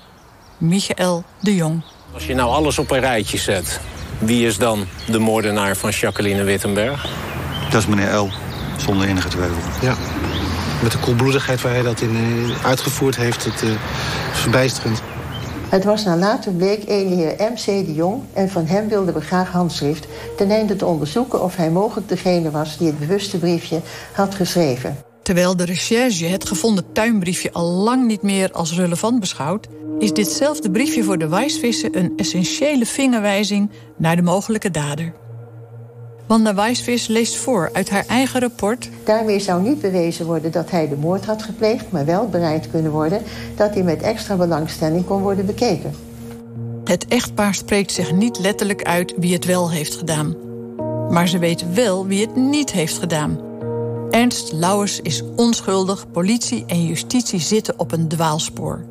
Michael 0.58 1.24
de 1.40 1.56
Jong. 1.56 1.82
Als 2.14 2.26
je 2.26 2.34
nou 2.34 2.50
alles 2.50 2.80
op 2.80 2.92
een 2.92 3.00
rijtje 3.00 3.38
zet, 3.38 3.80
wie 4.18 4.48
is 4.48 4.58
dan 4.58 4.86
de 5.08 5.20
moordenaar 5.20 5.76
van 5.76 5.90
Jacqueline 5.90 6.44
Wittenberg? 6.44 7.08
Dat 7.70 7.82
is 7.82 7.88
meneer 7.88 8.16
L, 8.16 8.30
zonder 8.78 9.08
enige 9.08 9.28
twijfel. 9.28 9.58
ja, 9.82 9.96
met 10.84 10.92
de 10.92 10.98
koelbloedigheid 10.98 11.62
waar 11.62 11.74
hij 11.74 11.82
dat 11.82 12.02
in 12.02 12.16
eh, 12.16 12.66
uitgevoerd 12.66 13.16
heeft, 13.16 13.46
het 13.46 13.62
is 13.62 13.76
verbijsterend. 14.32 15.02
Het 15.70 15.84
was 15.84 16.04
na 16.04 16.18
later 16.18 16.52
bleek 16.52 16.88
ene 16.88 17.16
heer 17.16 17.52
M.C. 17.52 17.66
de 17.66 17.94
Jong... 17.94 18.22
en 18.34 18.50
van 18.50 18.66
hem 18.66 18.88
wilden 18.88 19.14
we 19.14 19.22
graag 19.22 19.52
handschrift... 19.52 20.08
ten 20.38 20.52
einde 20.52 20.76
te 20.76 20.86
onderzoeken 20.86 21.44
of 21.44 21.56
hij 21.56 21.72
mogelijk 21.72 22.10
degene 22.10 22.52
was... 22.52 22.78
die 22.78 22.88
het 22.88 23.00
bewuste 23.00 23.38
briefje 23.38 23.82
had 24.14 24.36
geschreven. 24.36 24.98
Terwijl 25.22 25.56
de 25.56 25.66
recherche 25.66 26.26
het 26.26 26.46
gevonden 26.46 26.92
tuinbriefje 26.92 27.52
al 27.52 27.66
lang 27.66 28.08
niet 28.08 28.22
meer 28.22 28.52
als 28.52 28.76
relevant 28.76 29.20
beschouwt, 29.20 29.68
is 30.00 30.14
ditzelfde 30.14 30.72
briefje 30.72 31.04
voor 31.04 31.18
de 31.18 31.28
wijsvissen 31.28 31.98
een 31.98 32.14
essentiële 32.16 32.86
vingerwijzing 32.86 33.70
naar 33.98 34.16
de 34.16 34.22
mogelijke 34.22 34.72
dader. 34.72 35.14
Wanda 36.30 36.56
Wijsvis 36.56 37.08
leest 37.08 37.36
voor 37.36 37.70
uit 37.74 37.90
haar 37.90 38.06
eigen 38.08 38.40
rapport. 38.40 38.90
Daarmee 39.04 39.40
zou 39.40 39.62
niet 39.62 39.82
bewezen 39.82 40.26
worden 40.26 40.52
dat 40.52 40.72
hij 40.72 40.90
de 40.90 40.96
moord 40.96 41.26
had 41.26 41.44
gepleegd, 41.44 41.92
maar 41.92 42.06
wel 42.06 42.28
bereid 42.28 42.72
kunnen 42.72 42.92
worden 42.92 43.22
dat 43.56 43.74
hij 43.74 43.84
met 43.84 44.02
extra 44.02 44.36
belangstelling 44.36 45.06
kon 45.06 45.22
worden 45.22 45.46
bekeken. 45.46 45.94
Het 46.84 47.06
echtpaar 47.08 47.54
spreekt 47.54 47.92
zich 47.92 48.12
niet 48.12 48.40
letterlijk 48.40 48.84
uit 48.84 49.14
wie 49.18 49.34
het 49.34 49.46
wel 49.46 49.72
heeft 49.72 49.96
gedaan. 49.96 50.36
Maar 51.10 51.28
ze 51.28 51.40
weten 51.40 51.76
wel 51.76 52.06
wie 52.06 52.22
het 52.22 52.36
niet 52.36 52.72
heeft 52.72 52.98
gedaan. 52.98 53.40
Ernst 54.10 54.52
Lauwers 54.52 55.00
is 55.00 55.24
onschuldig, 55.36 56.12
politie 56.12 56.64
en 56.68 56.86
justitie 56.86 57.40
zitten 57.40 57.80
op 57.80 57.92
een 57.92 58.08
dwaalspoor. 58.08 58.86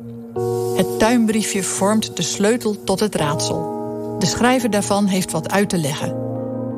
Het 0.75 0.99
tuinbriefje 0.99 1.63
vormt 1.63 2.15
de 2.15 2.23
sleutel 2.23 2.83
tot 2.83 2.99
het 2.99 3.15
raadsel. 3.15 3.77
De 4.19 4.25
schrijver 4.25 4.69
daarvan 4.69 5.05
heeft 5.05 5.31
wat 5.31 5.51
uit 5.51 5.69
te 5.69 5.77
leggen. 5.77 6.28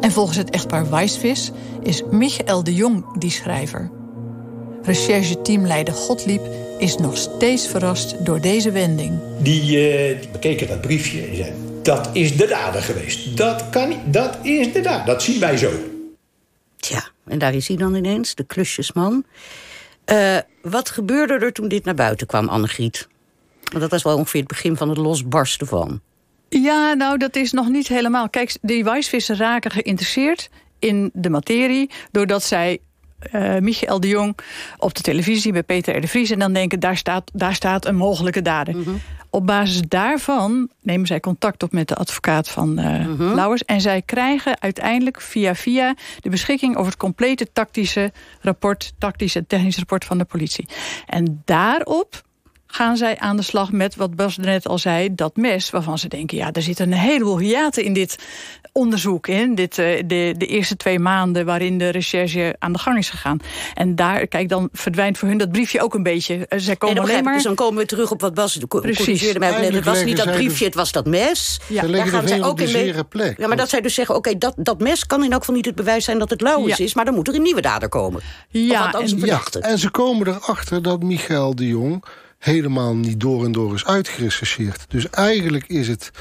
En 0.01 0.11
volgens 0.11 0.37
het 0.37 0.49
echtpaar 0.49 0.89
Weisvis 0.89 1.51
is 1.83 2.03
Michael 2.11 2.63
de 2.63 2.73
Jong 2.73 3.19
die 3.19 3.31
schrijver. 3.31 3.91
Rechercheteamleider 4.83 5.93
Godliep 5.93 6.41
is 6.77 6.97
nog 6.97 7.17
steeds 7.17 7.67
verrast 7.67 8.25
door 8.25 8.41
deze 8.41 8.71
wending. 8.71 9.19
Die, 9.39 9.61
uh, 9.61 10.19
die 10.21 10.29
bekeken 10.29 10.67
dat 10.67 10.81
briefje 10.81 11.21
en 11.21 11.35
zei... 11.35 11.53
dat 11.83 12.09
is 12.13 12.37
de 12.37 12.47
dader 12.47 12.81
geweest. 12.81 13.37
Dat, 13.37 13.69
kan 13.69 13.89
niet, 13.89 13.99
dat 14.05 14.37
is 14.41 14.73
de 14.73 14.81
dader. 14.81 15.05
Dat 15.05 15.23
zien 15.23 15.39
wij 15.39 15.57
zo. 15.57 15.71
Tja, 16.77 17.09
en 17.25 17.39
daar 17.39 17.53
is 17.53 17.67
hij 17.67 17.77
dan 17.77 17.95
ineens, 17.95 18.35
de 18.35 18.43
klusjesman. 18.43 19.25
Uh, 20.05 20.37
wat 20.61 20.89
gebeurde 20.89 21.33
er 21.33 21.53
toen 21.53 21.67
dit 21.67 21.85
naar 21.85 21.95
buiten 21.95 22.27
kwam, 22.27 22.47
Annegriet? 22.47 23.07
Want 23.63 23.81
dat 23.81 23.91
was 23.91 24.03
wel 24.03 24.17
ongeveer 24.17 24.39
het 24.39 24.49
begin 24.49 24.77
van 24.77 24.89
het 24.89 24.97
losbarsten 24.97 25.67
van. 25.67 26.01
Ja, 26.59 26.93
nou, 26.93 27.17
dat 27.17 27.35
is 27.35 27.51
nog 27.51 27.69
niet 27.69 27.87
helemaal. 27.87 28.29
Kijk, 28.29 28.57
die 28.61 28.83
wijsvissen 28.83 29.35
raken 29.35 29.71
geïnteresseerd 29.71 30.49
in 30.79 31.09
de 31.13 31.29
materie... 31.29 31.89
doordat 32.11 32.43
zij 32.43 32.79
uh, 33.31 33.57
Michael 33.57 33.99
de 33.99 34.07
Jong 34.07 34.37
op 34.77 34.93
de 34.93 35.01
televisie 35.01 35.51
bij 35.51 35.63
Peter 35.63 35.95
R. 35.95 36.01
de 36.01 36.07
Vries... 36.07 36.29
en 36.29 36.39
dan 36.39 36.53
denken, 36.53 36.79
daar 36.79 36.97
staat, 36.97 37.31
daar 37.33 37.55
staat 37.55 37.85
een 37.85 37.95
mogelijke 37.95 38.41
dader. 38.41 38.77
Mhm. 38.77 38.89
Op 39.29 39.45
basis 39.45 39.81
daarvan 39.87 40.69
nemen 40.81 41.07
zij 41.07 41.19
contact 41.19 41.63
op 41.63 41.71
met 41.71 41.87
de 41.87 41.95
advocaat 41.95 42.49
van 42.49 42.79
uh, 42.79 43.33
Lauwers... 43.35 43.65
en 43.65 43.81
zij 43.81 44.01
krijgen 44.01 44.61
uiteindelijk 44.61 45.21
via 45.21 45.55
via 45.55 45.95
de 46.19 46.29
beschikking... 46.29 46.75
over 46.75 46.91
het 46.91 47.01
complete 47.01 47.51
tactische 47.53 48.11
rapport... 48.41 48.93
tactische 48.97 49.39
en 49.39 49.47
technische 49.47 49.79
rapport 49.79 50.05
van 50.05 50.17
de 50.17 50.25
politie. 50.25 50.67
En 51.05 51.41
daarop 51.45 52.21
gaan 52.71 52.97
zij 52.97 53.19
aan 53.19 53.38
de 53.38 53.43
slag 53.43 53.71
met, 53.71 53.95
wat 53.95 54.15
Bas 54.15 54.38
net 54.38 54.67
al 54.67 54.77
zei, 54.77 55.15
dat 55.15 55.36
mes... 55.36 55.69
waarvan 55.69 55.97
ze 55.97 56.07
denken, 56.07 56.38
ja, 56.38 56.51
er 56.51 56.62
zitten 56.62 56.91
een 56.91 56.97
heleboel 56.97 57.39
hiaten 57.39 57.84
in 57.84 57.93
dit 57.93 58.15
onderzoek. 58.71 59.27
In 59.27 59.55
dit, 59.55 59.77
uh, 59.77 60.01
de, 60.05 60.34
de 60.38 60.45
eerste 60.45 60.75
twee 60.75 60.99
maanden 60.99 61.45
waarin 61.45 61.77
de 61.77 61.89
recherche 61.89 62.55
aan 62.60 62.73
de 62.73 62.79
gang 62.79 62.97
is 62.97 63.10
gegaan. 63.10 63.39
En 63.73 63.95
daar, 63.95 64.27
kijk, 64.27 64.49
dan 64.49 64.69
verdwijnt 64.71 65.17
voor 65.17 65.27
hun 65.27 65.38
dat 65.38 65.51
briefje 65.51 65.81
ook 65.81 65.93
een 65.93 66.03
beetje. 66.03 66.36
Uh, 66.36 66.60
zij 66.60 66.75
komen 66.75 67.01
alleen 67.01 67.23
maar... 67.23 67.34
Dus 67.34 67.43
dan 67.43 67.55
komen 67.55 67.77
we 67.77 67.86
terug 67.86 68.12
op 68.12 68.21
wat 68.21 68.34
Bas 68.34 68.60
corrigeerde 68.67 69.39
mij. 69.39 69.51
Het 69.51 69.86
was 69.86 70.03
niet 70.03 70.17
dat 70.17 70.31
briefje, 70.31 70.65
het 70.65 70.75
was 70.75 70.91
dat 70.91 71.05
mes. 71.05 71.60
Ja. 71.67 71.88
Daar 71.88 72.07
gaan 72.07 72.27
zij 72.27 72.43
ook 72.43 72.60
in 72.60 72.71
mee... 72.71 73.03
plek. 73.03 73.38
Ja, 73.38 73.47
maar 73.47 73.57
dat 73.57 73.69
zij 73.69 73.81
dus 73.81 73.93
zeggen, 73.93 74.15
oké, 74.15 74.38
dat, 74.38 74.53
dat 74.57 74.79
mes 74.79 75.05
kan 75.05 75.23
in 75.23 75.31
elk 75.31 75.39
geval 75.39 75.55
niet 75.55 75.65
het 75.65 75.75
bewijs 75.75 76.05
zijn 76.05 76.19
dat 76.19 76.29
het 76.29 76.41
Lauwers 76.41 76.77
ja. 76.77 76.84
is... 76.84 76.93
maar 76.93 77.05
dan 77.05 77.13
moet 77.13 77.27
er 77.27 77.36
een 77.36 77.41
nieuwe 77.41 77.62
dader 77.62 77.89
komen. 77.89 78.21
Ja, 78.49 78.93
en, 78.93 79.19
ja, 79.19 79.41
en 79.60 79.79
ze 79.79 79.89
komen 79.89 80.27
erachter 80.27 80.81
dat 80.81 81.03
Michael 81.03 81.55
de 81.55 81.67
Jong 81.67 82.03
helemaal 82.41 82.95
niet 82.95 83.19
door 83.19 83.45
en 83.45 83.51
door 83.51 83.73
is 83.73 83.86
uitgerechercheerd. 83.86 84.86
Dus 84.88 85.10
eigenlijk 85.10 85.67
is 85.67 85.88
het, 85.88 86.12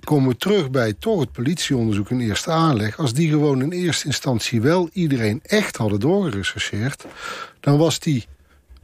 komen 0.00 0.28
we 0.28 0.36
terug 0.36 0.70
bij 0.70 0.94
toch 0.98 1.20
het 1.20 1.32
politieonderzoek 1.32 2.10
in 2.10 2.20
eerste 2.20 2.50
aanleg... 2.50 2.98
als 2.98 3.12
die 3.12 3.28
gewoon 3.28 3.62
in 3.62 3.70
eerste 3.70 4.06
instantie 4.06 4.60
wel 4.60 4.88
iedereen 4.92 5.40
echt 5.42 5.76
hadden 5.76 6.00
doorgerechercheerd... 6.00 7.04
dan 7.60 7.78
was 7.78 7.98
die, 7.98 8.26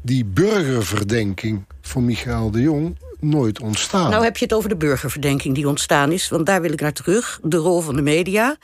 die 0.03 0.25
burgerverdenking 0.25 1.65
voor 1.81 2.03
Michael 2.03 2.51
de 2.51 2.61
Jong 2.61 2.97
nooit 3.19 3.61
ontstaan. 3.61 4.11
Nou 4.11 4.25
heb 4.25 4.37
je 4.37 4.45
het 4.45 4.55
over 4.55 4.69
de 4.69 4.77
burgerverdenking 4.77 5.55
die 5.55 5.69
ontstaan 5.69 6.13
is... 6.13 6.29
want 6.29 6.47
daar 6.47 6.61
wil 6.61 6.73
ik 6.73 6.81
naar 6.81 6.93
terug, 6.93 7.41
de 7.43 7.57
rol 7.57 7.81
van 7.81 7.97
de 7.97 8.03
media... 8.03 8.57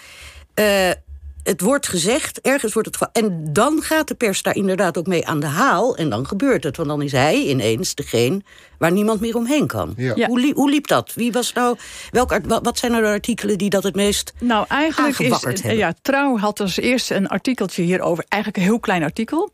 Uh, 0.60 0.90
het 1.46 1.60
wordt 1.60 1.88
gezegd, 1.88 2.40
ergens 2.40 2.72
wordt 2.72 2.88
het... 2.88 3.08
En 3.12 3.52
dan 3.52 3.82
gaat 3.82 4.08
de 4.08 4.14
pers 4.14 4.42
daar 4.42 4.54
inderdaad 4.54 4.98
ook 4.98 5.06
mee 5.06 5.26
aan 5.26 5.40
de 5.40 5.46
haal. 5.46 5.96
En 5.96 6.10
dan 6.10 6.26
gebeurt 6.26 6.64
het, 6.64 6.76
want 6.76 6.88
dan 6.88 7.02
is 7.02 7.12
hij 7.12 7.42
ineens 7.42 7.94
degene... 7.94 8.42
waar 8.78 8.92
niemand 8.92 9.20
meer 9.20 9.36
omheen 9.36 9.66
kan. 9.66 9.94
Ja. 9.96 10.26
Hoe, 10.26 10.52
hoe, 10.54 10.70
liep 10.70 10.86
dat? 10.86 11.12
Wie 11.14 11.32
was 11.32 11.52
nou, 11.52 11.76
welk, 12.10 12.38
wat 12.62 12.78
zijn 12.78 12.92
nou 12.92 13.04
de 13.04 13.10
artikelen 13.10 13.58
die 13.58 13.70
dat 13.70 13.82
het 13.82 13.94
meest 13.94 14.32
Nou, 14.40 14.64
eigenlijk 14.68 15.18
is... 15.18 15.42
Hebben? 15.42 15.76
Ja, 15.76 15.94
Trouw 16.02 16.38
had 16.38 16.60
als 16.60 16.76
eerste 16.76 17.14
een 17.14 17.28
artikeltje 17.28 17.82
hierover. 17.82 18.24
Eigenlijk 18.28 18.62
een 18.62 18.68
heel 18.68 18.80
klein 18.80 19.02
artikel. 19.02 19.50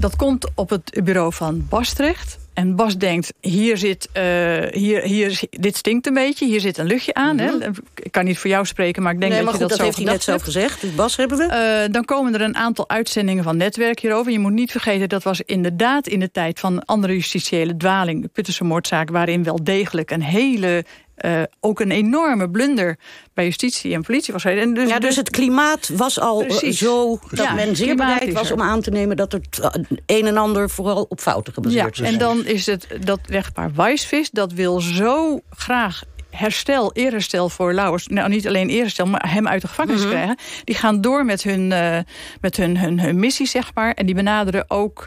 Dat 0.00 0.16
komt 0.16 0.48
op 0.54 0.70
het 0.70 1.00
bureau 1.04 1.32
van 1.32 1.66
Bastrecht. 1.68 2.38
En 2.54 2.76
Bas 2.76 2.96
denkt, 2.98 3.32
hier 3.40 3.76
zit, 3.76 4.08
uh, 4.16 4.22
hier, 4.70 5.02
hier, 5.02 5.42
dit 5.50 5.76
stinkt 5.76 6.06
een 6.06 6.14
beetje, 6.14 6.46
hier 6.46 6.60
zit 6.60 6.78
een 6.78 6.86
luchtje 6.86 7.14
aan. 7.14 7.38
hè? 7.38 7.50
Mhm. 7.50 7.72
Ik 7.94 8.12
kan 8.12 8.24
niet 8.24 8.38
voor 8.38 8.50
jou 8.50 8.66
spreken, 8.66 9.02
maar 9.02 9.12
ik 9.12 9.20
denk 9.20 9.32
nee, 9.32 9.42
dat 9.42 9.50
maar 9.50 9.60
je 9.60 9.66
goed, 9.66 9.78
dat, 9.78 9.78
dat 9.78 9.78
zo 9.78 9.84
heeft 9.84 10.06
hij 10.06 10.14
net 10.14 10.22
zelf 10.22 10.42
gezegd. 10.42 10.80
Dus 10.80 10.94
Bas 10.94 11.16
hebben 11.16 11.38
we. 11.38 11.84
Uh, 11.86 11.92
dan 11.92 12.04
komen 12.04 12.34
er 12.34 12.40
een 12.40 12.56
aantal 12.56 12.88
uitzendingen 12.88 13.44
van 13.44 13.56
Netwerk 13.56 14.00
hierover. 14.00 14.32
Je 14.32 14.38
moet 14.38 14.52
niet 14.52 14.70
vergeten, 14.70 15.08
dat 15.08 15.22
was 15.22 15.40
inderdaad 15.40 16.06
in 16.06 16.20
de 16.20 16.30
tijd 16.30 16.60
van 16.60 16.84
andere 16.84 17.12
justitiële 17.12 17.76
dwaling. 17.76 18.22
De 18.22 18.28
Puttense 18.28 18.64
moordzaak, 18.64 19.10
waarin 19.10 19.44
wel 19.44 19.64
degelijk 19.64 20.10
een 20.10 20.22
hele 20.22 20.84
uh, 21.24 21.42
ook 21.60 21.80
een 21.80 21.90
enorme 21.90 22.50
blunder 22.50 22.98
bij 23.34 23.44
justitie 23.44 23.94
en 23.94 24.02
politie 24.02 24.32
was. 24.32 24.44
En 24.44 24.74
dus, 24.74 24.88
ja, 24.88 24.98
dus 24.98 25.16
het 25.16 25.30
klimaat 25.30 25.90
was 25.92 26.20
al 26.20 26.44
Precies. 26.44 26.78
zo 26.78 27.18
dat 27.30 27.46
ja, 27.46 27.54
men 27.54 27.76
zeer 27.76 27.96
bereid 27.96 28.32
was 28.32 28.50
om 28.50 28.60
aan 28.62 28.80
te 28.80 28.90
nemen... 28.90 29.16
dat 29.16 29.32
het 29.32 29.60
een 30.06 30.26
en 30.26 30.36
ander 30.36 30.70
vooral 30.70 31.06
op 31.08 31.20
fouten 31.20 31.52
gebaseerd 31.52 31.96
ja, 31.96 32.04
En 32.04 32.18
dan 32.18 32.44
is 32.44 32.66
het 32.66 32.86
dat 33.04 33.20
rechtpaar 33.22 33.70
Wijsvis... 33.74 34.30
dat 34.30 34.52
wil 34.52 34.80
zo 34.80 35.40
graag 35.50 36.02
herstel, 36.30 36.92
eerherstel 36.92 37.48
voor 37.48 37.74
Lauwers. 37.74 38.06
Nou, 38.06 38.28
niet 38.28 38.46
alleen 38.46 38.68
eerherstel, 38.68 39.06
maar 39.06 39.30
hem 39.32 39.48
uit 39.48 39.62
de 39.62 39.68
gevangenis 39.68 40.00
mm 40.00 40.06
-hmm. 40.06 40.12
krijgen. 40.14 40.38
Die 40.64 40.74
gaan 40.74 41.00
door 41.00 41.24
met 41.24 41.42
hun, 41.42 41.70
uh, 41.70 41.98
met 42.40 42.56
hun, 42.56 42.78
hun, 42.78 43.00
hun 43.00 43.18
missie, 43.18 43.46
zeg 43.46 43.74
maar. 43.74 43.92
En 43.92 44.06
die 44.06 44.14
benaderen 44.14 44.64
ook 44.68 45.06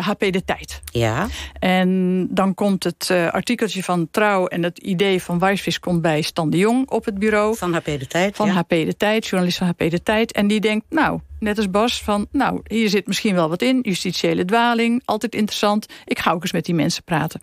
HP 0.00 0.20
De 0.32 0.42
Tijd. 0.44 0.80
Ja. 0.84 1.26
En 1.58 2.26
dan 2.30 2.54
komt 2.54 2.84
het 2.84 3.08
uh, 3.12 3.28
artikeltje 3.28 3.82
van 3.82 4.08
Trouw 4.10 4.46
en 4.46 4.62
het 4.62 4.78
idee 4.78 5.22
van 5.22 5.38
Wijsvis 5.38 5.80
komt 5.80 6.02
bij 6.02 6.22
Stan 6.22 6.50
de 6.50 6.56
Jong 6.56 6.90
op 6.90 7.04
het 7.04 7.18
bureau. 7.18 7.56
Van 7.56 7.74
HP 7.74 7.84
De 7.84 8.06
Tijd, 8.06 8.36
Van 8.36 8.46
ja. 8.46 8.52
HP 8.52 8.68
De 8.68 8.96
Tijd, 8.96 9.26
journalist 9.26 9.58
van 9.58 9.66
HP 9.66 9.90
De 9.90 10.02
Tijd. 10.02 10.32
En 10.32 10.46
die 10.46 10.60
denkt, 10.60 10.86
nou, 10.88 11.20
net 11.38 11.56
als 11.56 11.70
Bas, 11.70 12.02
van 12.02 12.26
nou, 12.32 12.60
hier 12.64 12.88
zit 12.88 13.06
misschien 13.06 13.34
wel 13.34 13.48
wat 13.48 13.62
in. 13.62 13.78
Justitiële 13.82 14.44
dwaling, 14.44 15.02
altijd 15.04 15.34
interessant. 15.34 15.86
Ik 16.04 16.18
ga 16.18 16.32
ook 16.32 16.42
eens 16.42 16.52
met 16.52 16.64
die 16.64 16.74
mensen 16.74 17.04
praten. 17.04 17.40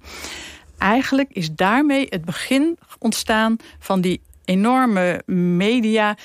Eigenlijk 0.77 1.29
is 1.31 1.51
daarmee 1.51 2.07
het 2.09 2.25
begin 2.25 2.77
ontstaan 2.99 3.57
van 3.79 4.01
die 4.01 4.21
enorme 4.45 5.21
media... 5.25 6.17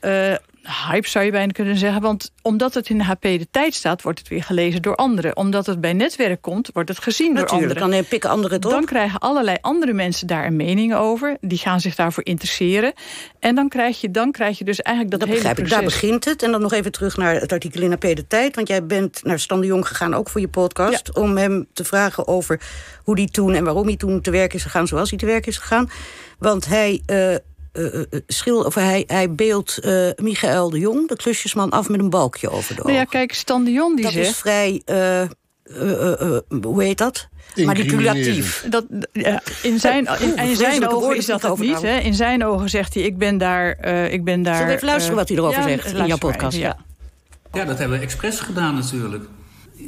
Uh, 0.00 0.34
hype 0.66 1.08
zou 1.08 1.24
je 1.24 1.30
bijna 1.30 1.52
kunnen 1.52 1.76
zeggen. 1.76 2.00
Want 2.00 2.32
omdat 2.42 2.74
het 2.74 2.88
in 2.88 2.98
de 2.98 3.04
HP 3.04 3.22
de 3.22 3.46
tijd 3.50 3.74
staat, 3.74 4.02
wordt 4.02 4.18
het 4.18 4.28
weer 4.28 4.42
gelezen 4.42 4.82
door 4.82 4.94
anderen. 4.94 5.36
Omdat 5.36 5.66
het 5.66 5.80
bij 5.80 5.92
netwerk 5.92 6.42
komt, 6.42 6.70
wordt 6.72 6.88
het 6.88 6.98
gezien 6.98 7.32
Natuurlijk, 7.32 7.68
door 7.68 7.82
anderen. 7.82 7.92
dan 7.92 8.08
pikken 8.08 8.30
anderen 8.30 8.56
het 8.56 8.64
op. 8.64 8.70
Dan 8.70 8.84
krijgen 8.84 9.18
allerlei 9.18 9.56
andere 9.60 9.92
mensen 9.92 10.26
daar 10.26 10.46
een 10.46 10.56
mening 10.56 10.94
over. 10.94 11.36
Die 11.40 11.58
gaan 11.58 11.80
zich 11.80 11.94
daarvoor 11.94 12.24
interesseren. 12.24 12.92
En 13.38 13.54
dan 13.54 13.68
krijg 13.68 14.00
je, 14.00 14.10
dan 14.10 14.32
krijg 14.32 14.58
je 14.58 14.64
dus 14.64 14.82
eigenlijk 14.82 15.18
dat, 15.18 15.28
dat 15.28 15.38
hele 15.38 15.48
begrijp 15.52 15.68
proces. 15.68 15.78
Ik. 15.78 16.00
Daar 16.00 16.00
begint 16.00 16.24
het. 16.24 16.42
En 16.42 16.50
dan 16.50 16.60
nog 16.60 16.72
even 16.72 16.92
terug 16.92 17.16
naar 17.16 17.34
het 17.34 17.52
artikel 17.52 17.82
in 17.82 17.92
HP 17.92 18.00
de 18.00 18.26
tijd. 18.26 18.54
Want 18.54 18.68
jij 18.68 18.86
bent 18.86 19.24
naar 19.24 19.38
Stan 19.38 19.60
de 19.60 19.66
Jong 19.66 19.88
gegaan, 19.88 20.14
ook 20.14 20.28
voor 20.28 20.40
je 20.40 20.48
podcast. 20.48 21.10
Ja. 21.14 21.22
Om 21.22 21.36
hem 21.36 21.66
te 21.72 21.84
vragen 21.84 22.28
over 22.28 22.60
hoe 23.02 23.16
hij 23.16 23.26
toen 23.26 23.54
en 23.54 23.64
waarom 23.64 23.86
hij 23.86 23.96
toen 23.96 24.20
te 24.20 24.30
werk 24.30 24.54
is 24.54 24.62
gegaan 24.62 24.86
zoals 24.86 25.10
hij 25.10 25.18
te 25.18 25.26
werk 25.26 25.46
is 25.46 25.58
gegaan. 25.58 25.90
Want 26.38 26.66
hij... 26.66 27.02
Uh, 27.06 27.36
uh, 27.76 28.02
schil, 28.26 28.62
of 28.62 28.74
hij, 28.74 29.04
hij 29.06 29.32
beeldt 29.32 29.78
uh, 29.84 30.10
Michael 30.16 30.70
de 30.70 30.78
Jong, 30.78 31.08
de 31.08 31.16
klusjesman, 31.16 31.70
af 31.70 31.88
met 31.88 32.00
een 32.00 32.10
balkje 32.10 32.50
over 32.50 32.74
de 32.74 32.80
ogen. 32.80 32.92
Nou 32.92 33.04
ja, 33.04 33.04
kijk, 33.04 33.34
Stan 33.34 33.64
de 33.64 33.72
Jong 33.72 33.94
die 33.94 34.04
dat 34.04 34.12
zegt... 34.12 34.28
is 34.28 34.36
vrij, 34.36 34.82
hoe 36.62 36.82
heet 36.82 36.98
dat? 36.98 37.28
Manipulatief. 37.64 38.66
Dat, 38.70 38.84
ja, 39.12 39.42
in 39.62 39.80
zijn, 39.80 40.08
in, 40.20 40.36
in 40.36 40.56
zijn 40.56 40.88
ogen 40.88 41.16
is 41.16 41.26
dat 41.26 41.42
het 41.42 41.58
niet. 41.58 41.82
Hè. 41.82 41.98
In 41.98 42.14
zijn 42.14 42.44
ogen 42.44 42.70
zegt 42.70 42.94
hij, 42.94 43.02
ik 43.02 43.18
ben 43.18 43.38
daar... 43.38 43.78
Uh, 43.84 44.12
ik 44.12 44.24
ben 44.24 44.42
daar 44.42 44.54
Zullen 44.54 44.68
we 44.68 44.74
even 44.74 44.86
luisteren 44.86 45.16
wat 45.16 45.28
hij 45.28 45.36
erover 45.36 45.60
ja, 45.60 45.68
zegt 45.68 45.92
in 45.92 46.06
jouw 46.06 46.16
podcast? 46.16 46.58
Ja. 46.58 46.76
ja, 47.52 47.64
dat 47.64 47.78
hebben 47.78 47.98
we 47.98 48.04
expres 48.04 48.40
gedaan 48.40 48.74
natuurlijk. 48.74 49.24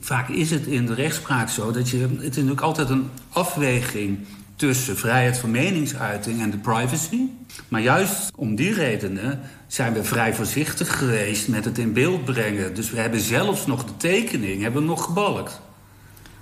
Vaak 0.00 0.28
is 0.28 0.50
het 0.50 0.66
in 0.66 0.86
de 0.86 0.94
rechtspraak 0.94 1.48
zo 1.48 1.70
dat 1.70 1.90
je... 1.90 1.98
Het 1.98 2.10
is 2.12 2.20
natuurlijk 2.20 2.60
altijd 2.60 2.90
een 2.90 3.10
afweging 3.32 4.18
tussen 4.58 4.96
vrijheid 4.96 5.38
van 5.38 5.50
meningsuiting 5.50 6.40
en 6.42 6.50
de 6.50 6.56
privacy. 6.58 7.20
Maar 7.68 7.80
juist 7.80 8.30
om 8.36 8.54
die 8.54 8.72
redenen 8.72 9.40
zijn 9.66 9.92
we 9.92 10.04
vrij 10.04 10.34
voorzichtig 10.34 10.98
geweest 10.98 11.48
met 11.48 11.64
het 11.64 11.78
in 11.78 11.92
beeld 11.92 12.24
brengen. 12.24 12.74
Dus 12.74 12.90
we 12.90 13.00
hebben 13.00 13.20
zelfs 13.20 13.66
nog 13.66 13.84
de 13.84 13.96
tekening 13.96 14.62
hebben 14.62 14.80
we 14.82 14.88
nog 14.88 15.04
gebalkt. 15.04 15.60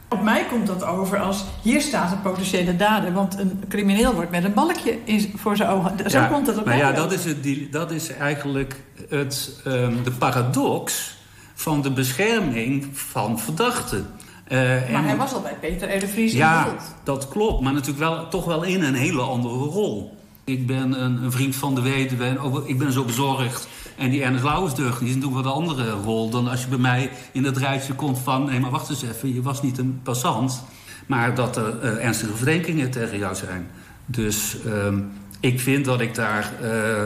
Op 0.08 0.22
mij 0.22 0.44
komt 0.50 0.66
dat 0.66 0.84
over 0.84 1.18
als 1.18 1.44
hier 1.62 1.80
staat 1.80 2.12
een 2.12 2.22
potentiële 2.22 2.76
dader. 2.76 3.12
Want 3.12 3.38
een 3.38 3.62
crimineel 3.68 4.14
wordt 4.14 4.30
met 4.30 4.44
een 4.44 4.54
balkje 4.54 4.98
in, 5.04 5.32
voor 5.36 5.56
zijn 5.56 5.68
ogen. 5.68 6.10
Zo 6.10 6.18
Ja, 6.18 6.26
komt 6.26 6.46
het 6.46 6.58
op 6.58 6.64
maar 6.64 6.74
mij 6.76 6.84
ja, 6.84 6.90
over. 6.90 7.02
dat 7.02 7.12
is, 7.12 7.24
het, 7.24 7.42
die- 7.42 7.68
dat 7.70 7.90
is 7.90 8.08
eigenlijk 8.12 8.80
het, 9.08 9.60
ehm, 9.64 10.02
de 10.04 10.10
paradox 10.10 11.14
van 11.54 11.82
de 11.82 11.90
bescherming 11.90 12.86
van 12.92 13.38
verdachten. 13.40 14.06
Eh, 14.48 14.58
Maar 14.58 15.00
en- 15.00 15.04
hij 15.04 15.16
was 15.16 15.32
al 15.32 15.40
bij 15.40 15.56
Peter 15.60 15.96
R. 15.96 16.00
de 16.00 16.08
Vries 16.08 16.32
in 16.32 16.38
ja, 16.38 16.64
beeld. 16.64 16.82
dat 17.02 17.28
klopt. 17.28 17.62
Maar 17.62 17.72
natuurlijk 17.72 17.98
wel, 17.98 18.28
toch 18.28 18.44
wel 18.44 18.62
in 18.62 18.82
een 18.82 18.94
hele 18.94 19.20
andere 19.22 19.54
rol. 19.54 20.16
Ik 20.44 20.66
ben 20.66 21.02
een, 21.04 21.22
een 21.24 21.32
vriend 21.32 21.56
van 21.56 21.74
de 21.74 21.80
weduwe 21.80 22.24
en 22.24 22.38
ik 22.64 22.78
ben 22.78 22.92
zo 22.92 23.04
bezorgd. 23.04 23.68
En 23.96 24.10
die 24.10 24.22
Ernest 24.22 24.44
Lauwers 24.44 24.74
deugt 24.74 25.00
niet. 25.00 25.08
is 25.08 25.14
natuurlijk 25.14 25.42
wat 25.44 25.52
een 25.54 25.60
andere 25.60 25.90
rol 25.90 26.30
dan 26.30 26.48
als 26.48 26.62
je 26.62 26.68
bij 26.68 26.78
mij 26.78 27.10
in 27.32 27.44
het 27.44 27.56
rijtje 27.56 27.94
komt 27.94 28.18
van... 28.18 28.44
nee, 28.44 28.60
maar 28.60 28.70
wacht 28.70 28.90
eens 28.90 29.02
even, 29.02 29.34
je 29.34 29.42
was 29.42 29.62
niet 29.62 29.78
een 29.78 30.00
passant. 30.02 30.62
Maar 31.06 31.34
dat 31.34 31.56
er 31.56 31.78
eh, 31.80 32.04
ernstige 32.04 32.36
verdenkingen 32.36 32.90
tegen 32.90 33.18
jou 33.18 33.34
zijn. 33.34 33.66
Dus 34.06 34.56
ehm, 34.66 34.98
ik 35.40 35.60
vind 35.60 35.84
dat 35.84 36.00
ik 36.00 36.14
daar 36.14 36.52
eh, 36.62 37.02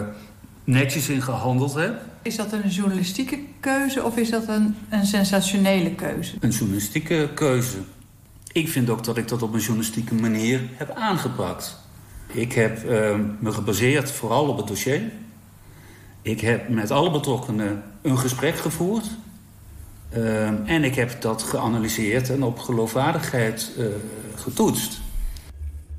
netjes 0.65 1.09
in 1.09 1.23
gehandeld 1.23 1.75
heb. 1.75 2.01
Is 2.23 2.37
dat 2.37 2.53
een 2.53 2.69
journalistieke 2.69 3.39
keuze 3.61 4.05
of 4.05 4.17
is 4.17 4.31
dat 4.31 4.49
een, 4.49 4.77
een 4.89 5.07
sensationele 5.07 5.95
keuze? 5.95 6.37
Een 6.41 6.51
journalistieke 6.51 7.31
keuze. 7.35 7.77
Ik 8.53 8.69
vind 8.69 8.91
ook 8.91 9.05
dat 9.05 9.17
ik 9.17 9.29
dat 9.29 9.43
op 9.43 9.53
een 9.53 9.61
journalistieke 9.61 10.15
manier 10.15 10.61
heb 10.75 10.91
aangepakt. 10.91 11.79
Ik 12.27 12.53
heb 12.53 12.85
eh, 12.85 13.19
me 13.39 13.53
gebaseerd 13.53 14.11
vooral 14.11 14.49
op 14.49 14.57
het 14.57 14.67
dossier. 14.67 15.03
Ik 16.23 16.41
heb 16.41 16.69
met 16.69 16.91
alle 16.91 17.11
betrokkenen 17.11 17.83
een 18.03 18.19
gesprek 18.19 18.57
gevoerd. 18.57 19.07
Eh, 20.09 20.71
en 20.71 20.85
ik 20.85 20.95
heb 20.95 21.21
dat 21.21 21.43
geanalyseerd 21.43 22.31
en 22.31 22.43
op 22.43 22.59
geloofwaardigheid 22.59 23.71
eh, 23.79 23.85
getoetst. 24.35 25.01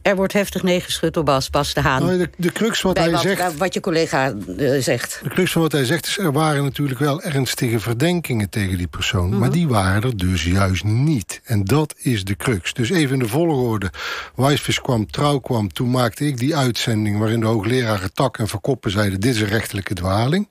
Er 0.01 0.15
wordt 0.15 0.33
heftig 0.33 0.63
neergeschud 0.63 1.13
door 1.13 1.23
Bas, 1.23 1.49
Bas 1.49 1.73
de 1.73 1.81
Haan. 1.81 2.05
Nou, 2.05 2.17
de, 2.17 2.29
de 2.37 2.51
crux 2.51 2.81
wat 2.81 2.93
Bij 2.93 3.03
hij 3.03 3.11
wat, 3.11 3.21
zegt... 3.21 3.57
wat 3.57 3.73
je 3.73 3.79
collega 3.79 4.33
eh, 4.57 4.81
zegt. 4.81 5.19
De 5.23 5.29
crux 5.29 5.51
van 5.51 5.61
wat 5.61 5.71
hij 5.71 5.85
zegt 5.85 6.07
is, 6.07 6.17
er 6.17 6.31
waren 6.31 6.63
natuurlijk 6.63 6.99
wel 6.99 7.21
ernstige 7.21 7.79
verdenkingen 7.79 8.49
tegen 8.49 8.77
die 8.77 8.87
persoon. 8.87 9.29
Mhm. 9.29 9.39
Maar 9.39 9.51
die 9.51 9.67
waren 9.67 10.01
er 10.01 10.17
dus 10.17 10.43
juist 10.43 10.83
niet. 10.83 11.41
En 11.43 11.63
dat 11.63 11.95
is 11.97 12.23
de 12.23 12.35
crux. 12.35 12.73
Dus 12.73 12.89
even 12.89 13.13
in 13.13 13.19
de 13.19 13.27
volgorde. 13.27 13.91
Wijsvis 14.35 14.81
kwam, 14.81 15.11
Trouw 15.11 15.39
kwam. 15.39 15.73
Toen 15.73 15.91
maakte 15.91 16.25
ik 16.25 16.37
die 16.37 16.55
uitzending 16.55 17.17
waarin 17.17 17.39
de 17.39 17.45
hoogleraren 17.45 18.13
Tak 18.13 18.37
en 18.37 18.47
Verkoppen 18.47 18.91
zeiden... 18.91 19.19
dit 19.19 19.35
is 19.35 19.41
een 19.41 19.47
rechtelijke 19.47 19.93
dwaling. 19.93 20.49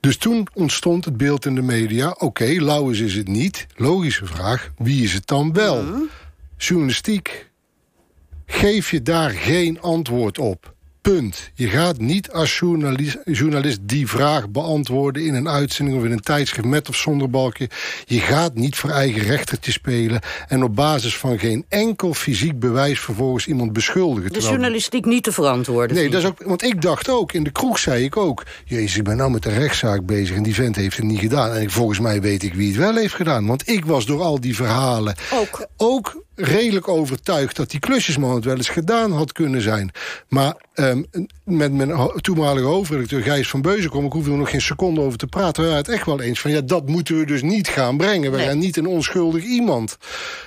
Dus 0.00 0.16
toen 0.16 0.46
ontstond 0.54 1.04
het 1.04 1.16
beeld 1.16 1.46
in 1.46 1.54
de 1.54 1.62
media... 1.62 2.14
oké, 2.18 2.44
Lauwers 2.44 3.00
is 3.00 3.14
het 3.14 3.28
niet. 3.28 3.66
Logische 3.76 4.26
vraag, 4.26 4.70
wie 4.76 5.02
is 5.02 5.12
het 5.12 5.26
dan 5.26 5.52
wel? 5.52 5.82
Mhm. 5.82 6.00
Journalistiek 6.56 7.50
geef 8.52 8.90
je 8.90 9.02
daar 9.02 9.30
geen 9.30 9.80
antwoord 9.80 10.38
op. 10.38 10.74
Punt. 11.00 11.50
Je 11.54 11.68
gaat 11.68 11.98
niet 11.98 12.30
als 12.30 12.58
journalist, 12.58 13.18
journalist 13.24 13.78
die 13.82 14.08
vraag 14.08 14.50
beantwoorden 14.50 15.24
in 15.24 15.34
een 15.34 15.48
uitzending 15.48 15.98
of 15.98 16.04
in 16.04 16.12
een 16.12 16.20
tijdschrift 16.20 16.68
met 16.68 16.88
of 16.88 16.96
zonder 16.96 17.30
balkje. 17.30 17.70
Je 18.04 18.20
gaat 18.20 18.54
niet 18.54 18.76
voor 18.76 18.90
eigen 18.90 19.22
rechtertje 19.22 19.72
spelen 19.72 20.20
en 20.48 20.62
op 20.62 20.74
basis 20.74 21.16
van 21.16 21.38
geen 21.38 21.64
enkel 21.68 22.14
fysiek 22.14 22.58
bewijs 22.58 23.00
vervolgens 23.00 23.46
iemand 23.46 23.72
beschuldigen. 23.72 24.32
De 24.32 24.40
journalistiek 24.40 25.04
niet 25.04 25.22
te 25.22 25.32
verantwoorden. 25.32 25.96
Nee, 25.96 26.10
dat 26.10 26.20
is 26.20 26.28
ook, 26.28 26.42
want 26.42 26.62
ik 26.62 26.82
dacht 26.82 27.08
ook, 27.08 27.32
in 27.32 27.44
de 27.44 27.52
kroeg 27.52 27.78
zei 27.78 28.04
ik 28.04 28.16
ook... 28.16 28.42
Jezus, 28.64 28.96
ik 28.96 29.04
ben 29.04 29.16
nou 29.16 29.30
met 29.30 29.44
een 29.44 29.58
rechtszaak 29.58 30.06
bezig 30.06 30.36
en 30.36 30.42
die 30.42 30.54
vent 30.54 30.76
heeft 30.76 30.96
het 30.96 31.06
niet 31.06 31.20
gedaan. 31.20 31.52
En 31.52 31.70
volgens 31.70 31.98
mij 31.98 32.20
weet 32.20 32.42
ik 32.42 32.54
wie 32.54 32.68
het 32.68 32.76
wel 32.76 32.96
heeft 32.96 33.14
gedaan. 33.14 33.46
Want 33.46 33.68
ik 33.68 33.84
was 33.84 34.06
door 34.06 34.22
al 34.22 34.40
die 34.40 34.56
verhalen 34.56 35.14
ook, 35.32 35.66
ook 35.76 36.24
redelijk 36.34 36.88
overtuigd... 36.88 37.56
dat 37.56 37.70
die 37.70 37.80
klusjesman 37.80 38.34
het 38.34 38.44
wel 38.44 38.56
eens 38.56 38.68
gedaan 38.68 39.12
had 39.12 39.32
kunnen 39.32 39.60
zijn. 39.62 39.90
Maar 40.28 40.54
ehm, 40.74 41.02
met 41.44 41.72
mijn 41.72 42.10
toenmalige 42.20 42.66
hoofdredacteur 42.66 43.22
Gijs 43.22 43.48
van 43.48 43.62
Beuzenkom... 43.62 44.04
ik 44.04 44.12
hoefde 44.12 44.30
er 44.30 44.36
nog 44.36 44.50
geen 44.50 44.60
seconde 44.60 45.00
over 45.00 45.18
te 45.18 45.26
praten... 45.26 45.62
we 45.62 45.68
waren 45.68 45.84
het 45.84 45.92
echt 45.94 46.06
wel 46.06 46.20
eens 46.20 46.40
van, 46.40 46.50
ja, 46.50 46.60
dat 46.60 46.88
moeten 46.88 47.18
we 47.18 47.26
dus 47.26 47.42
niet 47.42 47.68
gaan 47.68 47.96
brengen. 47.96 48.30
We 48.30 48.36
Nee. 48.36 48.46
gaan 48.46 48.58
niet 48.58 48.76
een 48.76 48.86
onschuldig 48.86 49.44
iemand... 49.44 49.96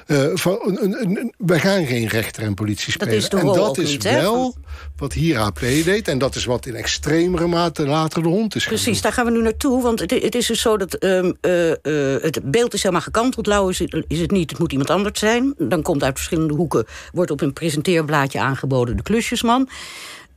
eh, 0.07 0.25
van, 0.33 0.59
een, 0.63 1.01
een, 1.01 1.33
we 1.37 1.59
gaan 1.59 1.85
geen 1.85 2.07
rechter 2.07 2.43
en 2.43 2.53
politie 2.53 2.85
Dat 2.85 2.93
spelen. 3.01 3.17
is 3.17 3.29
de 3.29 3.37
en 3.37 3.43
rol 3.43 3.53
dat 3.55 3.67
ook 3.69 3.77
is 3.77 3.91
niet, 3.91 4.03
wel 4.03 4.55
wat 4.97 5.13
hier 5.13 5.37
AP 5.37 5.59
deed. 5.59 6.07
En 6.07 6.17
dat 6.17 6.35
is 6.35 6.45
wat 6.45 6.65
in 6.65 6.75
extremere 6.75 7.47
mate 7.47 7.87
later 7.87 8.21
de 8.21 8.27
hond 8.27 8.55
is 8.55 8.65
Precies, 8.65 9.01
daar 9.01 9.11
gaan 9.11 9.25
we 9.25 9.31
nu 9.31 9.41
naartoe. 9.41 9.81
Want 9.81 9.99
het, 9.99 10.11
het 10.11 10.35
is 10.35 10.47
dus 10.47 10.61
zo 10.61 10.77
dat 10.77 10.93
ehm, 10.93 11.31
eh, 11.41 11.71
eh, 11.71 12.21
het 12.21 12.39
beeld 12.43 12.73
is 12.73 12.81
helemaal 12.81 13.03
gekanteld. 13.03 13.47
Lauw 13.47 13.69
is 13.69 13.79
het, 13.79 14.05
is 14.07 14.19
het 14.19 14.31
niet, 14.31 14.49
het 14.49 14.59
moet 14.59 14.71
iemand 14.71 14.89
anders 14.89 15.19
zijn. 15.19 15.53
Dan 15.57 15.81
komt 15.81 16.03
uit 16.03 16.15
verschillende 16.15 16.53
hoeken, 16.53 16.85
wordt 17.11 17.31
op 17.31 17.41
een 17.41 17.53
presenteerblaadje 17.53 18.39
aangeboden 18.39 18.97
de 18.97 19.03
klusjesman. 19.03 19.69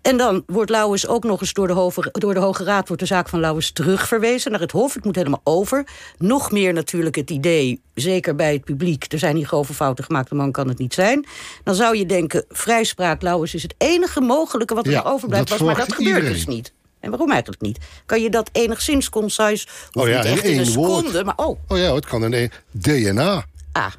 En 0.03 0.17
dan 0.17 0.43
wordt 0.47 0.71
Lauwers 0.71 1.07
ook 1.07 1.25
nog 1.25 1.41
eens 1.41 1.53
door 1.53 1.67
de, 1.67 1.73
Hoge, 1.73 2.09
door 2.13 2.35
de 2.35 2.41
Hoge 2.41 2.65
Raad... 2.65 2.87
wordt 2.89 3.03
de 3.03 3.09
zaak 3.09 3.29
van 3.29 3.41
Lauwers 3.41 3.73
terugverwezen 3.73 4.51
naar 4.51 4.61
het 4.61 4.71
Hof. 4.71 4.95
Het 4.95 5.05
moet 5.05 5.17
helemaal 5.17 5.41
over. 5.45 5.87
Nog 6.19 6.51
meer 6.51 6.73
natuurlijk 6.73 7.17
het 7.17 7.31
idee, 7.31 7.81
zeker 7.95 8.35
bij 8.35 8.53
het 8.53 8.65
publiek... 8.65 9.13
er 9.13 9.19
zijn 9.19 9.37
hier 9.37 9.47
grove 9.47 9.75
fouten 9.75 10.05
gemaakt, 10.05 10.29
de 10.29 10.35
man 10.35 10.53
kan 10.53 10.69
het 10.69 10.79
niet 10.79 10.95
zijn. 10.95 11.27
Dan 11.65 11.75
zou 11.75 11.97
je 11.97 12.07
denken, 12.07 12.45
vrijspraak 12.49 13.23
Lauwers 13.23 13.55
is 13.55 13.63
het 13.63 13.75
enige 13.79 14.21
mogelijke... 14.21 14.75
wat 14.75 14.87
er 14.87 14.93
Ja, 14.93 15.03
overblijft, 15.03 15.49
dat 15.49 15.59
was, 15.59 15.67
maar 15.67 15.77
dat 15.87 15.93
gebeurt 15.95 16.27
dus 16.27 16.47
niet. 16.47 16.73
En 17.01 17.11
waarom 17.11 17.31
eigenlijk 17.31 17.63
niet? 17.63 17.79
Kan 18.07 18.23
je 18.23 18.31
dat 18.31 18.49
enigszins 18.53 19.09
concise, 19.11 19.67
Oh 19.93 20.09
ja, 20.09 20.17
niet 20.17 20.25
echt 20.33 20.45
in 20.45 20.53
in 20.53 20.59
een 20.59 20.65
één 20.67 20.75
woord. 20.75 20.97
seconde... 20.97 21.25
maar 21.25 21.37
oh, 21.37 21.59
Oh 21.69 21.79
ja, 21.79 21.95
het 21.95 22.07
kan 22.07 22.23
een 22.23 22.33
e- 22.33 22.49
DNA. 22.71 23.45
ah, 23.73 23.93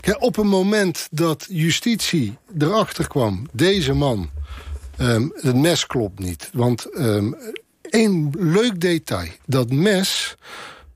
Kijk, 0.00 0.22
op 0.22 0.36
een 0.36 0.46
moment 0.46 1.08
dat 1.10 1.46
justitie 1.48 2.36
erachter 2.58 3.08
kwam... 3.08 3.46
deze 3.52 3.92
man, 3.92 4.30
ehm, 5.00 5.28
het 5.34 5.56
mes 5.56 5.86
klopt 5.86 6.18
niet. 6.18 6.50
Want 6.52 6.84
ehm 6.84 7.32
één 7.90 8.30
leuk 8.38 8.80
detail. 8.80 9.28
Dat 9.46 9.70
mes 9.70 10.36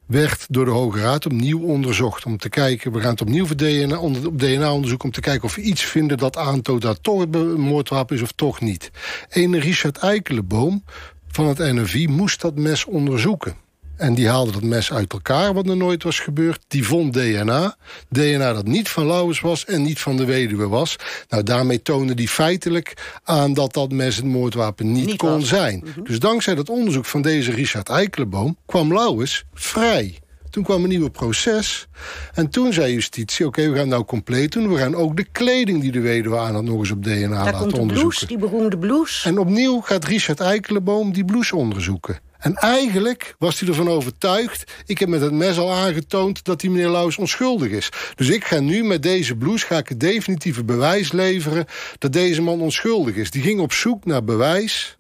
werd 0.07 0.47
door 0.49 0.65
de 0.65 0.71
Hoge 0.71 1.01
Raad 1.01 1.27
opnieuw 1.27 1.61
onderzocht. 1.61 2.25
Om 2.25 2.39
te 2.39 2.49
kijken, 2.49 2.93
we 2.93 3.01
gaan 3.01 3.11
het 3.11 3.21
opnieuw 3.21 3.47
voor 3.47 3.57
DNA, 3.57 3.99
onder- 3.99 4.27
op 4.27 4.39
DNA-onderzoek... 4.39 5.03
om 5.03 5.11
te 5.11 5.21
kijken 5.21 5.45
of 5.45 5.55
we 5.55 5.63
iets 5.63 5.83
vinden 5.83 6.19
dat 6.19 6.37
aantoont 6.37 6.83
dat 6.83 7.03
toch 7.03 7.27
een 7.31 7.61
moordwapen 7.61 8.17
is 8.17 8.23
of 8.23 8.33
toch 8.33 8.61
niet. 8.61 8.91
Een 9.31 9.59
Richard 9.61 9.97
Eikelenboom 9.97 10.85
van 11.29 11.47
het 11.47 11.59
NFI 11.59 12.09
moest 12.09 12.41
dat 12.41 12.55
mes 12.55 12.85
onderzoeken. 12.85 13.64
En 13.97 14.15
die 14.15 14.29
haalde 14.29 14.53
dat 14.53 14.63
mes 14.63 14.93
uit 14.93 15.13
elkaar, 15.13 15.55
wat 15.55 15.69
er 15.69 15.77
nooit 15.77 16.03
was 16.03 16.19
gebeurd. 16.21 16.65
Die 16.69 16.85
vond 16.85 17.13
DNA. 17.13 17.77
DNA 18.09 18.53
dat 18.53 18.67
niet 18.67 18.89
van 18.89 19.07
Lauwers 19.07 19.41
was 19.41 19.65
en 19.65 19.83
niet 19.83 19.99
van 20.01 20.17
de 20.17 20.25
weduwe 20.25 20.69
was. 20.69 20.97
Nou, 21.29 21.43
daarmee 21.43 21.83
toonde 21.83 22.15
die 22.15 22.29
feitelijk 22.29 23.19
aan 23.25 23.55
dat 23.55 23.73
dat 23.73 23.93
mes 23.93 24.17
het 24.17 24.25
moordwapen 24.25 24.93
niet, 24.93 25.07
Niet 25.07 25.17
kon 25.17 25.31
was. 25.31 25.49
zijn. 25.49 25.85
Dus 26.03 26.19
dankzij 26.19 26.55
dat 26.55 26.69
onderzoek 26.69 27.05
van 27.05 27.23
deze 27.23 27.51
Richard 27.51 27.89
Eikelenboom... 27.89 28.57
kwam 28.67 28.93
Lauwers 28.93 29.45
vrij. 29.55 30.19
Toen 30.51 30.65
kwam 30.65 30.83
een 30.83 30.89
nieuw 30.89 31.09
proces. 31.09 31.87
En 32.35 32.49
toen 32.51 32.73
zei 32.73 32.93
justitie, 32.93 33.47
oké, 33.47 33.63
we 33.63 33.69
gaan 33.69 33.79
het 33.79 33.89
nou 33.89 34.05
compleet 34.05 34.53
doen. 34.53 34.69
We 34.73 34.79
gaan 34.79 34.95
ook 34.95 35.17
de 35.17 35.25
kleding 35.33 35.81
die 35.81 35.93
de 35.93 36.01
weduwe 36.01 36.39
aan 36.39 36.55
had 36.55 36.65
nog 36.65 36.79
eens 36.79 36.91
op 36.91 37.03
DNA 37.05 37.29
daar 37.29 37.45
laten 37.45 37.59
komt 37.59 37.75
de 37.75 37.81
onderzoeken. 37.81 37.97
blouse, 37.99 38.27
die 38.27 38.39
beroemde 38.39 38.79
blouse. 38.79 39.29
En 39.29 39.39
opnieuw 39.39 39.81
gaat 39.81 40.05
Richard 40.05 40.41
Eikelenboom 40.41 41.13
die 41.13 41.25
blouse 41.25 41.57
onderzoeken. 41.57 42.19
En 42.45 42.55
eigenlijk 42.55 43.35
was 43.39 43.61
hij 43.61 43.69
ervan 43.69 43.89
overtuigd... 43.89 44.73
ik 44.87 44.99
heb 44.99 45.09
met 45.09 45.21
het 45.21 45.33
mes 45.33 45.59
al 45.59 45.73
aangetoond 45.73 46.45
dat 46.45 46.61
die 46.61 46.71
meneer 46.71 46.91
Lauwers 46.91 47.19
onschuldig 47.19 47.71
is. 47.71 47.89
Dus 48.15 48.29
ik 48.29 48.45
ga 48.45 48.61
nu 48.61 48.85
met 48.85 49.03
deze 49.03 49.37
blouse 49.37 49.67
ga 49.67 49.79
ik 49.79 49.89
het 49.89 50.01
definitieve 50.01 50.65
bewijs 50.65 51.13
leveren... 51.13 51.67
dat 51.99 52.13
deze 52.13 52.43
man 52.43 52.61
onschuldig 52.61 53.15
is. 53.15 53.31
Die 53.31 53.43
ging 53.43 53.61
op 53.61 53.73
zoek 53.73 54.05
naar 54.05 54.25
bewijs 54.25 54.99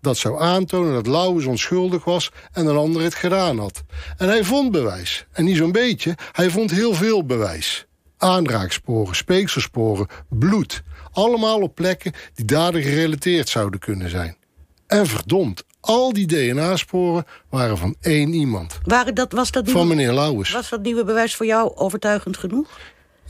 dat 0.00 0.16
zou 0.16 0.40
aantonen 0.42 0.92
dat 0.92 1.06
Lauwers 1.06 1.44
onschuldig 1.44 2.04
was... 2.04 2.30
en 2.52 2.66
een 2.66 2.76
ander 2.76 3.02
het 3.02 3.14
gedaan 3.14 3.58
had. 3.58 3.82
En 4.16 4.28
hij 4.28 4.44
vond 4.44 4.70
bewijs. 4.70 5.26
En 5.32 5.44
niet 5.44 5.56
zo'n 5.56 5.72
beetje, 5.72 6.14
hij 6.32 6.50
vond 6.50 6.70
heel 6.70 6.94
veel 6.94 7.26
bewijs. 7.26 7.86
Aanraaksporen, 8.16 9.16
speekselsporen, 9.16 10.06
bloed. 10.28 10.82
Allemaal 11.12 11.60
op 11.60 11.74
plekken 11.74 12.12
die 12.34 12.44
dader 12.44 12.82
gerelateerd 12.82 13.48
zouden 13.48 13.80
kunnen 13.80 14.10
zijn. 14.10 14.36
En 14.86 15.06
verdomd, 15.06 15.64
al 15.80 16.12
die 16.12 16.26
DNA-sporen 16.26 17.26
waren 17.48 17.78
van 17.78 17.94
één 18.00 18.32
iemand. 18.32 18.78
Waren 18.84 19.14
dat, 19.14 19.32
was, 19.32 19.50
dat 19.50 19.70
Van 19.70 19.88
meneer 19.88 20.12
Lauwers. 20.12 20.50
was 20.50 20.68
dat 20.68 20.82
nieuwe 20.82 21.04
bewijs 21.04 21.36
voor 21.36 21.46
jou 21.46 21.76
overtuigend 21.76 22.36
genoeg? 22.36 22.78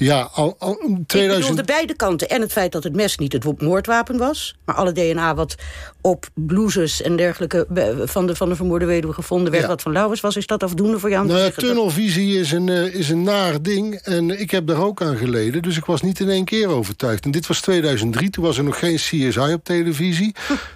Ja, 0.05 0.31
al, 0.33 0.57
al 0.59 0.73
Ik 0.73 1.09
2000... 1.09 1.41
bedoel 1.41 1.67
de 1.67 1.73
beide 1.73 1.95
kanten. 1.95 2.29
En 2.29 2.41
het 2.41 2.53
feit 2.53 2.73
dat 2.73 2.85
het 2.85 2.95
mes 2.95 3.19
niet 3.19 3.33
het 3.33 3.61
moordwapen 3.61 4.19
was. 4.19 4.55
Maar 4.65 4.75
alle 4.75 4.93
DNA 4.93 5.35
wat 5.35 5.55
op 6.01 6.29
blouses 6.35 7.03
en 7.03 7.17
dergelijke 7.17 7.67
van 8.05 8.27
de, 8.27 8.37
van 8.37 8.49
de 8.49 8.57
vermoorde 8.57 8.85
weduwe 8.85 9.13
gevonden 9.13 9.51
werd... 9.51 9.63
Ja. 9.63 9.69
wat 9.69 9.83
van 9.83 9.93
Lauwers 9.93 10.21
was, 10.21 10.37
is 10.37 10.47
dat 10.47 10.63
afdoende 10.63 10.99
voor 10.99 11.11
jou 11.11 11.27
Nou 11.27 11.39
ja, 11.39 11.51
tunnelvisie 11.51 12.39
is 12.39 12.53
een, 12.53 12.69
eh, 12.69 12.95
is 12.95 13.09
een 13.09 13.23
naar 13.23 13.63
ding. 13.63 13.95
En 13.95 14.41
ik 14.41 14.51
heb 14.51 14.67
daar 14.67 14.83
ook 14.83 15.03
aan 15.03 15.17
geleden. 15.17 15.63
Dus 15.63 15.77
ik 15.77 15.85
was 15.85 16.03
niet 16.03 16.21
in 16.21 16.29
één 16.29 16.45
keer 16.45 16.69
overtuigd. 16.69 17.25
En 17.25 17.31
dit 17.31 17.47
was 17.47 17.61
2003. 17.61 18.31
Toen 18.31 18.45
was 18.45 18.59
er 18.59 18.65
nog 18.65 18.79
geen 18.79 18.97
CSI 18.97 19.53
op 19.53 19.65
televisie. 19.65 20.35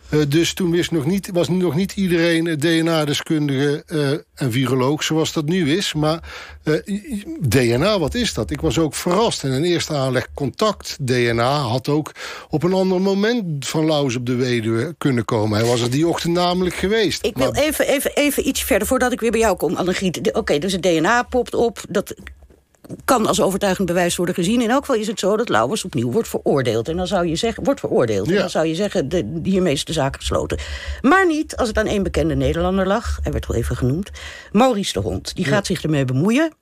Eh, 0.08 0.20
dus 0.28 0.54
toen 0.54 0.70
wist 0.70 0.90
nog 0.90 1.06
niet, 1.06 1.30
was 1.32 1.48
nog 1.48 1.74
niet 1.74 1.92
iedereen 1.92 2.46
eh, 2.46 2.56
DNA-deskundige 2.56 3.82
en 4.34 4.52
viroloog 4.52 5.02
zoals 5.02 5.32
dat 5.32 5.44
nu 5.44 5.76
is. 5.76 5.94
Maar 5.94 6.20
DNA, 7.40 7.98
wat 7.98 8.14
is 8.14 8.34
dat? 8.34 8.50
Ik 8.50 8.60
was 8.60 8.78
ook 8.78 8.94
verrast. 9.14 9.44
En 9.44 9.52
in 9.52 9.62
eerste 9.64 9.94
aanleg 9.94 10.28
contact 10.34 10.96
DNA 11.00 11.56
had 11.56 11.88
ook 11.88 12.12
op 12.50 12.62
een 12.62 12.72
ander 12.72 13.00
moment 13.00 13.68
van 13.68 13.86
Laus 13.86 14.16
op 14.16 14.26
de 14.26 14.34
Weduwe 14.34 14.94
kunnen 14.98 15.24
komen. 15.24 15.58
Hij 15.58 15.68
was 15.68 15.80
er 15.80 15.90
die 15.90 16.08
ochtend 16.08 16.32
namelijk 16.32 16.74
geweest. 16.74 17.24
Ik 17.24 17.36
wil 17.36 17.54
even, 17.54 17.86
even, 17.86 18.14
even 18.14 18.48
iets 18.48 18.62
verder, 18.62 18.88
voordat 18.88 19.12
ik 19.12 19.20
weer 19.20 19.30
bij 19.30 19.40
jou 19.40 19.56
kom, 19.56 19.76
Annegriet. 19.76 20.32
Oké, 20.32 20.58
dus 20.58 20.72
het 20.72 20.82
DNA 20.82 21.22
popt 21.22 21.54
op. 21.54 21.78
Dat 21.88 22.14
kan 23.04 23.26
als 23.26 23.40
overtuigend 23.40 23.86
bewijs 23.86 24.16
worden 24.16 24.34
gezien. 24.34 24.60
In 24.60 24.70
elk 24.70 24.84
geval 24.84 25.00
is 25.00 25.06
het 25.06 25.18
zo 25.18 25.36
dat 25.36 25.48
Lauwers 25.48 25.84
opnieuw 25.84 26.10
wordt 26.10 26.28
veroordeeld. 26.28 26.88
En 26.88 26.96
dan 26.96 27.06
zou 27.06 27.26
je 27.26 27.36
zeggen, 27.36 27.64
wordt 27.64 27.80
veroordeeld. 27.80 28.28
En 28.28 28.34
dan 28.34 28.50
zou 28.50 28.66
je 28.66 28.74
zeggen, 28.74 29.08
de, 29.08 29.40
hiermee 29.42 29.72
is 29.72 29.84
de 29.84 29.92
zaak 29.92 30.16
gesloten. 30.16 30.58
Maar 31.00 31.26
niet 31.26 31.56
als 31.56 31.68
het 31.68 31.78
aan 31.78 31.86
één 31.86 32.02
bekende 32.02 32.34
Nederlander 32.34 32.86
lag. 32.86 33.18
Hij 33.22 33.32
werd 33.32 33.46
wel 33.46 33.56
even 33.56 33.76
genoemd. 33.76 34.10
Maurice 34.52 34.92
de 34.92 35.00
Hond. 35.00 35.34
Die 35.36 35.44
gaat 35.44 35.66
zich 35.66 35.82
ermee 35.82 36.04
bemoeien. 36.04 36.52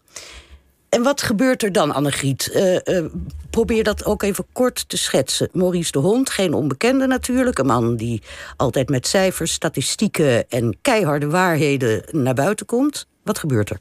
En 0.93 1.03
wat 1.03 1.23
gebeurt 1.23 1.63
er 1.63 1.73
dan, 1.73 1.93
Annegriet? 1.93 2.51
Eh, 2.51 3.05
probeer 3.51 3.85
dat 3.85 4.05
ook 4.05 4.23
even 4.23 4.47
kort 4.53 4.89
te 4.89 4.97
schetsen. 4.97 5.49
Maurice 5.53 5.93
de 5.93 5.99
Hond, 5.99 6.31
geen 6.31 6.55
onbekende 6.55 7.07
natuurlijk. 7.07 7.59
Een 7.59 7.67
man 7.67 7.97
die 7.97 8.23
altijd 8.57 8.89
met 8.89 9.07
cijfers, 9.07 9.53
statistieken 9.53 10.51
en 10.51 10.77
keiharde 10.83 11.27
waarheden 11.27 12.05
naar 12.11 12.35
buiten 12.35 12.67
komt. 12.67 13.07
Wat 13.23 13.39
gebeurt 13.39 13.71
er? 13.71 13.79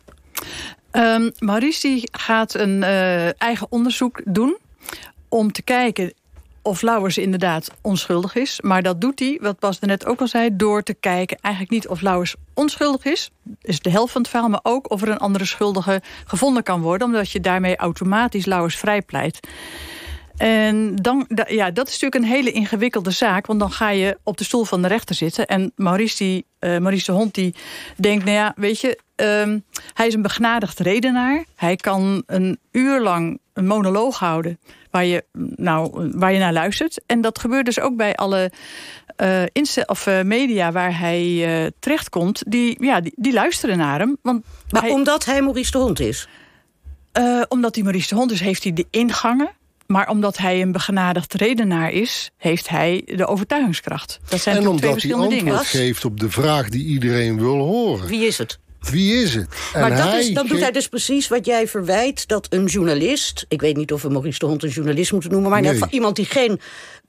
Ehm, 0.91 1.29
Maurice 1.39 1.87
die 1.87 2.09
gaat 2.11 2.53
een 2.53 2.83
eh, 2.83 3.41
eigen 3.41 3.67
onderzoek 3.69 4.21
doen 4.25 4.57
om 5.29 5.51
te 5.51 5.61
kijken 5.61 6.13
of 6.61 6.81
Lauwers 6.81 7.17
inderdaad 7.17 7.71
onschuldig 7.81 8.35
is. 8.35 8.61
Maar 8.61 8.81
dat 8.83 9.01
doet 9.01 9.19
hij, 9.19 9.37
wat 9.41 9.59
Bas 9.59 9.79
net 9.79 10.05
ook 10.05 10.19
al 10.21 10.27
zei, 10.27 10.55
door 10.55 10.83
te 10.83 10.93
kijken 10.93 11.37
eigenlijk 11.41 11.73
niet 11.73 11.87
of 11.87 12.01
Lauwers 12.01 12.35
onschuldig 12.53 13.05
is. 13.05 13.31
is 13.61 13.79
de 13.79 13.89
helft 13.89 14.11
van 14.11 14.21
het 14.21 14.29
verhaal, 14.29 14.49
maar 14.49 14.59
ook 14.63 14.91
of 14.91 15.01
er 15.01 15.09
een 15.09 15.17
andere 15.17 15.45
schuldige 15.45 16.01
gevonden 16.25 16.63
kan 16.63 16.81
worden. 16.81 17.07
Omdat 17.07 17.31
je 17.31 17.39
daarmee 17.39 17.75
automatisch 17.75 18.45
Lauwers 18.45 18.77
vrijpleit. 18.77 19.39
En 20.37 20.95
dan, 20.95 21.25
da- 21.27 21.45
ja, 21.47 21.71
dat 21.71 21.87
is 21.87 21.99
natuurlijk 21.99 22.23
een 22.23 22.37
hele 22.37 22.51
ingewikkelde 22.51 23.11
zaak. 23.11 23.45
Want 23.45 23.59
dan 23.59 23.71
ga 23.71 23.89
je 23.89 24.17
op 24.23 24.37
de 24.37 24.43
stoel 24.43 24.63
van 24.63 24.81
de 24.81 24.87
rechter 24.87 25.15
zitten. 25.15 25.45
En 25.47 25.71
Maurice, 25.75 26.17
die, 26.17 26.45
eh, 26.59 26.85
de 27.05 27.11
Hond 27.11 27.33
die 27.33 27.55
denkt, 27.95 28.25
nou 28.25 28.37
ja, 28.37 28.53
weet 28.55 28.81
je... 28.81 28.99
ehm, 29.15 29.59
hij 29.93 30.07
is 30.07 30.13
een 30.13 30.21
begnadigd 30.21 30.79
redenaar. 30.79 31.45
Hij 31.55 31.75
kan 31.75 32.23
een 32.25 32.59
uur 32.71 33.01
lang 33.01 33.39
een 33.53 33.65
monoloog 33.65 34.19
houden... 34.19 34.59
waar 34.91 35.05
je, 35.05 35.23
nou, 35.55 36.11
waar 36.13 36.33
je 36.33 36.39
naar 36.39 36.53
luistert. 36.53 37.01
En 37.05 37.21
dat 37.21 37.39
gebeurt 37.39 37.65
dus 37.65 37.79
ook 37.79 37.95
bij 37.95 38.15
alle 38.15 38.51
eh, 39.15 39.43
inste- 39.51 39.85
of, 39.85 40.07
eh, 40.07 40.21
media 40.21 40.71
waar 40.71 40.99
hij 40.99 41.23
eh, 41.63 41.71
terechtkomt. 41.79 42.43
Die, 42.47 42.83
ja, 42.83 43.01
die, 43.01 43.13
die 43.15 43.33
luisteren 43.33 43.77
naar 43.77 43.99
hem. 43.99 44.17
Want 44.21 44.43
Maar 44.69 44.89
omdat 44.89 45.25
hij 45.25 45.41
Maurice 45.41 45.71
de 45.71 45.77
Hond 45.77 45.99
is? 45.99 46.27
Eh, 47.11 47.41
omdat 47.49 47.75
hij 47.75 47.83
Maurice 47.83 48.07
de 48.09 48.15
Hond 48.15 48.31
is, 48.31 48.39
heeft 48.39 48.63
hij 48.63 48.73
de 48.73 48.85
ingangen. 48.89 49.49
Maar 49.87 50.09
omdat 50.09 50.37
hij 50.37 50.61
een 50.61 50.71
begenadigd 50.71 51.33
redenaar 51.33 51.91
is, 51.91 52.31
heeft 52.37 52.69
hij 52.69 53.01
de 53.05 53.27
overtuigingskracht. 53.27 54.19
Dat 54.29 54.39
zijn 54.41 54.55
en 54.55 54.61
twee 54.61 54.73
omdat 54.73 55.01
hij 55.01 55.13
antwoord 55.13 55.39
dingen. 55.39 55.57
geeft 55.65 56.05
op 56.05 56.19
de 56.19 56.29
vraag 56.29 56.69
die 56.69 56.85
iedereen 56.85 57.39
wil 57.39 57.57
horen. 57.57 58.07
Wie 58.07 58.25
is 58.25 58.37
het? 58.37 58.59
Wie 58.89 59.13
is 59.23 59.35
het? 59.35 59.47
En 59.73 59.81
maar 59.81 59.89
dat 59.89 59.99
hij 59.99 60.19
is, 60.19 60.33
dan 60.33 60.47
doet 60.47 60.59
hij 60.59 60.71
dus 60.71 60.87
precies 60.87 61.27
wat 61.27 61.45
jij 61.45 61.67
verwijt... 61.67 62.27
dat 62.27 62.47
een 62.49 62.65
journalist, 62.65 63.45
ik 63.47 63.61
weet 63.61 63.77
niet 63.77 63.91
of 63.91 64.01
we 64.01 64.09
Maurice 64.09 64.39
de 64.39 64.45
Hond 64.45 64.63
een 64.63 64.69
journalist 64.69 65.11
moeten 65.11 65.31
noemen... 65.31 65.49
maar 65.49 65.61
Nee. 65.61 65.79
iemand 65.89 66.15
die 66.15 66.25
geen 66.25 66.59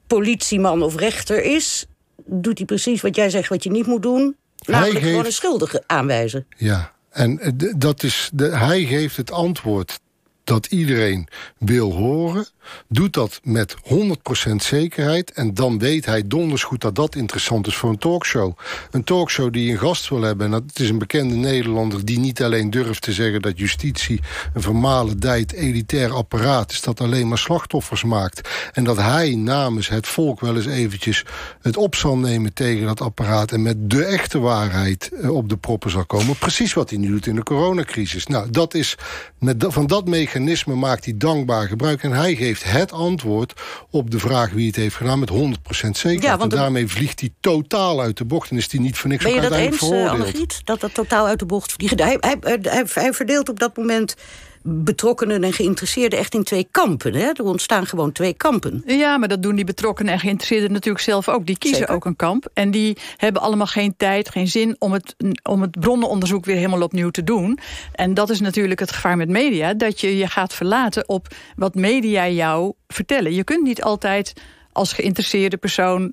politieman 0.06 0.82
of 0.82 0.96
rechter 0.96 1.42
is... 1.44 1.86
doet 2.24 2.58
hij 2.58 2.66
precies 2.66 3.00
wat 3.00 3.16
jij 3.16 3.30
zegt 3.30 3.48
wat 3.48 3.64
je 3.64 3.70
niet 3.70 3.86
moet 3.86 4.02
doen... 4.02 4.36
namelijk 4.66 4.94
geeft- 4.98 5.06
gewoon 5.10 5.24
een 5.24 5.32
schuldige 5.32 5.82
aanwijzen. 5.86 6.46
Ja, 6.56 6.92
en 7.10 7.38
eh, 7.38 7.50
dat 7.76 8.02
is 8.02 8.30
de, 8.32 8.56
hij 8.56 8.84
geeft 8.84 9.16
het 9.16 9.30
antwoord 9.30 10.00
dat 10.45 10.66
iedereen 10.66 11.28
wil 11.59 11.93
horen. 11.93 12.47
Doet 12.88 13.12
dat 13.12 13.40
met 13.43 13.76
100% 13.76 14.55
zekerheid. 14.57 15.32
En 15.32 15.55
dan 15.55 15.78
weet 15.78 16.07
hij 16.07 16.26
donders 16.26 16.62
goed 16.62 16.80
dat 16.80 16.95
dat 16.95 17.14
interessant 17.14 17.66
is 17.66 17.76
voor 17.76 17.90
een 17.90 17.99
talkshow. 17.99 18.59
Een 18.90 19.05
talkshow 19.05 19.53
die 19.53 19.72
een 19.72 19.78
gast 19.78 20.09
wil 20.09 20.22
hebben. 20.22 20.47
En 20.47 20.53
dat 20.53 20.78
is 20.78 20.88
een 20.88 20.99
bekende 20.99 21.34
Nederlander 21.34 22.05
die 22.05 22.18
niet 22.18 22.43
alleen 22.43 22.70
durft 22.70 23.03
te 23.03 23.12
zeggen... 23.12 23.43
dat 23.43 23.59
justitie 23.59 24.20
een 24.55 24.62
vermalendijд 24.62 25.53
elitair 25.53 26.12
apparaat 26.12 26.70
is... 26.70 26.80
dat 26.80 27.01
alleen 27.01 27.28
maar 27.28 27.38
slachtoffers 27.38 28.05
maakt. 28.05 28.49
En 28.72 28.84
dat 28.84 28.97
hij 28.97 29.34
namens 29.34 29.88
het 29.88 30.07
volk 30.07 30.40
wel 30.40 30.57
eens 30.57 30.66
eventjes 30.66 31.24
het 31.61 31.76
op 31.76 31.95
zal 31.95 32.16
nemen 32.16 32.53
tegen 32.53 32.86
dat 32.86 33.01
apparaat... 33.01 33.53
en 33.53 33.62
met 33.62 33.90
de 33.90 34.05
echte 34.05 34.38
waarheid 34.38 35.11
eh, 35.12 35.34
op 35.34 35.49
de 35.49 35.57
proppen 35.57 35.90
zal 35.90 36.07
komen. 36.07 36.38
Precies 36.38 36.72
wat 36.72 36.90
hij 36.90 36.99
nu 36.99 37.09
doet 37.09 37.26
in 37.26 37.34
de 37.34 37.43
coronacrisis. 37.43 38.26
Nou, 38.26 38.51
dat 38.51 38.74
is, 38.74 38.97
met 39.38 39.64
van 39.68 39.86
dat 39.86 40.09
mechanisme 40.09 40.32
maakt 40.66 41.05
hij 41.05 41.14
dankbaar 41.16 41.68
gebruik. 41.68 42.03
En 42.03 42.12
hij 42.12 42.35
geeft 42.35 42.64
het 42.64 42.93
antwoord 42.93 43.61
op 43.91 44.11
de 44.11 44.18
vraag 44.18 44.51
wie 44.51 44.66
het 44.66 44.76
heeft 44.76 44.95
gedaan... 44.95 45.18
met 45.18 45.30
100% 45.30 45.35
zekerheid. 45.70 46.22
Ja, 46.22 46.39
en 46.39 46.49
daarmee 46.49 46.89
vliegt 46.89 47.20
hij 47.20 47.30
totaal 47.41 48.01
uit 48.01 48.16
de 48.16 48.24
bocht... 48.24 48.51
en 48.51 48.57
is 48.57 48.70
hij 48.70 48.80
niet 48.80 48.99
voor 48.99 49.11
niks 49.11 49.24
Ben 49.24 49.35
je 49.35 49.41
dat 49.41 49.53
eens, 49.53 49.72
eh, 49.72 49.78
veroordeeld. 49.78 50.11
Annegriet? 50.11 50.61
Dat 50.64 50.80
dat 50.80 50.95
totaal 50.95 51.26
uit 51.26 51.39
de 51.39 51.47
bocht 51.47 51.72
vliegt? 51.72 52.01
Hij, 52.01 52.16
hij, 52.20 52.37
hij, 52.41 52.87
hij 52.95 53.12
verdeelt 53.12 53.49
op 53.49 53.59
dat 53.59 53.76
moment 53.76 54.16
betrokkenen 54.62 55.44
en 55.44 55.52
geïnteresseerden 55.52 56.18
echt 56.18 56.34
in 56.34 56.42
twee 56.42 56.68
kampen. 56.70 57.14
Hè? 57.14 57.26
Er 57.32 57.44
ontstaan 57.44 57.86
gewoon 57.86 58.12
twee 58.12 58.34
kampen. 58.34 58.82
Ja, 58.86 59.18
maar 59.18 59.28
dat 59.28 59.42
doen 59.42 59.54
die 59.54 59.64
betrokkenen 59.64 60.12
en 60.12 60.18
geïnteresseerden 60.18 60.72
natuurlijk 60.72 61.04
zelf 61.04 61.28
ook. 61.28 61.46
Die 61.46 61.58
kiezen 61.58 61.78
Zeker. 61.78 61.94
ook 61.94 62.04
een 62.04 62.16
kamp. 62.16 62.48
En 62.54 62.70
die 62.70 62.96
hebben 63.16 63.42
allemaal 63.42 63.66
geen 63.66 63.94
tijd, 63.96 64.28
geen 64.28 64.48
zin 64.48 64.76
om 64.78 64.92
het, 64.92 65.16
om 65.42 65.60
het 65.60 65.80
bronnenonderzoek 65.80 66.44
weer 66.44 66.56
helemaal 66.56 66.82
opnieuw 66.82 67.10
te 67.10 67.24
doen. 67.24 67.58
En 67.92 68.14
dat 68.14 68.30
is 68.30 68.40
natuurlijk 68.40 68.80
het 68.80 68.92
gevaar 68.92 69.16
met 69.16 69.28
media. 69.28 69.74
Dat 69.74 70.00
je 70.00 70.16
je 70.16 70.26
gaat 70.26 70.54
verlaten 70.54 71.08
op 71.08 71.26
wat 71.56 71.74
media 71.74 72.28
jou 72.28 72.72
vertellen. 72.88 73.34
Je 73.34 73.44
kunt 73.44 73.64
niet 73.64 73.82
altijd 73.82 74.32
als 74.72 74.92
geïnteresseerde 74.92 75.56
persoon 75.56 76.12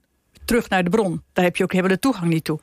terug 0.50 0.70
naar 0.70 0.84
de 0.84 0.89
bron. 0.89 1.22
Daar 1.34 1.45
heb 1.45 1.56
je 1.56 1.64
ook 1.64 1.72
helemaal 1.72 1.93
de 1.93 2.00
toegang 2.00 2.32
niet 2.32 2.43
toe. 2.43 2.60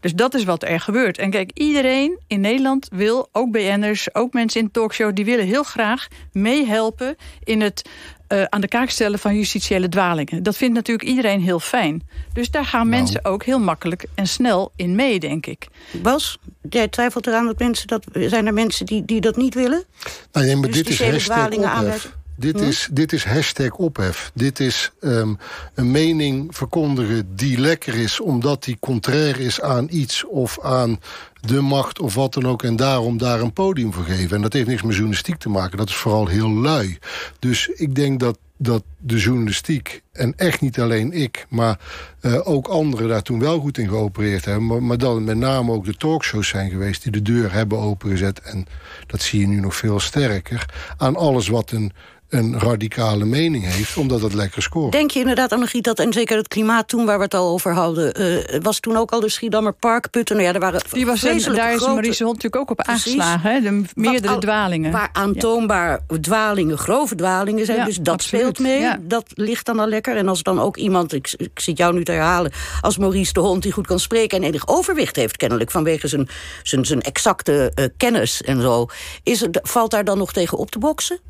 Dus 0.00 0.12
dat 0.14 0.34
is 0.34 0.44
wat 0.44 0.62
er 0.62 0.80
gebeurt. 0.80 1.18
En 1.18 1.30
kijk, 1.30 1.50
iedereen 1.54 2.18
in 2.26 2.40
Nederland 2.40 2.88
wil, 2.92 3.28
ook 3.32 3.50
BN'ers, 3.50 4.14
ook 4.14 4.32
mensen 4.32 4.60
in 4.60 4.66
de 4.66 4.72
talkshow... 4.72 5.14
die 5.14 5.24
willen 5.24 5.46
heel 5.46 5.62
graag 5.62 6.06
meehelpen 6.32 7.16
in 7.44 7.60
het 7.60 7.88
eh, 8.26 8.42
aan 8.44 8.60
de 8.60 8.68
kaak 8.68 8.90
stellen 8.90 9.18
van 9.18 9.36
justitiële 9.36 9.88
dwalingen. 9.88 10.42
Dat 10.42 10.56
vindt 10.56 10.74
natuurlijk 10.74 11.08
iedereen 11.08 11.40
heel 11.40 11.60
fijn. 11.60 12.02
Dus 12.32 12.50
daar 12.50 12.64
gaan 12.64 12.88
Nou. 12.88 13.00
mensen 13.00 13.24
ook 13.24 13.44
heel 13.44 13.60
makkelijk 13.60 14.04
en 14.14 14.26
snel 14.26 14.72
in 14.76 14.94
mee, 14.94 15.20
denk 15.20 15.46
ik. 15.46 15.68
Bas, 15.90 16.38
jij 16.68 16.88
twijfelt 16.88 17.26
eraan 17.26 17.46
dat 17.46 17.58
mensen 17.58 17.86
dat. 17.86 18.04
Zijn 18.12 18.46
er 18.46 18.54
mensen 18.54 18.86
die, 18.86 19.04
die 19.04 19.20
dat 19.20 19.36
niet 19.36 19.54
willen? 19.54 19.84
Nou, 20.32 20.46
nee, 20.46 20.56
maar 20.56 20.70
dit 20.70 20.88
is 20.88 21.02
hashtag 21.02 21.36
dwalingen 21.36 21.64
ophef. 21.64 21.78
aanwijzen? 21.78 22.10
Dit, 22.40 22.60
Hm? 22.60 22.66
is, 22.66 22.88
dit 22.92 23.12
is 23.12 23.24
hashtag 23.24 23.72
ophef. 23.72 24.30
Dit 24.34 24.60
is 24.60 24.90
ehm, 25.00 25.34
een 25.74 25.90
mening 25.90 26.56
verkondigen 26.56 27.36
die 27.36 27.58
lekker 27.58 27.94
is... 27.94 28.20
omdat 28.20 28.64
die 28.64 28.76
contrair 28.80 29.40
is 29.40 29.60
aan 29.60 29.86
iets 29.90 30.24
of 30.24 30.60
aan 30.60 31.00
de 31.40 31.60
macht 31.60 32.00
of 32.00 32.14
wat 32.14 32.34
dan 32.34 32.46
ook... 32.46 32.62
en 32.62 32.76
daarom 32.76 33.18
daar 33.18 33.40
een 33.40 33.52
podium 33.52 33.92
voor 33.92 34.04
geven. 34.04 34.36
En 34.36 34.42
dat 34.42 34.52
heeft 34.52 34.68
niks 34.68 34.82
met 34.82 34.92
journalistiek 34.92 35.36
te 35.36 35.48
maken. 35.48 35.78
Dat 35.78 35.88
is 35.88 35.94
vooral 35.94 36.26
heel 36.26 36.50
lui. 36.50 36.98
Dus 37.38 37.68
ik 37.68 37.94
denk 37.94 38.20
dat, 38.20 38.38
dat 38.56 38.82
de 38.98 39.16
journalistiek, 39.16 40.02
en 40.12 40.34
echt 40.36 40.60
niet 40.60 40.80
alleen 40.80 41.12
ik... 41.12 41.46
maar 41.48 41.78
eh, 42.20 42.48
ook 42.48 42.66
anderen 42.66 43.08
daar 43.08 43.22
toen 43.22 43.40
wel 43.40 43.60
goed 43.60 43.78
in 43.78 43.88
geopereerd 43.88 44.44
hebben... 44.44 44.66
maar, 44.66 44.82
maar 44.82 44.98
dat 44.98 45.14
het 45.14 45.24
met 45.24 45.36
name 45.36 45.72
ook 45.72 45.84
de 45.84 45.94
talkshows 45.94 46.48
zijn 46.48 46.70
geweest... 46.70 47.02
die 47.02 47.12
de 47.12 47.22
deur 47.22 47.52
hebben 47.52 47.78
opengezet. 47.78 48.40
En 48.40 48.66
dat 49.06 49.22
zie 49.22 49.40
je 49.40 49.46
nu 49.46 49.60
nog 49.60 49.76
veel 49.76 50.00
sterker... 50.00 50.66
aan 50.96 51.16
alles 51.16 51.48
wat 51.48 51.70
een, 51.70 51.92
een 52.28 52.58
radicale 52.58 53.24
mening 53.24 53.64
heeft... 53.64 53.96
omdat 53.96 54.22
het 54.22 54.34
lekker 54.34 54.62
scoort. 54.62 54.92
Denk 54.92 55.10
je 55.10 55.18
inderdaad, 55.18 55.52
Annegriet, 55.52 55.84
dat 55.84 55.98
en 55.98 56.12
zeker 56.12 56.36
het 56.36 56.48
klimaat 56.48 56.88
toen 56.88 57.04
waar 57.04 57.18
we 57.18 57.24
het 57.24 57.34
al 57.34 57.48
over 57.52 57.72
hadden... 57.74 58.14
eh, 58.14 58.60
was 58.62 58.80
toen 58.80 58.96
ook 58.96 59.10
al 59.10 59.20
de 59.20 59.28
Schiedammer 59.28 59.72
Parkputten? 59.72 60.36
Nou 60.36 60.48
ja, 60.48 60.54
er 60.54 60.60
waren 60.60 60.80
Die 60.90 61.06
was, 61.06 61.20
en 61.30 61.54
daar 61.54 61.74
is 61.74 61.80
Maurice 61.80 62.18
de 62.18 62.24
Hond 62.24 62.42
natuurlijk 62.42 62.62
ook 62.62 62.70
op 62.70 62.76
Precies. 62.76 63.20
aangeslagen. 63.20 63.50
Hè? 63.50 63.60
De 63.60 63.82
meerdere 63.94 64.34
al- 64.34 64.40
dwalingen. 64.40 64.92
Waar 64.92 65.08
aantoonbaar 65.12 66.00
dwalingen, 66.20 66.78
grove 66.78 67.14
dwalingen 67.14 67.66
zijn. 67.66 67.78
Ja, 67.78 67.84
dus 67.84 67.96
dat 67.96 68.14
absoluut. 68.14 68.44
speelt 68.44 68.58
mee. 68.58 68.80
Ja. 68.80 68.98
Dat 69.00 69.24
ligt 69.34 69.66
dan 69.66 69.78
al 69.78 69.86
lekker. 69.86 70.16
En 70.16 70.28
als 70.28 70.42
dan 70.42 70.60
ook 70.60 70.76
iemand, 70.76 71.12
ik, 71.12 71.34
ik 71.36 71.60
zit 71.60 71.78
jou 71.78 71.94
nu 71.94 72.04
te 72.04 72.12
herhalen... 72.12 72.52
als 72.80 72.98
Maurice 72.98 73.32
de 73.32 73.40
Hond 73.40 73.62
die 73.62 73.72
goed 73.72 73.86
kan 73.86 74.00
spreken 74.00 74.38
en 74.38 74.44
enig 74.44 74.68
overwicht 74.68 75.16
heeft 75.16 75.36
kennelijk... 75.36 75.70
vanwege 75.70 76.08
zijn, 76.08 76.28
zijn, 76.62 76.84
zijn 76.84 77.00
exacte 77.00 77.72
eh, 77.74 77.84
kennis 77.96 78.42
en 78.42 78.60
zo... 78.60 78.86
Is 79.22 79.40
het, 79.40 79.58
valt 79.62 79.90
daar 79.90 80.04
dan 80.04 80.18
nog 80.18 80.32
tegen 80.32 80.58
op 80.58 80.70
te 80.70 80.78
boksen? 80.78 81.20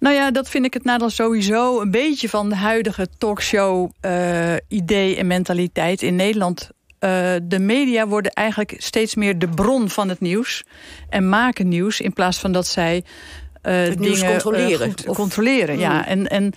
Nou 0.00 0.14
ja, 0.14 0.30
dat 0.30 0.48
vind 0.48 0.64
ik 0.64 0.74
het 0.74 0.84
nadeel 0.84 1.10
sowieso 1.10 1.80
een 1.80 1.90
beetje 1.90 2.28
van 2.28 2.48
de 2.48 2.56
huidige 2.56 3.08
talkshow-idee 3.18 5.16
en 5.16 5.26
mentaliteit 5.26 6.02
in 6.02 6.16
Nederland. 6.16 6.70
Uh, 7.00 7.34
de 7.42 7.58
media 7.58 8.06
worden 8.06 8.32
eigenlijk 8.32 8.74
steeds 8.76 9.14
meer 9.14 9.38
de 9.38 9.48
bron 9.48 9.88
van 9.88 10.08
het 10.08 10.20
nieuws 10.20 10.64
en 11.08 11.28
maken 11.28 11.68
nieuws 11.68 12.00
in 12.00 12.12
plaats 12.12 12.38
van 12.38 12.52
dat 12.52 12.66
zij 12.66 13.04
uh, 13.62 13.96
dingen 13.96 14.26
controleren. 14.26 14.88
Uh, 14.88 15.14
controleren. 15.14 15.74
Mm. 15.74 15.80
Ja. 15.80 16.06
En, 16.06 16.26
en, 16.26 16.52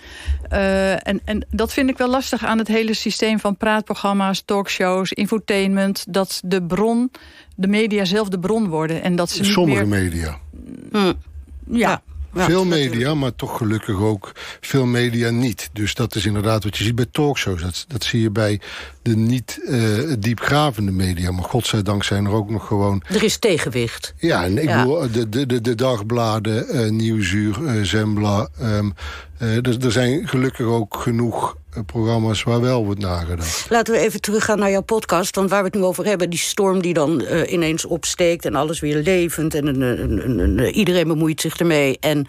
uh, 0.52 1.08
en, 1.08 1.20
en 1.24 1.46
dat 1.50 1.72
vind 1.72 1.90
ik 1.90 1.98
wel 1.98 2.08
lastig 2.08 2.44
aan 2.44 2.58
het 2.58 2.68
hele 2.68 2.94
systeem 2.94 3.40
van 3.40 3.56
praatprogramma's, 3.56 4.42
talkshows, 4.44 5.12
infotainment. 5.12 6.04
Dat 6.08 6.40
de 6.44 6.62
bron, 6.62 7.10
de 7.56 7.68
media 7.68 8.04
zelf 8.04 8.28
de 8.28 8.38
bron 8.38 8.68
worden. 8.68 9.02
En 9.02 9.16
dat 9.16 9.30
ze 9.30 9.44
Sommige 9.44 9.84
meer... 9.84 10.02
media. 10.02 10.38
Mm. 10.90 11.14
Ja. 11.70 11.88
Ja, 11.88 12.02
veel 12.34 12.64
media, 12.64 13.14
maar 13.14 13.34
toch 13.34 13.56
gelukkig 13.56 14.00
ook 14.00 14.32
veel 14.60 14.86
media 14.86 15.30
niet. 15.30 15.70
Dus 15.72 15.94
dat 15.94 16.14
is 16.14 16.26
inderdaad 16.26 16.64
wat 16.64 16.76
je 16.76 16.84
ziet 16.84 16.94
bij 16.94 17.06
talkshows. 17.10 17.62
Dat, 17.62 17.84
dat 17.88 18.04
zie 18.04 18.20
je 18.20 18.30
bij 18.30 18.60
de 19.02 19.16
niet 19.16 19.58
uh, 19.68 20.12
diepgravende 20.18 20.92
media. 20.92 21.30
Maar 21.30 21.44
godzijdank 21.44 22.04
zijn 22.04 22.24
er 22.24 22.32
ook 22.32 22.50
nog 22.50 22.66
gewoon... 22.66 23.02
Er 23.08 23.22
is 23.22 23.38
tegenwicht. 23.38 24.14
Ja, 24.16 24.44
en 24.44 24.58
ik 24.58 24.68
ja. 24.68 24.82
bedoel, 24.82 25.10
de, 25.12 25.28
de, 25.28 25.46
de, 25.46 25.60
de 25.60 25.74
dagbladen, 25.74 26.66
uh, 26.70 26.90
Nieuwsuur, 26.90 27.58
uh, 27.62 27.82
Zembla... 27.82 28.48
Um, 28.62 28.94
er, 29.38 29.84
er 29.84 29.92
zijn 29.92 30.28
gelukkig 30.28 30.66
ook 30.66 30.96
genoeg 30.96 31.56
programma's 31.86 32.42
waar 32.42 32.60
wel 32.60 32.84
wordt 32.84 33.00
nagedacht. 33.00 33.66
Laten 33.68 33.94
we 33.94 34.00
even 34.00 34.20
teruggaan 34.20 34.58
naar 34.58 34.70
jouw 34.70 34.82
podcast. 34.82 35.36
Want 35.36 35.50
waar 35.50 35.58
we 35.58 35.66
het 35.66 35.74
nu 35.74 35.82
over 35.82 36.04
hebben, 36.04 36.30
die 36.30 36.38
storm 36.38 36.82
die 36.82 36.94
dan 36.94 37.20
uh, 37.20 37.52
ineens 37.52 37.84
opsteekt... 37.84 38.44
en 38.44 38.54
alles 38.54 38.80
weer 38.80 38.96
levend 38.96 39.54
en 39.54 39.80
uh, 40.60 40.76
iedereen 40.76 41.08
bemoeit 41.08 41.40
zich 41.40 41.56
ermee. 41.56 41.98
En 42.00 42.26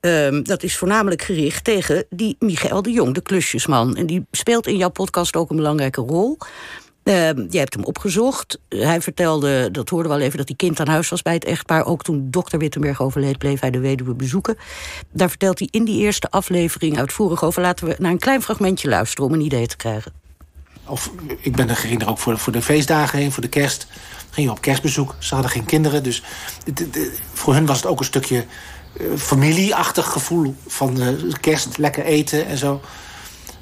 uh, 0.00 0.42
dat 0.42 0.62
is 0.62 0.76
voornamelijk 0.76 1.22
gericht 1.22 1.64
tegen 1.64 2.04
die 2.10 2.36
Michael 2.38 2.82
de 2.82 2.90
Jong, 2.90 3.14
de 3.14 3.22
klusjesman. 3.22 3.96
En 3.96 4.06
die 4.06 4.26
speelt 4.30 4.66
in 4.66 4.76
jouw 4.76 4.90
podcast 4.90 5.36
ook 5.36 5.50
een 5.50 5.56
belangrijke 5.56 6.00
rol... 6.00 6.38
Uh, 7.06 7.28
je 7.50 7.58
hebt 7.58 7.74
hem 7.74 7.84
opgezocht. 7.84 8.58
Hij 8.68 9.00
vertelde, 9.00 9.70
dat 9.70 9.88
hoorden 9.88 10.10
we 10.10 10.18
al 10.18 10.24
even, 10.24 10.38
dat 10.38 10.48
hij 10.48 10.56
kind 10.56 10.80
aan 10.80 10.88
huis 10.88 11.08
was 11.08 11.22
bij 11.22 11.34
het 11.34 11.44
echtpaar. 11.44 11.84
Ook 11.84 12.02
toen 12.02 12.30
dokter 12.30 12.58
Wittenberg 12.58 13.02
overleed, 13.02 13.38
bleef 13.38 13.60
hij 13.60 13.70
de 13.70 13.78
weduwe 13.78 14.14
bezoeken. 14.14 14.56
Daar 15.12 15.28
vertelt 15.28 15.58
hij 15.58 15.68
in 15.70 15.84
die 15.84 16.00
eerste 16.00 16.30
aflevering 16.30 16.98
uitvoerig 16.98 17.44
over. 17.44 17.62
Laten 17.62 17.86
we 17.86 17.96
naar 17.98 18.10
een 18.10 18.18
klein 18.18 18.42
fragmentje 18.42 18.88
luisteren 18.88 19.26
om 19.26 19.34
een 19.34 19.44
idee 19.44 19.66
te 19.66 19.76
krijgen. 19.76 20.12
Of, 20.86 21.10
ik 21.40 21.56
ben 21.56 21.68
er 21.68 21.76
ging 21.76 22.02
er 22.02 22.08
ook 22.08 22.18
voor, 22.18 22.38
voor 22.38 22.52
de 22.52 22.62
feestdagen 22.62 23.18
heen, 23.18 23.32
voor 23.32 23.42
de 23.42 23.48
kerst. 23.48 23.86
Ging 24.30 24.46
je 24.46 24.52
op 24.52 24.60
kerstbezoek. 24.60 25.14
Ze 25.18 25.34
hadden 25.34 25.52
geen 25.52 25.64
kinderen, 25.64 26.02
dus 26.02 26.22
voor 27.32 27.54
hun 27.54 27.66
was 27.66 27.76
het 27.76 27.86
ook 27.86 27.98
een 27.98 28.04
stukje 28.04 28.44
uh, 29.00 29.16
familieachtig 29.16 30.06
gevoel 30.12 30.54
van 30.66 31.02
uh, 31.02 31.32
kerst, 31.40 31.78
lekker 31.78 32.04
eten 32.04 32.46
en 32.46 32.58
zo. 32.58 32.80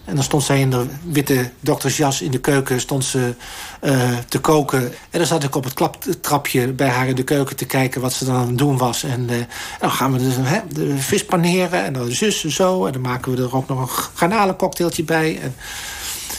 En 0.05 0.15
dan 0.15 0.25
stond 0.25 0.43
zij 0.43 0.61
in 0.61 0.71
de 0.71 0.87
witte 1.03 1.51
doktersjas 1.61 2.23
in 2.23 2.31
de 2.31 2.41
keuken 2.41 2.81
stond 2.81 3.05
ze, 3.05 3.35
uh, 3.83 4.19
te 4.29 4.41
koken. 4.41 4.83
En 4.83 5.19
dan 5.19 5.27
zat 5.27 5.43
ik 5.43 5.55
op 5.55 5.65
het 5.65 5.75
klaptrapje 5.75 6.73
bij 6.73 6.89
haar 6.89 7.09
in 7.09 7.15
de 7.15 7.25
keuken 7.25 7.57
te 7.57 7.65
kijken... 7.65 8.01
wat 8.01 8.13
ze 8.13 8.25
dan 8.25 8.35
aan 8.35 8.47
het 8.47 8.59
doen 8.59 8.77
was. 8.77 9.03
En 9.03 9.29
uh, 9.31 9.37
dan 9.81 9.91
gaan 9.91 10.13
we 10.13 10.19
dus, 10.19 10.35
de 10.75 10.99
vis 10.99 11.25
paneren 11.25 11.85
en 11.85 11.93
dan 11.93 12.11
zus 12.11 12.45
en 12.45 12.53
zo. 12.53 12.87
En 12.87 12.93
dan 12.93 13.03
maken 13.03 13.37
we 13.37 13.43
er 13.43 13.57
ook 13.57 13.69
nog 13.69 13.81
een 13.81 14.05
garnalencocktailtje 14.15 15.05
bij. 15.05 15.39
En, 15.43 15.55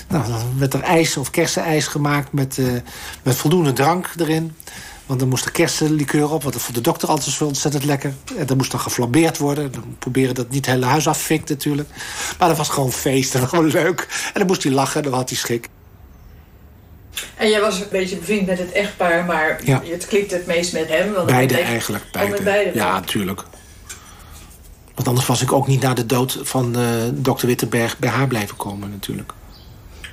nou, 0.08 0.28
dan 0.28 0.58
werd 0.58 0.74
er 0.74 0.82
ijs 0.82 1.18
of 1.18 1.30
kersenijs 1.30 1.88
gemaakt 1.88 2.34
met, 2.34 2.58
uh, 2.58 2.72
met 3.24 3.36
voldoende 3.36 3.74
drank 3.74 4.10
erin. 4.18 4.56
Want 5.06 5.22
er 5.22 5.28
moest 5.28 5.46
er 5.46 5.52
kersenlikeur 5.52 6.32
op, 6.32 6.42
want 6.42 6.54
dat 6.54 6.62
vond 6.62 6.76
de 6.76 6.82
dokter 6.82 7.10
altijd 7.10 7.36
zo 7.36 7.46
ontzettend 7.46 7.84
lekker. 7.84 8.14
En 8.38 8.46
dat 8.46 8.58
moest 8.58 8.72
dan 8.72 8.80
geflambeerd 8.80 9.38
worden. 9.38 9.72
Dan 9.72 9.96
proberen 10.00 10.36
dat 10.36 10.50
niet 10.50 10.66
het 10.66 10.76
hele 10.76 10.86
huis 10.86 11.08
afvikt 11.08 11.50
natuurlijk. 11.50 11.90
Maar 12.40 12.48
dat 12.48 12.58
was 12.58 12.70
gewoon 12.70 12.92
feest 12.92 13.36
en 13.36 13.48
gewoon 13.50 13.68
leuk. 13.68 14.08
En 14.26 14.40
dan 14.40 14.48
moest 14.48 14.64
hij 14.64 14.72
lachen 14.72 15.04
en 15.04 15.10
dan 15.10 15.20
had 15.20 15.30
hij 15.30 15.38
schik. 15.38 15.70
En 17.36 17.50
jij 17.50 17.62
was 17.62 17.80
een 17.80 17.88
beetje 17.92 18.18
bevriend 18.18 18.48
met 18.48 18.58
het 18.58 18.72
echtpaar, 18.72 19.26
maar 19.26 19.60
ja. 19.64 19.82
het 19.84 20.08
klikt 20.08 20.32
het 20.32 20.46
meest 20.46 20.74
met 20.74 20.88
hem. 20.88 21.14
Want 21.14 21.26
beide 21.26 21.58
eigenlijk. 21.58 22.04
Beide. 22.12 22.32
met 22.32 22.44
beide 22.44 22.72
ja, 22.74 22.92
natuurlijk. 22.92 23.44
Want 24.96 25.08
anders 25.08 25.28
was 25.28 25.42
ik 25.42 25.52
ook 25.52 25.68
niet 25.68 25.82
na 25.82 25.94
de 25.94 26.06
dood 26.06 26.40
van 26.42 26.80
uh, 26.80 26.88
dokter 27.14 27.48
Wittenberg 27.48 28.00
bij 28.00 28.10
haar 28.10 28.28
blijven 28.28 28.58
komen 28.58 28.90
natuurlijk. 28.90 29.34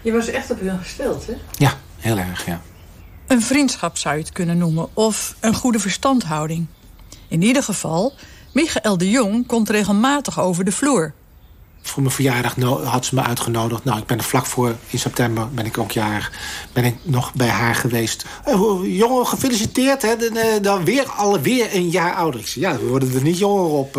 Je 0.03 0.13
was 0.13 0.27
echt 0.27 0.51
op 0.51 0.61
hun 0.61 0.79
gesteld, 0.79 1.27
hè? 1.27 1.33
Ja, 1.57 1.73
heel 1.99 2.19
erg, 2.19 2.47
ja. 2.47 2.61
Een 3.33 3.43
vriendschap 3.43 3.99
zou 3.99 4.15
je 4.15 4.21
het 4.21 4.33
kunnen 4.33 4.59
noemen, 4.59 4.89
of 4.95 5.35
een 5.41 5.55
goede 5.55 5.79
verstandhouding. 5.79 6.67
In 7.29 7.43
ieder 7.43 7.63
geval, 7.63 8.15
Michael 8.53 8.99
de 8.99 9.11
Jong 9.11 9.47
komt 9.47 9.69
regelmatig 9.69 10.41
over 10.41 10.65
de 10.65 10.73
vloer. 10.73 11.13
Voor 11.83 12.03
mijn 12.03 12.15
verjaardag 12.15 12.55
had 12.85 13.05
ze 13.05 13.15
me 13.15 13.23
uitgenodigd. 13.23 13.85
Nou, 13.85 13.99
ik 13.99 14.07
ben 14.07 14.19
er 14.19 14.25
vlak 14.25 14.47
voor, 14.47 14.77
in 14.91 14.99
september 14.99 15.49
ben 15.51 15.67
ik 15.67 15.79
ook 15.79 15.91
jarig, 15.91 16.33
ben 16.73 16.85
ik 16.85 16.97
nog 17.03 17.35
bij 17.35 17.49
haar 17.49 17.75
geweest. 17.75 18.25
Uh, 18.49 18.99
jongen, 18.99 19.27
gefeliciteerd, 19.27 20.03
hè? 20.03 20.17
Dan, 20.61 20.85
weer 20.85 21.11
alweer 21.11 21.75
een 21.75 21.91
jaar 21.91 22.15
ouder. 22.15 22.41
Ik 22.41 22.47
zei, 22.47 22.65
ja, 22.65 22.77
we 22.77 22.87
worden 22.87 23.15
er 23.15 23.23
niet 23.23 23.39
jonger 23.39 23.71
op. 23.71 23.97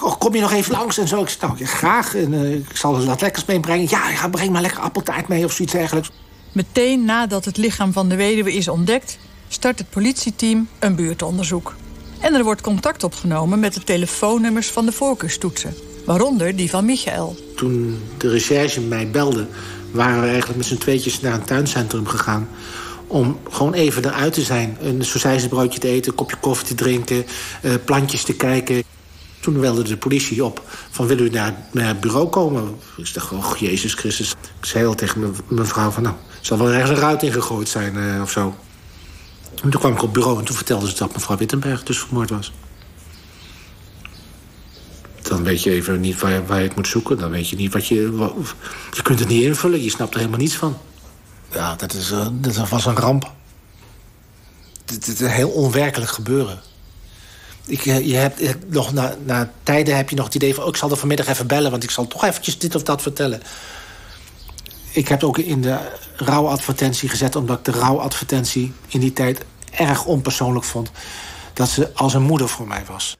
Oh, 0.00 0.18
kom 0.18 0.34
je 0.34 0.40
nog 0.40 0.52
even 0.52 0.72
langs 0.72 0.98
en 0.98 1.08
zo? 1.08 1.22
Ik 1.22 1.28
zei, 1.28 1.46
nou, 1.46 1.58
ja, 1.58 1.66
graag. 1.66 2.14
En, 2.14 2.56
ik 2.70 2.76
zal 2.76 2.96
er 2.96 3.06
wat 3.06 3.20
lekkers 3.20 3.44
meebrengen. 3.44 3.86
Ja, 3.90 4.00
ga 4.00 4.28
breng 4.28 4.50
maar 4.50 4.62
lekker 4.62 4.80
appeltaart 4.80 5.28
mee 5.28 5.44
of 5.44 5.52
zoiets 5.52 5.74
dergelijks. 5.74 6.10
Meteen 6.52 7.04
nadat 7.04 7.44
het 7.44 7.56
lichaam 7.56 7.92
van 7.92 8.08
de 8.08 8.16
weduwe 8.16 8.52
is 8.52 8.68
ontdekt... 8.68 9.18
start 9.48 9.78
het 9.78 9.90
politieteam 9.90 10.68
een 10.78 10.94
buurtonderzoek. 10.94 11.74
En 12.20 12.34
er 12.34 12.44
wordt 12.44 12.60
contact 12.60 13.04
opgenomen 13.04 13.60
met 13.60 13.74
de 13.74 13.84
telefoonnummers 13.84 14.68
van 14.68 14.86
de 14.86 14.92
voorkeurstoetsen. 14.92 15.74
Waaronder 16.04 16.56
die 16.56 16.70
van 16.70 16.84
Michael. 16.84 17.36
Toen 17.56 18.02
de 18.18 18.28
recherche 18.28 18.80
mij 18.80 19.10
belde... 19.10 19.46
waren 19.90 20.20
we 20.20 20.26
eigenlijk 20.26 20.58
met 20.58 20.66
z'n 20.66 20.76
tweetjes 20.76 21.20
naar 21.20 21.34
een 21.34 21.44
tuincentrum 21.44 22.06
gegaan... 22.06 22.48
om 23.06 23.38
gewoon 23.50 23.74
even 23.74 24.04
eruit 24.04 24.32
te 24.32 24.42
zijn. 24.42 24.76
Een 24.80 25.04
sausijzenbroodje 25.04 25.78
te 25.78 25.88
eten, 25.88 26.10
een 26.10 26.16
kopje 26.16 26.36
koffie 26.36 26.66
te 26.66 26.74
drinken... 26.74 27.24
Uh, 27.62 27.72
plantjes 27.84 28.22
te 28.22 28.34
kijken. 28.34 28.82
Toen 29.40 29.60
belde 29.60 29.82
de 29.82 29.96
politie 29.96 30.44
op 30.44 30.62
van 30.90 31.06
wil 31.06 31.18
u 31.18 31.30
naar, 31.30 31.56
naar 31.72 31.88
het 31.88 32.00
bureau 32.00 32.28
komen? 32.28 32.76
Ik 32.96 33.14
dacht, 33.14 33.32
oh 33.32 33.56
Jezus 33.56 33.94
Christus. 33.94 34.30
Ik 34.30 34.66
zei 34.66 34.86
al 34.86 34.94
tegen 34.94 35.34
mijn 35.48 35.66
vrouw 35.66 35.90
van 35.90 36.02
nou, 36.02 36.14
zal 36.40 36.58
wel 36.58 36.72
ergens 36.72 36.90
een 36.90 36.96
ruit 36.96 37.22
ingegooid 37.22 37.68
zijn 37.68 37.96
uh, 37.96 38.22
of 38.22 38.30
zo. 38.30 38.54
En 39.62 39.70
toen 39.70 39.80
kwam 39.80 39.92
ik 39.92 39.98
op 39.98 40.02
het 40.02 40.12
bureau 40.12 40.38
en 40.38 40.44
toen 40.44 40.56
vertelde 40.56 40.88
ze 40.88 40.96
dat 40.96 41.12
mevrouw 41.12 41.36
Wittenberg 41.36 41.82
dus 41.82 41.98
vermoord 41.98 42.30
was. 42.30 42.52
Dan 45.22 45.42
weet 45.42 45.62
je 45.62 45.70
even 45.70 46.00
niet 46.00 46.20
waar 46.20 46.46
waar 46.46 46.58
je 46.60 46.66
het 46.66 46.76
moet 46.76 46.88
zoeken. 46.88 47.18
Dan 47.18 47.30
weet 47.30 47.48
je 47.48 47.56
niet 47.56 47.72
wat 47.72 47.86
je... 47.86 47.94
Je 48.90 49.02
kunt 49.02 49.18
het 49.18 49.28
niet 49.28 49.42
invullen, 49.42 49.82
je 49.82 49.90
snapt 49.90 50.12
er 50.12 50.18
helemaal 50.18 50.40
niets 50.40 50.56
van. 50.56 50.78
Ja, 51.52 51.74
dat, 51.74 51.94
is, 51.94 52.10
uh, 52.10 52.26
dat 52.32 52.68
was 52.68 52.86
een 52.86 52.96
ramp. 52.96 53.32
Het 54.86 55.06
is 55.06 55.20
een 55.20 55.30
heel 55.30 55.48
onwerkelijk 55.48 56.10
gebeuren. 56.10 56.60
Ik, 57.66 57.82
je 57.82 58.14
hebt 58.14 58.70
nog 58.70 58.92
na, 58.92 59.16
na 59.24 59.52
tijden 59.62 59.96
heb 59.96 60.10
je 60.10 60.16
nog 60.16 60.24
het 60.24 60.34
idee 60.34 60.54
van... 60.54 60.62
Oh, 60.62 60.68
ik 60.68 60.76
zal 60.76 60.90
er 60.90 60.96
vanmiddag 60.96 61.26
even 61.26 61.46
bellen, 61.46 61.70
want 61.70 61.82
ik 61.82 61.90
zal 61.90 62.06
toch 62.06 62.24
eventjes 62.24 62.58
dit 62.58 62.74
of 62.74 62.82
dat 62.82 63.02
vertellen. 63.02 63.42
Ik 64.92 65.08
heb 65.08 65.24
ook 65.24 65.38
in 65.38 65.60
de 65.60 65.78
rouwadvertentie 66.16 67.08
gezet... 67.08 67.36
omdat 67.36 67.58
ik 67.58 67.64
de 67.64 67.80
rouwadvertentie 67.80 68.72
in 68.88 69.00
die 69.00 69.12
tijd 69.12 69.44
erg 69.70 70.04
onpersoonlijk 70.04 70.64
vond... 70.64 70.90
dat 71.52 71.68
ze 71.68 71.94
als 71.94 72.14
een 72.14 72.22
moeder 72.22 72.48
voor 72.48 72.66
mij 72.66 72.82
was. 72.86 73.16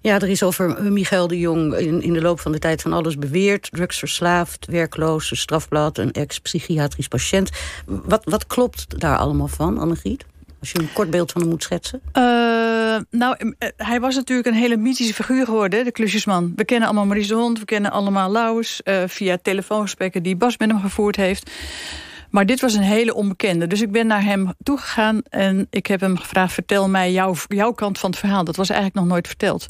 Ja, 0.00 0.14
er 0.14 0.28
is 0.28 0.42
over 0.42 0.82
Michael 0.82 1.26
de 1.26 1.38
Jong 1.38 1.74
in, 1.74 2.02
in 2.02 2.12
de 2.12 2.20
loop 2.20 2.40
van 2.40 2.52
de 2.52 2.58
tijd 2.58 2.82
van 2.82 2.92
alles 2.92 3.18
beweerd. 3.18 3.68
Drugsverslaafd, 3.70 4.66
werkloos, 4.66 5.40
strafblad, 5.40 5.98
een 5.98 6.12
ex-psychiatrisch 6.12 7.08
patiënt. 7.08 7.50
Wat, 7.86 8.24
wat 8.24 8.46
klopt 8.46 9.00
daar 9.00 9.16
allemaal 9.16 9.48
van, 9.48 9.78
Annegriet? 9.78 10.24
Als 10.66 10.74
je 10.74 10.88
een 10.88 10.92
kort 10.92 11.10
beeld 11.10 11.32
van 11.32 11.40
hem 11.40 11.50
moet 11.50 11.62
schetsen. 11.62 12.00
Uh, 12.12 12.22
nou, 13.10 13.54
hij 13.76 14.00
was 14.00 14.14
natuurlijk 14.14 14.48
een 14.48 14.54
hele 14.54 14.76
mythische 14.76 15.14
figuur 15.14 15.44
geworden, 15.44 15.84
de 15.84 15.92
klusjesman. 15.92 16.52
We 16.56 16.64
kennen 16.64 16.88
allemaal 16.88 17.06
Maurice 17.06 17.28
de 17.28 17.34
Hond, 17.34 17.58
we 17.58 17.64
kennen 17.64 17.90
allemaal 17.90 18.32
Lauwers... 18.32 18.80
Uh, 18.84 19.02
via 19.06 19.38
telefoongesprekken 19.42 20.22
die 20.22 20.36
Bas 20.36 20.58
met 20.58 20.70
hem 20.70 20.80
gevoerd 20.80 21.16
heeft. 21.16 21.50
Maar 22.30 22.46
dit 22.46 22.60
was 22.60 22.74
een 22.74 22.82
hele 22.82 23.14
onbekende. 23.14 23.66
Dus 23.66 23.82
ik 23.82 23.90
ben 23.92 24.06
naar 24.06 24.24
hem 24.24 24.52
toegegaan 24.62 25.22
en 25.28 25.66
ik 25.70 25.86
heb 25.86 26.00
hem 26.00 26.16
gevraagd... 26.16 26.52
vertel 26.52 26.88
mij 26.88 27.12
jouw, 27.12 27.34
jouw 27.48 27.72
kant 27.72 27.98
van 27.98 28.10
het 28.10 28.18
verhaal. 28.18 28.44
Dat 28.44 28.56
was 28.56 28.68
eigenlijk 28.68 29.00
nog 29.00 29.08
nooit 29.08 29.26
verteld. 29.26 29.68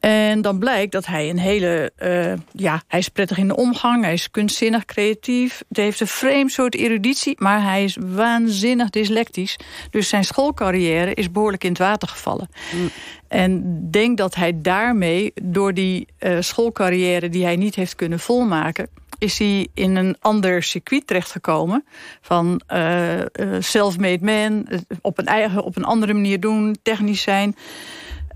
En 0.00 0.42
dan 0.42 0.58
blijkt 0.58 0.92
dat 0.92 1.06
hij 1.06 1.30
een 1.30 1.38
hele... 1.38 1.92
Uh, 1.98 2.32
ja, 2.52 2.82
hij 2.88 2.98
is 2.98 3.08
prettig 3.08 3.38
in 3.38 3.48
de 3.48 3.56
omgang, 3.56 4.04
hij 4.04 4.12
is 4.12 4.30
kunstzinnig, 4.30 4.84
creatief. 4.84 5.62
Hij 5.68 5.84
heeft 5.84 6.00
een 6.00 6.06
vreemd 6.06 6.52
soort 6.52 6.74
eruditie, 6.74 7.34
maar 7.38 7.62
hij 7.62 7.84
is 7.84 7.96
waanzinnig 8.00 8.90
dyslectisch. 8.90 9.56
Dus 9.90 10.08
zijn 10.08 10.24
schoolcarrière 10.24 11.14
is 11.14 11.32
behoorlijk 11.32 11.64
in 11.64 11.70
het 11.70 11.78
water 11.78 12.08
gevallen. 12.08 12.48
Mm. 12.74 12.90
En 13.28 13.78
denk 13.90 14.18
dat 14.18 14.34
hij 14.34 14.60
daarmee, 14.60 15.32
door 15.42 15.74
die 15.74 16.06
uh, 16.18 16.36
schoolcarrière... 16.40 17.28
die 17.28 17.44
hij 17.44 17.56
niet 17.56 17.74
heeft 17.74 17.94
kunnen 17.94 18.18
volmaken 18.18 18.88
is 19.18 19.38
hij 19.38 19.68
in 19.74 19.96
een 19.96 20.16
ander 20.20 20.62
circuit 20.62 21.06
terechtgekomen. 21.06 21.84
Van 22.20 22.60
uh, 22.72 23.18
uh, 23.18 23.24
self-made 23.58 24.24
man, 24.24 24.66
op 25.00 25.18
een, 25.18 25.26
eigen, 25.26 25.62
op 25.62 25.76
een 25.76 25.84
andere 25.84 26.12
manier 26.12 26.40
doen, 26.40 26.76
technisch 26.82 27.22
zijn. 27.22 27.56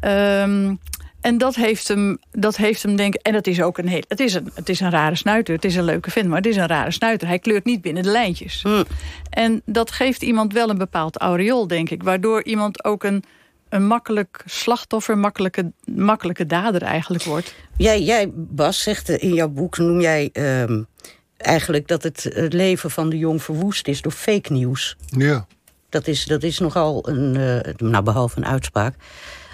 Um, 0.05 0.79
En 1.21 1.39
dat 1.39 1.55
heeft 1.55 1.89
hem, 1.89 2.19
dat 2.31 2.57
heeft 2.57 2.83
hem 2.83 2.97
denk 2.97 3.15
ik... 3.15 3.21
En 3.23 3.35
het 3.35 3.47
is 3.47 3.63
ook 3.63 3.79
een 3.79 3.89
heel... 3.89 4.03
Het 4.09 4.21
is 4.21 4.35
een, 4.35 4.51
het 4.55 4.69
is 4.69 4.81
een 4.81 4.91
rare 4.91 5.15
snuiter. 5.15 5.55
Het 5.55 5.65
is 5.65 5.77
een 5.77 5.85
leuke 5.85 6.11
vent, 6.11 6.29
maar 6.29 6.37
het 6.37 6.47
is 6.47 6.57
een 6.57 6.67
rare 6.67 6.91
snuiter. 6.91 7.29
Hij 7.29 7.39
kleurt 7.39 7.65
niet 7.65 7.81
binnen 7.81 8.03
de 8.03 8.11
lijntjes. 8.11 8.63
Hmm. 8.63 8.85
En 9.31 9.63
dat 9.65 9.91
geeft 9.91 10.23
iemand 10.23 10.53
wel 10.53 10.71
een 10.71 10.79
bepaald 10.79 11.19
aureool, 11.19 11.67
denk 11.67 11.91
ik. 11.91 12.03
Waardoor 12.03 12.45
iemand 12.45 12.85
ook 12.85 13.05
een, 13.05 13.25
een 13.71 13.87
makkelijk 13.87 14.43
slachtoffer... 14.47 15.19
Makkelijke, 15.19 15.73
makkelijke 15.85 16.47
dader 16.47 16.83
eigenlijk 16.83 17.25
wordt. 17.25 17.55
Jij, 17.77 18.03
jij, 18.03 18.31
Bas, 18.35 18.83
zegt 18.83 19.09
eh, 19.09 19.23
in 19.23 19.35
jouw 19.35 19.49
boek, 19.49 19.79
noem 19.79 20.01
jij 20.01 20.31
ehm, 20.33 20.83
eigenlijk 21.37 21.89
dat 21.89 22.03
het, 22.03 22.23
het 22.23 22.53
leven 22.53 22.91
van 22.91 23.09
de 23.09 23.19
jong 23.19 23.43
verwoest 23.43 23.89
is 23.89 24.03
door 24.03 24.13
fake 24.13 24.53
nieuws. 24.53 24.97
Ja. 25.07 25.47
Dat 25.89 26.07
is, 26.07 26.25
dat 26.25 26.43
is 26.43 26.59
nogal 26.59 27.09
een, 27.09 27.37
eh, 27.37 27.75
nou 27.77 28.05
behalve 28.05 28.39
een 28.39 28.47
uitspraak. 28.47 28.95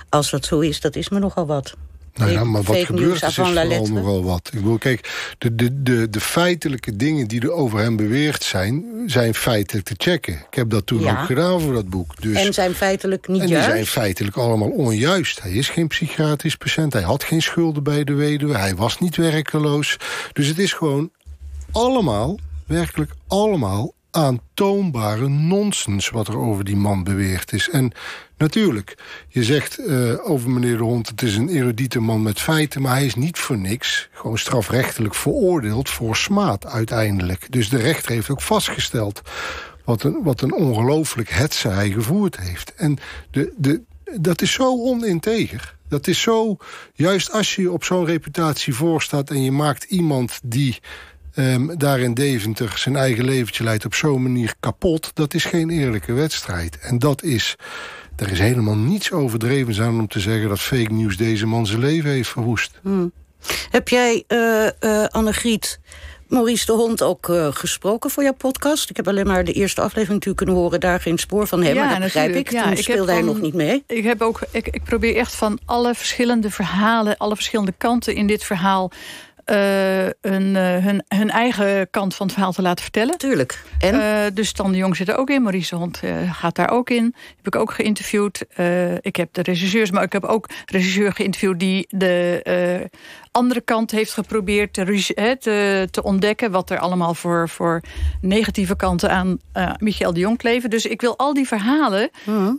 Als 0.09 0.31
dat 0.31 0.45
zo 0.45 0.61
is, 0.61 0.81
dat 0.81 0.97
is 0.97 1.09
me 1.09 1.19
nogal 1.19 1.47
wat. 1.47 1.77
Nou 2.17 2.31
ja, 2.31 2.45
maar 2.45 2.63
wat 2.63 2.77
gebeurt 2.77 3.23
er 3.23 3.29
is 3.29 3.35
vooral 3.35 3.53
lettre. 3.53 3.93
nogal 3.93 4.25
wat. 4.25 4.47
Ik 4.53 4.59
bedoel, 4.61 4.79
kijk, 4.79 5.35
de, 5.39 5.55
de, 5.55 5.83
de, 5.83 6.11
de 6.11 6.21
feitelijke 6.21 6.97
dingen 6.97 7.29
die 7.29 7.41
er 7.41 7.53
over 7.53 7.79
hem 7.79 7.97
beweerd 7.97 8.43
zijn... 8.43 8.85
zijn 9.07 9.35
feitelijk 9.35 9.87
te 9.87 9.95
checken. 9.97 10.35
Ik 10.35 10.55
heb 10.55 10.71
dat 10.71 10.87
toen 10.87 11.01
Ja. 11.01 11.21
ook 11.21 11.27
gedaan 11.27 11.61
voor 11.61 11.73
dat 11.73 11.89
boek. 11.89 12.23
Dus, 12.23 12.37
En 12.47 12.55
zijn 12.55 12.75
feitelijk 12.75 13.29
niet 13.29 13.41
en 13.41 13.47
die 13.47 13.55
juist. 13.55 13.71
zijn 13.71 13.87
feitelijk 13.87 14.37
allemaal 14.37 14.69
onjuist. 14.71 15.43
Hij 15.43 15.53
is 15.53 15.69
geen 15.69 15.87
psychiatrisch 15.89 16.57
patiënt. 16.57 16.93
Hij 16.93 17.03
had 17.03 17.25
geen 17.25 17.43
schulden 17.43 17.83
bij 17.83 18.05
de 18.05 18.15
weduwe. 18.15 18.57
Hij 18.57 18.75
was 18.75 18.99
niet 18.99 19.17
werkeloos. 19.17 19.97
Dus 20.33 20.47
het 20.47 20.59
is 20.59 20.73
gewoon 20.73 21.11
allemaal, 21.73 22.39
werkelijk 22.67 23.11
allemaal... 23.27 23.93
aantoonbare 24.17 25.29
nonsens 25.29 26.11
wat 26.11 26.29
er 26.29 26.39
over 26.39 26.65
die 26.65 26.77
man 26.77 27.05
beweerd 27.05 27.53
is. 27.53 27.71
En 27.71 27.93
natuurlijk, 28.37 28.99
je 29.29 29.45
zegt 29.45 29.79
eh, 29.79 30.31
over 30.31 30.51
meneer 30.51 30.77
de 30.77 30.83
Hond... 30.83 31.09
het 31.09 31.23
is 31.23 31.37
een 31.37 31.49
erudite 31.49 32.01
man 32.01 32.23
met 32.23 32.41
feiten... 32.41 32.83
maar 32.83 32.93
hij 32.93 33.07
is 33.07 33.15
niet 33.15 33.39
voor 33.39 33.59
niks 33.59 34.09
gewoon 34.13 34.39
strafrechtelijk 34.39 35.15
veroordeeld... 35.15 35.91
voor 35.91 36.17
smaad 36.17 36.67
uiteindelijk. 36.67 37.47
Dus 37.53 37.69
de 37.69 37.77
rechter 37.77 38.13
heeft 38.13 38.31
ook 38.31 38.43
vastgesteld... 38.43 39.23
wat 39.85 40.03
een, 40.03 40.23
wat 40.23 40.41
een 40.41 40.55
ongelooflijk 40.55 41.31
hetze 41.31 41.69
hij 41.69 41.91
gevoerd 41.91 42.37
heeft. 42.39 42.75
En 42.75 42.99
de, 43.31 43.53
de, 43.57 43.83
dat 44.21 44.43
is 44.43 44.53
zo 44.53 44.85
oninteger. 44.85 45.75
Dat 45.89 46.07
is 46.07 46.21
zo, 46.21 46.57
juist 46.95 47.33
als 47.33 47.55
je 47.55 47.73
op 47.73 47.85
zo'n 47.85 48.05
reputatie 48.05 48.75
voorstaat... 48.75 49.31
en 49.31 49.43
je 49.43 49.53
maakt 49.53 49.85
iemand 49.85 50.41
die 50.43 50.79
ehm, 51.37 51.77
daar 51.77 52.01
in 52.01 52.15
Deventer 52.15 52.73
zijn 52.77 52.97
eigen 52.97 53.25
leventje 53.25 53.65
leidt... 53.65 53.85
op 53.85 53.95
zo'n 53.95 54.23
manier 54.23 54.55
kapot, 54.61 55.11
dat 55.15 55.35
is 55.35 55.45
geen 55.45 55.71
eerlijke 55.71 56.13
wedstrijd. 56.13 56.79
En 56.79 56.99
dat 56.99 57.23
is... 57.23 57.57
Er 58.17 58.31
is 58.33 58.39
helemaal 58.39 58.77
niets 58.77 59.13
overdreven 59.13 59.85
aan 59.85 59.99
om 60.01 60.09
te 60.09 60.21
zeggen... 60.21 60.49
dat 60.49 60.61
fake 60.61 60.93
news 60.93 61.17
deze 61.17 61.47
man 61.47 61.67
zijn 61.67 61.81
leven 61.81 62.11
heeft 62.11 62.29
verwoest. 62.29 62.71
Hmm. 62.83 63.13
Heb 63.71 63.89
jij, 63.89 64.25
eh 64.27 64.67
eh 64.67 65.05
Annegriet, 65.11 65.81
Maurice 66.29 66.67
de 66.67 66.73
Hond 66.73 67.03
ook 67.03 67.29
eh, 67.29 67.49
gesproken 67.51 68.11
voor 68.11 68.23
jouw 68.23 68.33
podcast? 68.35 68.91
Ik 68.91 68.97
heb 68.97 69.09
alleen 69.09 69.27
maar 69.27 69.45
de 69.45 69.53
eerste 69.53 69.81
aflevering 69.81 70.13
natuurlijk 70.25 70.37
kunnen 70.37 70.55
horen... 70.55 70.81
daar 70.81 71.01
geen 71.01 71.19
spoor 71.19 71.47
van 71.47 71.63
hem, 71.63 71.77
maar 71.77 71.91
dat 71.91 71.99
begrijp 71.99 72.29
ik. 72.29 72.35
natuurlijk. 72.35 72.57
Ja, 72.57 72.63
Toen 72.63 72.73
ik 72.79 72.83
speelde 72.83 73.11
hij 73.13 73.21
van- 73.21 73.29
nog 73.29 73.41
niet 73.41 73.55
mee. 73.55 73.85
Ik, 73.87 74.05
heb 74.05 74.23
ook, 74.23 74.41
ik, 74.51 74.69
ik 74.69 74.85
probeer 74.85 75.17
echt 75.17 75.35
van 75.35 75.59
alle 75.65 75.95
verschillende 75.95 76.51
verhalen... 76.51 77.17
alle 77.17 77.35
verschillende 77.35 77.75
kanten 77.79 78.15
in 78.15 78.27
dit 78.27 78.45
verhaal... 78.45 78.91
eh, 79.47 80.05
een, 80.07 80.57
eh, 80.57 80.85
hun, 80.85 81.05
hun 81.09 81.31
eigen 81.31 81.91
kant 81.91 82.15
van 82.15 82.27
het 82.27 82.35
verhaal 82.35 82.53
te 82.53 82.63
laten 82.63 82.83
vertellen. 82.83 83.19
Tuurlijk. 83.19 83.65
En? 83.79 84.35
dus 84.35 84.49
Stan 84.49 84.73
de 84.73 84.79
Jong 84.79 84.97
zit 84.97 85.09
er 85.09 85.17
ook 85.17 85.31
in. 85.31 85.43
Maurice 85.43 85.71
de 85.71 85.77
Hond 85.77 86.01
eh, 86.03 86.33
gaat 86.33 86.55
daar 86.55 86.71
ook 86.71 86.91
in. 86.91 87.15
Heb 87.37 87.47
ik 87.47 87.57
ook 87.57 87.73
geïnterviewd. 87.73 88.45
Eh, 88.49 88.95
ik 88.95 89.17
heb 89.17 89.29
de 89.33 89.43
regisseurs, 89.43 89.91
maar 89.91 90.03
ik 90.03 90.13
heb 90.13 90.25
ook 90.25 90.49
regisseur 90.65 91.13
geïnterviewd... 91.13 91.59
die 91.59 91.87
de 91.89 92.41
eh, 92.43 92.99
andere 93.31 93.61
kant 93.61 93.91
heeft 93.91 94.13
geprobeerd 94.13 94.73
te, 94.73 95.37
te, 95.41 95.89
te 95.91 96.03
ontdekken... 96.03 96.51
wat 96.51 96.71
er 96.71 96.79
allemaal 96.79 97.15
voor, 97.15 97.49
voor 97.49 97.81
negatieve 98.21 98.77
kanten 98.77 99.11
aan 99.11 99.39
eh 99.53 99.71
Michael 99.79 100.13
de 100.13 100.21
Jong 100.21 100.39
kleven. 100.39 100.71
Dus 100.71 100.87
ik 100.87 101.01
wil 101.01 101.17
al 101.17 101.35
die 101.35 101.47
verhalen... 101.47 102.11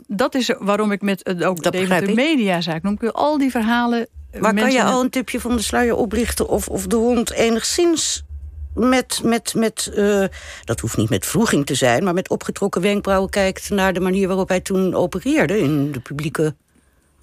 dat 0.06 0.34
is 0.34 0.54
waarom 0.58 0.92
ik 0.92 1.02
met 1.02 1.22
eh, 1.22 1.48
ook 1.48 1.62
de 1.62 1.70
begrijp 1.70 1.88
Deventer 1.88 2.08
ik. 2.08 2.14
Mediazaak 2.14 2.82
noem. 2.82 2.92
Ik 2.92 3.00
wil 3.00 3.12
al 3.12 3.38
die 3.38 3.50
verhalen... 3.50 4.08
eh, 4.30 4.40
Maar 4.40 4.54
kan 4.54 4.72
je 4.72 4.82
al 4.82 5.00
een 5.00 5.10
tipje 5.10 5.40
van 5.40 5.56
de 5.56 5.62
sluier 5.62 5.94
oplichten... 5.94 6.48
of, 6.48 6.68
of 6.68 6.86
de 6.86 6.96
hond 6.96 7.30
enigszins 7.32 8.22
met, 8.74 9.20
met, 9.24 9.54
met 9.54 9.90
eh, 9.94 10.24
dat 10.64 10.80
hoeft 10.80 10.96
niet 10.96 11.10
met 11.10 11.26
vroeging 11.26 11.66
te 11.66 11.74
zijn... 11.74 12.04
maar 12.04 12.14
met 12.14 12.28
opgetrokken 12.30 12.80
wenkbrauwen 12.82 13.30
kijkt 13.30 13.70
naar 13.70 13.92
de 13.92 14.00
manier 14.00 14.26
waarop 14.28 14.48
hij 14.48 14.60
toen 14.60 14.94
opereerde... 14.94 15.58
in 15.58 15.92
de 15.92 16.00
publieke... 16.00 16.54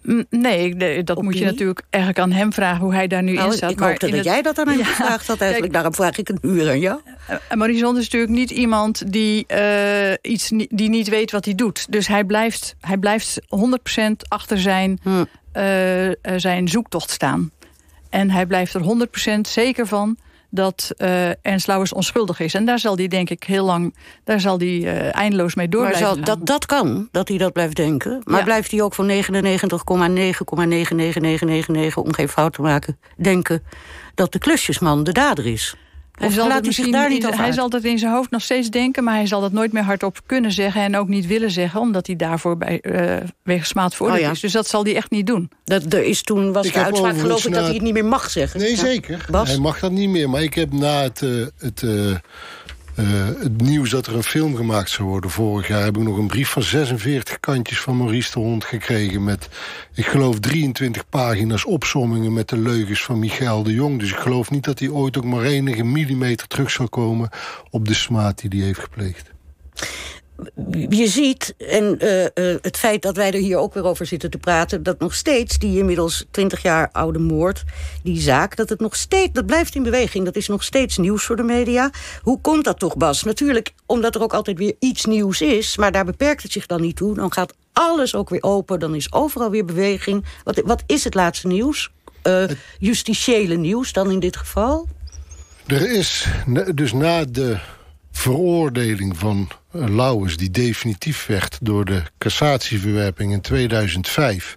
Mm, 0.01 0.26
Nee, 0.30 1.03
dat 1.03 1.22
moet 1.22 1.38
je 1.38 1.45
natuurlijk 1.45 1.82
eigenlijk 1.89 2.24
aan 2.24 2.32
hem 2.32 2.53
vragen 2.53 2.82
hoe 2.84 2.93
hij 2.93 3.08
daar 3.08 3.24
nu 3.24 3.34
Nou, 3.34 3.47
in 3.47 3.53
staat. 3.58 3.72
ik 3.72 3.80
hoopte 3.80 4.06
in 4.06 4.12
dat 4.16 4.20
het- 4.26 4.34
jij 4.34 4.41
dat 4.41 4.60
aan 4.60 4.68
hem 4.68 4.78
Ja, 4.78 4.84
gevraagd 4.86 5.28
had 5.28 5.41
eigenlijk. 5.41 5.74
Daarom 5.74 5.93
vraag 5.93 6.18
ik 6.18 6.30
een 6.30 6.39
uur 6.41 6.70
aan 6.70 6.80
jou. 6.80 6.99
En 7.49 7.58
Maurice 7.58 7.84
Hond 7.86 7.97
is 7.97 8.03
natuurlijk 8.03 8.32
niet 8.32 8.51
iemand 8.51 9.12
die, 9.12 9.45
eh, 9.47 10.14
iets, 10.22 10.49
die 10.68 10.89
niet 10.89 11.10
weet 11.10 11.32
wat 11.32 11.45
hij 11.45 11.56
doet. 11.56 11.91
Dus 11.91 12.08
hij 12.08 12.24
blijft, 12.24 12.76
hij 12.80 12.97
blijft 12.97 13.39
100% 13.47 14.30
achter 14.30 14.60
zijn, 14.60 14.99
eh, 15.03 15.22
eh, 15.56 16.12
zijn 16.36 16.68
zoektocht 16.68 17.10
staan. 17.10 17.51
En 18.10 18.32
hij 18.32 18.45
blijft 18.45 18.74
er 18.74 18.82
100% 18.82 19.47
zeker 19.47 19.88
van 19.88 20.18
dat 20.49 20.91
eh 20.97 21.30
Ernst 21.45 21.68
Lauwers 21.68 21.93
onschuldig 21.93 22.39
is. 22.39 22.53
En 22.53 22.66
daar 22.66 22.80
zal 22.80 22.95
hij 22.97 23.08
denk 23.08 23.30
ik 23.30 23.43
heel 23.43 23.66
lang, 23.66 23.95
daar 24.24 24.39
zal 24.39 24.58
hij 24.58 24.84
eh, 24.84 25.16
eindeloos 25.16 25.56
mee 25.56 25.70
door 25.70 25.82
Maar 25.82 25.89
blijven 25.89 26.16
zal, 26.16 26.24
gaan. 26.26 26.38
dat, 26.38 26.47
dat 26.47 26.66
kan, 26.66 27.08
dat 27.12 27.28
hij 27.28 27.38
dat 27.38 27.53
blijft 27.53 27.76
denken. 27.76 28.22
Maar 28.24 28.39
Ja. 28.39 28.43
blijft 28.45 28.72
hij 28.72 28.82
ook 28.82 28.93
van 28.93 29.08
99,9,9999, 29.08 31.95
om 31.95 32.14
geen 32.14 32.30
fout 32.30 32.53
te 32.53 32.62
maken, 32.62 32.97
denken 33.18 33.64
dat 34.16 34.32
de 34.32 34.39
klusjesman 34.39 35.03
de 35.03 35.12
dader 35.12 35.45
is? 35.45 35.76
Hij 36.16 36.30
zal, 36.30 36.51
zich 36.51 36.61
misschien 36.61 36.91
daar 36.91 37.09
niet 37.09 37.36
hij 37.36 37.51
zal 37.51 37.70
dat 37.70 37.84
in 37.84 37.99
zijn 37.99 38.11
hoofd 38.11 38.32
nog 38.32 38.41
steeds 38.41 38.70
denken... 38.70 39.03
maar 39.03 39.16
hij 39.16 39.28
zal 39.28 39.41
dat 39.41 39.51
nooit 39.51 39.72
meer 39.72 39.84
hardop 39.84 40.20
kunnen 40.26 40.51
zeggen... 40.51 40.82
en 40.82 40.97
ook 40.97 41.07
niet 41.07 41.28
willen 41.28 41.51
zeggen, 41.51 41.80
omdat 41.80 42.07
hij 42.07 42.16
daarvoor 42.16 42.57
bij, 42.57 42.80
eh 42.82 43.18
wegens 43.43 43.70
smaad 43.70 43.95
veroordeeld 43.95 44.22
Oh 44.22 44.28
ja. 44.28 44.34
is. 44.34 44.39
Dus 44.39 44.51
dat 44.51 44.68
zal 44.68 44.84
hij 44.84 44.95
echt 44.95 45.11
niet 45.11 45.28
doen. 45.28 45.49
Dat, 45.63 45.93
er 45.93 46.03
is 46.03 46.24
toen 46.24 46.53
was 46.53 46.66
Ik 46.66 46.74
de 46.74 46.84
uitspraak 46.84 47.18
geloof 47.18 47.45
ik 47.45 47.53
dat 47.53 47.63
hij 47.63 47.74
het 47.74 47.82
niet 47.82 47.93
meer 47.93 48.05
mag 48.05 48.30
zeggen. 48.30 48.59
Nee, 48.59 48.72
Ja. 48.72 48.76
zeker. 48.78 49.26
Bas? 49.32 49.47
Hij 49.47 49.57
mag 49.57 49.80
dat 49.80 49.91
niet 49.91 50.09
meer. 50.09 50.30
Maar 50.30 50.43
ik 50.43 50.53
heb 50.53 50.72
na 50.74 51.01
het, 51.01 51.22
eh, 51.22 51.30
het, 51.57 51.84
eh, 51.84 52.16
het 52.96 53.62
nieuws 53.62 53.89
dat 53.89 54.08
er 54.08 54.16
een 54.16 54.24
film 54.24 54.56
gemaakt 54.56 54.89
zou 54.89 55.08
worden 55.08 55.30
vorig 55.30 55.68
jaar... 55.68 55.84
heb 55.84 55.98
ik 55.98 56.04
nog 56.04 56.18
een 56.18 56.28
brief 56.28 56.50
van 56.50 56.64
46 56.64 57.39
kantjes 57.39 57.80
van 57.80 57.98
Maurice 57.98 58.32
de 58.32 58.39
Hond 58.39 58.64
gekregen... 58.64 59.24
met, 59.24 59.50
ik 59.93 60.06
geloof, 60.06 60.39
23 60.39 61.10
pagina's 61.10 61.66
opsommingen 61.66 62.34
met 62.34 62.50
de 62.50 62.58
leugens 62.58 63.04
van 63.04 63.20
Michael 63.20 63.64
de 63.64 63.74
Jong. 63.74 64.00
Dus 64.00 64.12
ik 64.12 64.18
geloof 64.18 64.52
niet 64.52 64.64
dat 64.64 64.80
hij 64.80 64.89
ooit 64.89 65.18
ook 65.18 65.26
maar 65.26 65.43
enige 65.43 65.84
millimeter 65.84 66.48
terug 66.48 66.72
zal 66.72 66.89
komen... 66.89 67.30
op 67.70 67.88
de 67.88 67.93
smaad 67.93 68.41
die 68.41 68.50
hij 68.50 68.68
heeft 68.68 68.80
gepleegd. 68.80 69.32
Je 70.90 71.08
ziet, 71.08 71.56
en 71.58 72.00
eh, 72.00 72.26
eh, 72.26 72.32
het 72.62 72.78
feit 72.78 73.02
dat 73.02 73.16
wij 73.16 73.32
er 73.32 73.40
hier 73.40 73.58
ook 73.58 73.74
weer 73.74 73.84
over 73.84 74.06
zitten 74.06 74.30
te 74.30 74.38
praten... 74.38 74.84
dat 74.84 75.00
nog 75.00 75.14
steeds 75.14 75.60
die 75.60 75.80
inmiddels 75.80 76.26
20 76.32 76.62
jaar 76.62 76.90
oude 76.92 77.20
moord, 77.20 77.64
die 78.04 78.22
zaak... 78.22 78.56
dat 78.56 78.70
het 78.70 78.80
nog 78.80 78.96
steeds, 78.96 79.34
dat 79.34 79.46
blijft 79.46 79.76
in 79.76 79.84
beweging, 79.84 80.26
dat 80.26 80.36
is 80.36 80.48
nog 80.48 80.64
steeds 80.64 80.98
nieuws 80.98 81.24
voor 81.24 81.36
de 81.36 81.44
media. 81.44 81.90
Hoe 82.22 82.42
komt 82.42 82.64
dat 82.64 82.80
toch, 82.80 82.98
Bas? 82.98 83.24
Natuurlijk, 83.24 83.74
omdat 83.86 84.16
er 84.16 84.22
ook 84.22 84.34
altijd 84.34 84.58
weer 84.58 84.76
iets 84.80 85.06
nieuws 85.06 85.42
is... 85.42 85.78
maar 85.78 85.92
daar 85.92 86.06
beperkt 86.06 86.44
het 86.44 86.52
zich 86.52 86.66
dan 86.66 86.82
niet 86.82 86.96
toe. 86.96 87.16
Dan 87.16 87.34
gaat 87.34 87.54
alles 87.74 88.16
ook 88.16 88.30
weer 88.30 88.44
open, 88.44 88.80
dan 88.80 88.96
is 88.96 89.14
overal 89.14 89.50
weer 89.50 89.66
beweging. 89.66 90.26
Wat, 90.44 90.62
wat 90.66 90.84
is 90.86 91.04
het 91.04 91.14
laatste 91.14 91.48
nieuws? 91.48 91.92
Eh, 92.22 92.44
justitiële 92.80 93.56
nieuws 93.56 93.94
dan 93.94 94.12
in 94.12 94.20
dit 94.20 94.38
geval? 94.38 94.88
Er 95.66 95.92
is, 95.92 96.28
dus 96.74 96.94
na 96.94 97.26
de 97.26 97.60
veroordeling 98.18 99.18
van 99.18 99.47
eh, 99.72 99.88
Lauwers... 99.88 100.38
die 100.38 100.51
definitief 100.51 101.26
werd 101.26 101.57
door 101.61 101.86
de 101.86 102.03
cassatieverwerping 102.18 103.32
in 103.32 103.41
2005... 103.41 104.55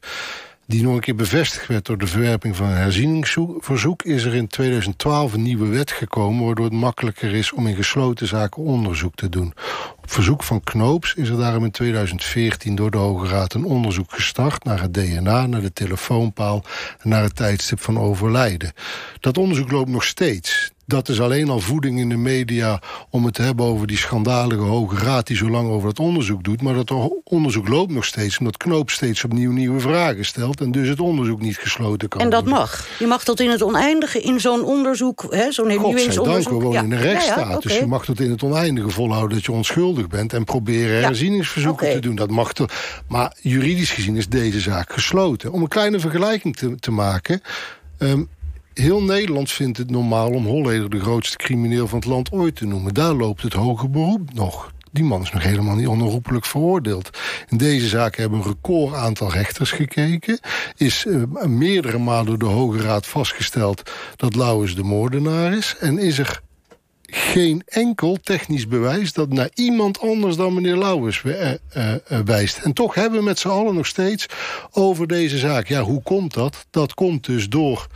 die 0.66 0.82
nog 0.82 0.94
een 0.94 1.00
keer 1.00 1.14
bevestigd 1.14 1.66
werd 1.66 1.84
door 1.84 1.98
de 1.98 2.06
verwerping 2.06 2.56
van 2.56 2.66
een 2.66 2.76
herzieningsverzoek... 2.76 4.02
is 4.02 4.24
er 4.24 4.34
in 4.34 4.46
2012 4.46 5.32
een 5.32 5.42
nieuwe 5.42 5.66
wet 5.66 5.90
gekomen... 5.90 6.44
waardoor 6.44 6.64
het 6.64 6.74
makkelijker 6.74 7.34
is 7.34 7.52
om 7.52 7.66
in 7.66 7.74
gesloten 7.74 8.26
zaken 8.26 8.62
onderzoek 8.62 9.14
te 9.14 9.28
doen. 9.28 9.52
Op 10.02 10.10
verzoek 10.12 10.42
van 10.42 10.64
Knoops 10.64 11.14
is 11.14 11.28
er 11.28 11.38
daarom 11.38 11.64
in 11.64 11.70
2014 11.70 12.74
door 12.74 12.90
de 12.90 12.98
Hoge 12.98 13.28
Raad... 13.28 13.54
een 13.54 13.64
onderzoek 13.64 14.12
gestart 14.12 14.64
naar 14.64 14.80
het 14.80 14.94
DNA, 14.94 15.46
naar 15.46 15.60
de 15.60 15.72
telefoonpaal... 15.72 16.64
en 16.98 17.08
naar 17.08 17.22
het 17.22 17.36
tijdstip 17.36 17.80
van 17.80 17.98
overlijden. 17.98 18.72
Dat 19.20 19.38
onderzoek 19.38 19.70
loopt 19.70 19.90
nog 19.90 20.04
steeds. 20.04 20.72
Dat 20.88 21.08
is 21.08 21.20
alleen 21.20 21.48
al 21.48 21.60
voeding 21.60 21.98
in 21.98 22.08
de 22.08 22.16
media... 22.16 22.80
om 23.10 23.24
het 23.24 23.34
te 23.34 23.42
hebben 23.42 23.66
over 23.66 23.86
die 23.86 23.96
schandalige 23.96 24.60
Hoge 24.62 24.96
Raad... 24.96 25.26
die 25.26 25.36
zo 25.36 25.50
lang 25.50 25.68
over 25.70 25.88
het 25.88 25.98
onderzoek 25.98 26.44
doet. 26.44 26.62
Maar 26.62 26.74
dat 26.74 26.92
onderzoek 27.24 27.68
loopt 27.68 27.92
nog 27.92 28.04
steeds... 28.04 28.38
omdat 28.38 28.56
Knoop 28.56 28.90
steeds 28.90 29.24
opnieuw 29.24 29.52
nieuwe 29.52 29.80
vragen 29.80 30.24
stelt... 30.24 30.60
en 30.60 30.70
dus 30.70 30.88
het 30.88 31.00
onderzoek 31.00 31.40
niet 31.40 31.56
gesloten 31.56 32.08
kan 32.08 32.20
En 32.20 32.30
dat 32.30 32.40
worden. 32.42 32.58
mag. 32.58 32.88
Je 32.98 33.06
mag 33.06 33.24
tot 33.24 33.40
in 33.40 33.50
het 33.50 33.62
oneindige 33.62 34.20
in 34.20 34.40
zo'n 34.40 34.64
onderzoek... 34.64 35.26
hè, 35.30 35.52
zo'n 35.52 35.72
Godzijdank, 35.72 36.48
we 36.48 36.54
wonen 36.54 36.72
Ja. 36.72 36.82
in 36.82 36.92
een 36.92 36.98
Ja, 36.98 37.04
ja, 37.04 37.12
rechtsstaat. 37.12 37.62
Dus 37.62 37.78
je 37.78 37.86
mag 37.86 38.04
tot 38.04 38.20
in 38.20 38.30
het 38.30 38.42
oneindige 38.42 38.90
volhouden 38.90 39.36
dat 39.36 39.44
je 39.46 39.52
onschuldig 39.52 40.08
bent... 40.08 40.32
en 40.32 40.44
proberen 40.44 41.02
herzieningsverzoeken 41.02 41.90
te 41.90 41.98
doen. 41.98 42.14
Dat 42.14 42.30
mag 42.30 42.52
toch. 42.52 42.70
Maar 43.08 43.36
juridisch 43.40 43.90
gezien 43.90 44.16
is 44.16 44.28
deze 44.28 44.60
zaak 44.60 44.92
gesloten. 44.92 45.52
Om 45.52 45.62
een 45.62 45.68
kleine 45.68 46.00
vergelijking 46.00 46.56
te, 46.56 46.74
te 46.74 46.90
maken... 46.90 47.42
ehm, 47.98 48.22
heel 48.80 49.02
Nederland 49.02 49.50
vindt 49.50 49.78
het 49.78 49.90
normaal 49.90 50.30
om 50.30 50.46
Holleder 50.46 50.90
de 50.90 51.00
grootste 51.00 51.36
crimineel 51.36 51.88
van 51.88 51.98
het 51.98 52.08
land 52.08 52.32
ooit 52.32 52.56
te 52.56 52.66
noemen. 52.66 52.94
Daar 52.94 53.12
loopt 53.12 53.42
het 53.42 53.52
hoger 53.52 53.90
beroep 53.90 54.34
nog. 54.34 54.72
Die 54.92 55.04
man 55.04 55.22
is 55.22 55.32
nog 55.32 55.42
helemaal 55.42 55.74
niet 55.74 55.86
onherroepelijk 55.86 56.44
veroordeeld. 56.44 57.18
In 57.48 57.56
deze 57.56 57.86
zaak 57.86 58.16
hebben 58.16 58.38
een 58.38 58.44
record 58.44 58.94
aantal 58.94 59.32
rechters 59.32 59.70
gekeken. 59.70 60.40
Is 60.76 61.06
eh, 61.06 61.44
meerdere 61.44 61.98
malen 61.98 62.26
door 62.26 62.38
de 62.38 62.44
Hoge 62.54 62.80
Raad 62.80 63.06
vastgesteld 63.06 63.90
dat 64.16 64.34
Lauwers 64.34 64.74
de 64.74 64.82
moordenaar 64.82 65.52
is. 65.52 65.76
En 65.80 65.98
is 65.98 66.18
er 66.18 66.40
geen 67.10 67.62
enkel 67.66 68.18
technisch 68.22 68.68
bewijs 68.68 69.12
dat 69.12 69.28
naar 69.28 69.50
iemand 69.54 70.00
anders 70.00 70.36
dan 70.36 70.54
meneer 70.54 70.76
Lauwers 70.76 71.22
eh, 71.24 71.52
eh, 71.52 71.94
wijst. 72.24 72.58
En 72.58 72.72
toch 72.72 72.94
hebben 72.94 73.18
we 73.18 73.24
met 73.24 73.38
z'n 73.38 73.48
allen 73.48 73.74
nog 73.74 73.86
steeds 73.86 74.26
over 74.70 75.06
deze 75.06 75.38
zaak. 75.38 75.68
Ja, 75.68 75.82
hoe 75.82 76.02
komt 76.02 76.34
dat? 76.34 76.66
Dat 76.70 76.94
komt 76.94 77.24
dus 77.26 77.48
door 77.48 77.88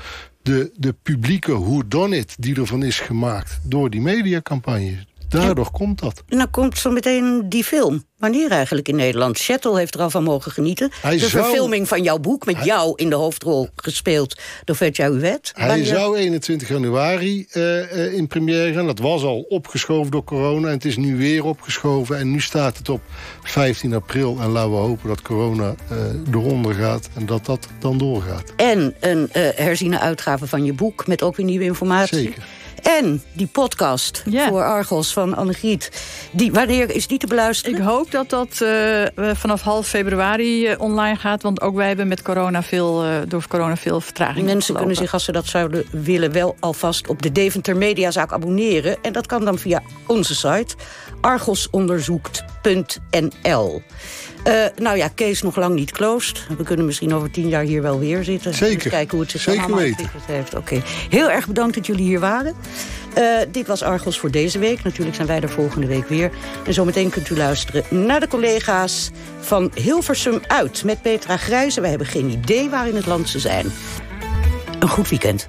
de, 0.43 0.71
de 0.77 0.95
publieke 1.03 1.59
whodunit 1.59 2.35
die 2.39 2.57
ervan 2.57 2.83
is 2.83 3.01
gemaakt... 3.01 3.61
door 3.65 3.91
die 3.91 4.01
mediacampagne. 4.01 5.07
Daardoor 5.33 5.71
komt 5.71 5.99
dat. 6.01 6.23
En 6.29 6.39
dan 6.39 6.51
komt 6.51 6.79
zo 6.79 6.91
meteen 6.91 7.49
die 7.49 7.65
film. 7.65 8.05
Wanneer 8.19 8.51
eigenlijk 8.51 8.89
in 8.89 8.97
Nederland? 8.97 9.39
Chettel 9.39 9.77
heeft 9.77 9.95
er 9.95 10.01
al 10.01 10.11
van 10.11 10.23
mogen 10.23 10.53
genieten. 10.53 10.91
Hij 11.01 11.13
de 11.19 11.19
zou- 11.29 11.31
verfilming 11.45 11.89
van 11.89 12.03
jouw 12.03 12.19
boek, 12.19 12.47
met 12.47 12.65
jou 12.65 12.93
in 12.97 13.09
de 13.11 13.15
hoofdrol 13.15 13.69
gespeeld 13.77 14.41
door 14.65 14.77
Vetja 14.77 15.11
Huwet. 15.11 15.53
Hij 15.55 15.67
Wanneer- 15.69 15.87
zou 15.87 16.17
21 16.17 16.69
januari 16.69 17.47
eh, 17.51 18.07
eh, 18.07 18.15
in 18.15 18.27
première 18.27 18.73
gaan. 18.73 18.87
Dat 18.87 18.99
was 18.99 19.23
al 19.23 19.41
opgeschoven 19.49 20.11
door 20.11 20.25
corona. 20.25 20.67
En 20.67 20.73
het 20.75 20.85
is 20.85 20.97
nu 20.97 21.17
weer 21.17 21.45
opgeschoven. 21.45 22.19
En 22.19 22.31
nu 22.31 22.41
staat 22.41 22.79
het 22.79 22.89
op 22.89 23.01
15 23.43 23.95
april. 23.95 24.39
En 24.41 24.49
laten 24.49 24.71
we 24.71 24.77
hopen 24.77 25.09
dat 25.09 25.23
corona 25.23 25.75
eh 25.91 25.97
eronder 26.35 26.75
gaat. 26.75 27.09
En 27.15 27.27
dat 27.27 27.47
dat 27.47 27.69
dan 27.81 27.99
doorgaat. 27.99 28.53
En 28.57 28.95
een 29.01 29.29
eh 29.33 29.49
herziene 29.55 29.99
uitgave 29.99 30.47
van 30.47 30.65
je 30.65 30.73
boek 30.73 31.07
met 31.07 31.23
ook 31.23 31.37
weer 31.37 31.47
nieuwe 31.47 31.65
informatie. 31.65 32.19
Zeker. 32.19 32.47
En 32.83 33.23
die 33.33 33.47
podcast 33.47 34.25
voor 34.49 34.63
Argos 34.63 35.13
van 35.13 35.37
Annegriet. 35.37 35.91
Die, 36.33 36.53
wanneer 36.53 36.91
is 36.91 37.07
die 37.07 37.19
te 37.19 37.27
beluisteren? 37.27 37.79
Ik 37.79 37.85
hoop 37.85 38.11
dat 38.11 38.31
dat 38.31 38.61
eh, 38.61 39.03
vanaf 39.33 39.63
half 39.63 39.89
februari 39.89 40.67
eh, 40.67 40.81
online 40.81 41.17
gaat. 41.17 41.43
Want 41.43 41.61
ook 41.61 41.77
wij 41.77 41.87
hebben 41.87 42.09
met 42.09 42.23
corona 42.23 42.63
veel, 42.63 43.05
eh, 43.05 43.11
door 43.29 43.45
corona 43.49 43.77
veel 43.77 44.01
vertraging 44.01 44.47
Mensen 44.47 44.75
kunnen 44.75 44.97
zich, 44.97 45.13
als 45.13 45.25
ze 45.25 45.33
dat 45.33 45.47
zouden 45.47 45.85
willen... 45.91 46.33
wel 46.33 46.57
alvast 46.61 47.09
op 47.09 47.23
de 47.23 47.33
Deventer 47.33 47.77
Mediazaak 47.77 48.33
abonneren. 48.33 48.97
En 49.03 49.13
dat 49.13 49.27
kan 49.27 49.45
dan 49.45 49.59
via 49.59 49.83
onze 50.07 50.35
site 50.35 50.75
argosonderzoekt.nl. 51.21 53.83
Eh, 54.45 54.65
nou 54.77 54.97
ja, 54.97 55.09
Kees 55.15 55.43
nog 55.43 55.57
lang 55.57 55.75
niet 55.75 55.91
closed. 55.91 56.47
We 56.57 56.63
kunnen 56.65 56.87
misschien 56.87 57.15
over 57.15 57.31
tien 57.31 57.49
jaar 57.49 57.63
hier 57.63 57.83
wel 57.83 57.99
weer 57.99 58.25
zitten. 58.25 58.55
Zeker. 58.55 58.75
Eens 58.75 58.89
kijken 58.89 59.11
hoe 59.11 59.21
het 59.21 59.31
zich 59.31 59.41
Zeker 59.41 59.61
allemaal 59.61 59.79
weten. 59.79 59.91
ontwikkeld 59.91 60.25
heeft. 60.27 60.55
Oké. 60.55 60.83
Heel 61.11 61.31
erg 61.31 61.47
bedankt 61.47 61.75
dat 61.75 61.87
jullie 61.87 62.05
hier 62.05 62.21
waren. 62.21 62.55
Eh, 63.15 63.25
dit 63.51 63.67
was 63.67 63.83
Argos 63.83 64.19
voor 64.19 64.31
deze 64.31 64.59
week. 64.59 64.83
Natuurlijk 64.83 65.17
zijn 65.17 65.29
wij 65.29 65.41
er 65.41 65.49
volgende 65.51 65.87
week 65.87 66.09
weer. 66.09 66.31
En 66.67 66.75
zometeen 66.75 67.11
kunt 67.11 67.31
u 67.31 67.37
luisteren 67.37 67.85
naar 67.89 68.21
de 68.21 68.29
collega's 68.29 69.11
van 69.41 69.71
Hilversum 69.75 70.41
uit... 70.47 70.85
met 70.85 71.03
Petra 71.03 71.37
Grijze. 71.37 71.81
We 71.81 71.89
hebben 71.89 72.07
geen 72.07 72.29
idee 72.31 72.69
waar 72.71 72.89
in 72.89 72.97
het 72.97 73.07
land 73.07 73.29
ze 73.29 73.39
zijn. 73.39 73.73
Een 74.79 74.89
goed 74.89 75.09
weekend. 75.09 75.49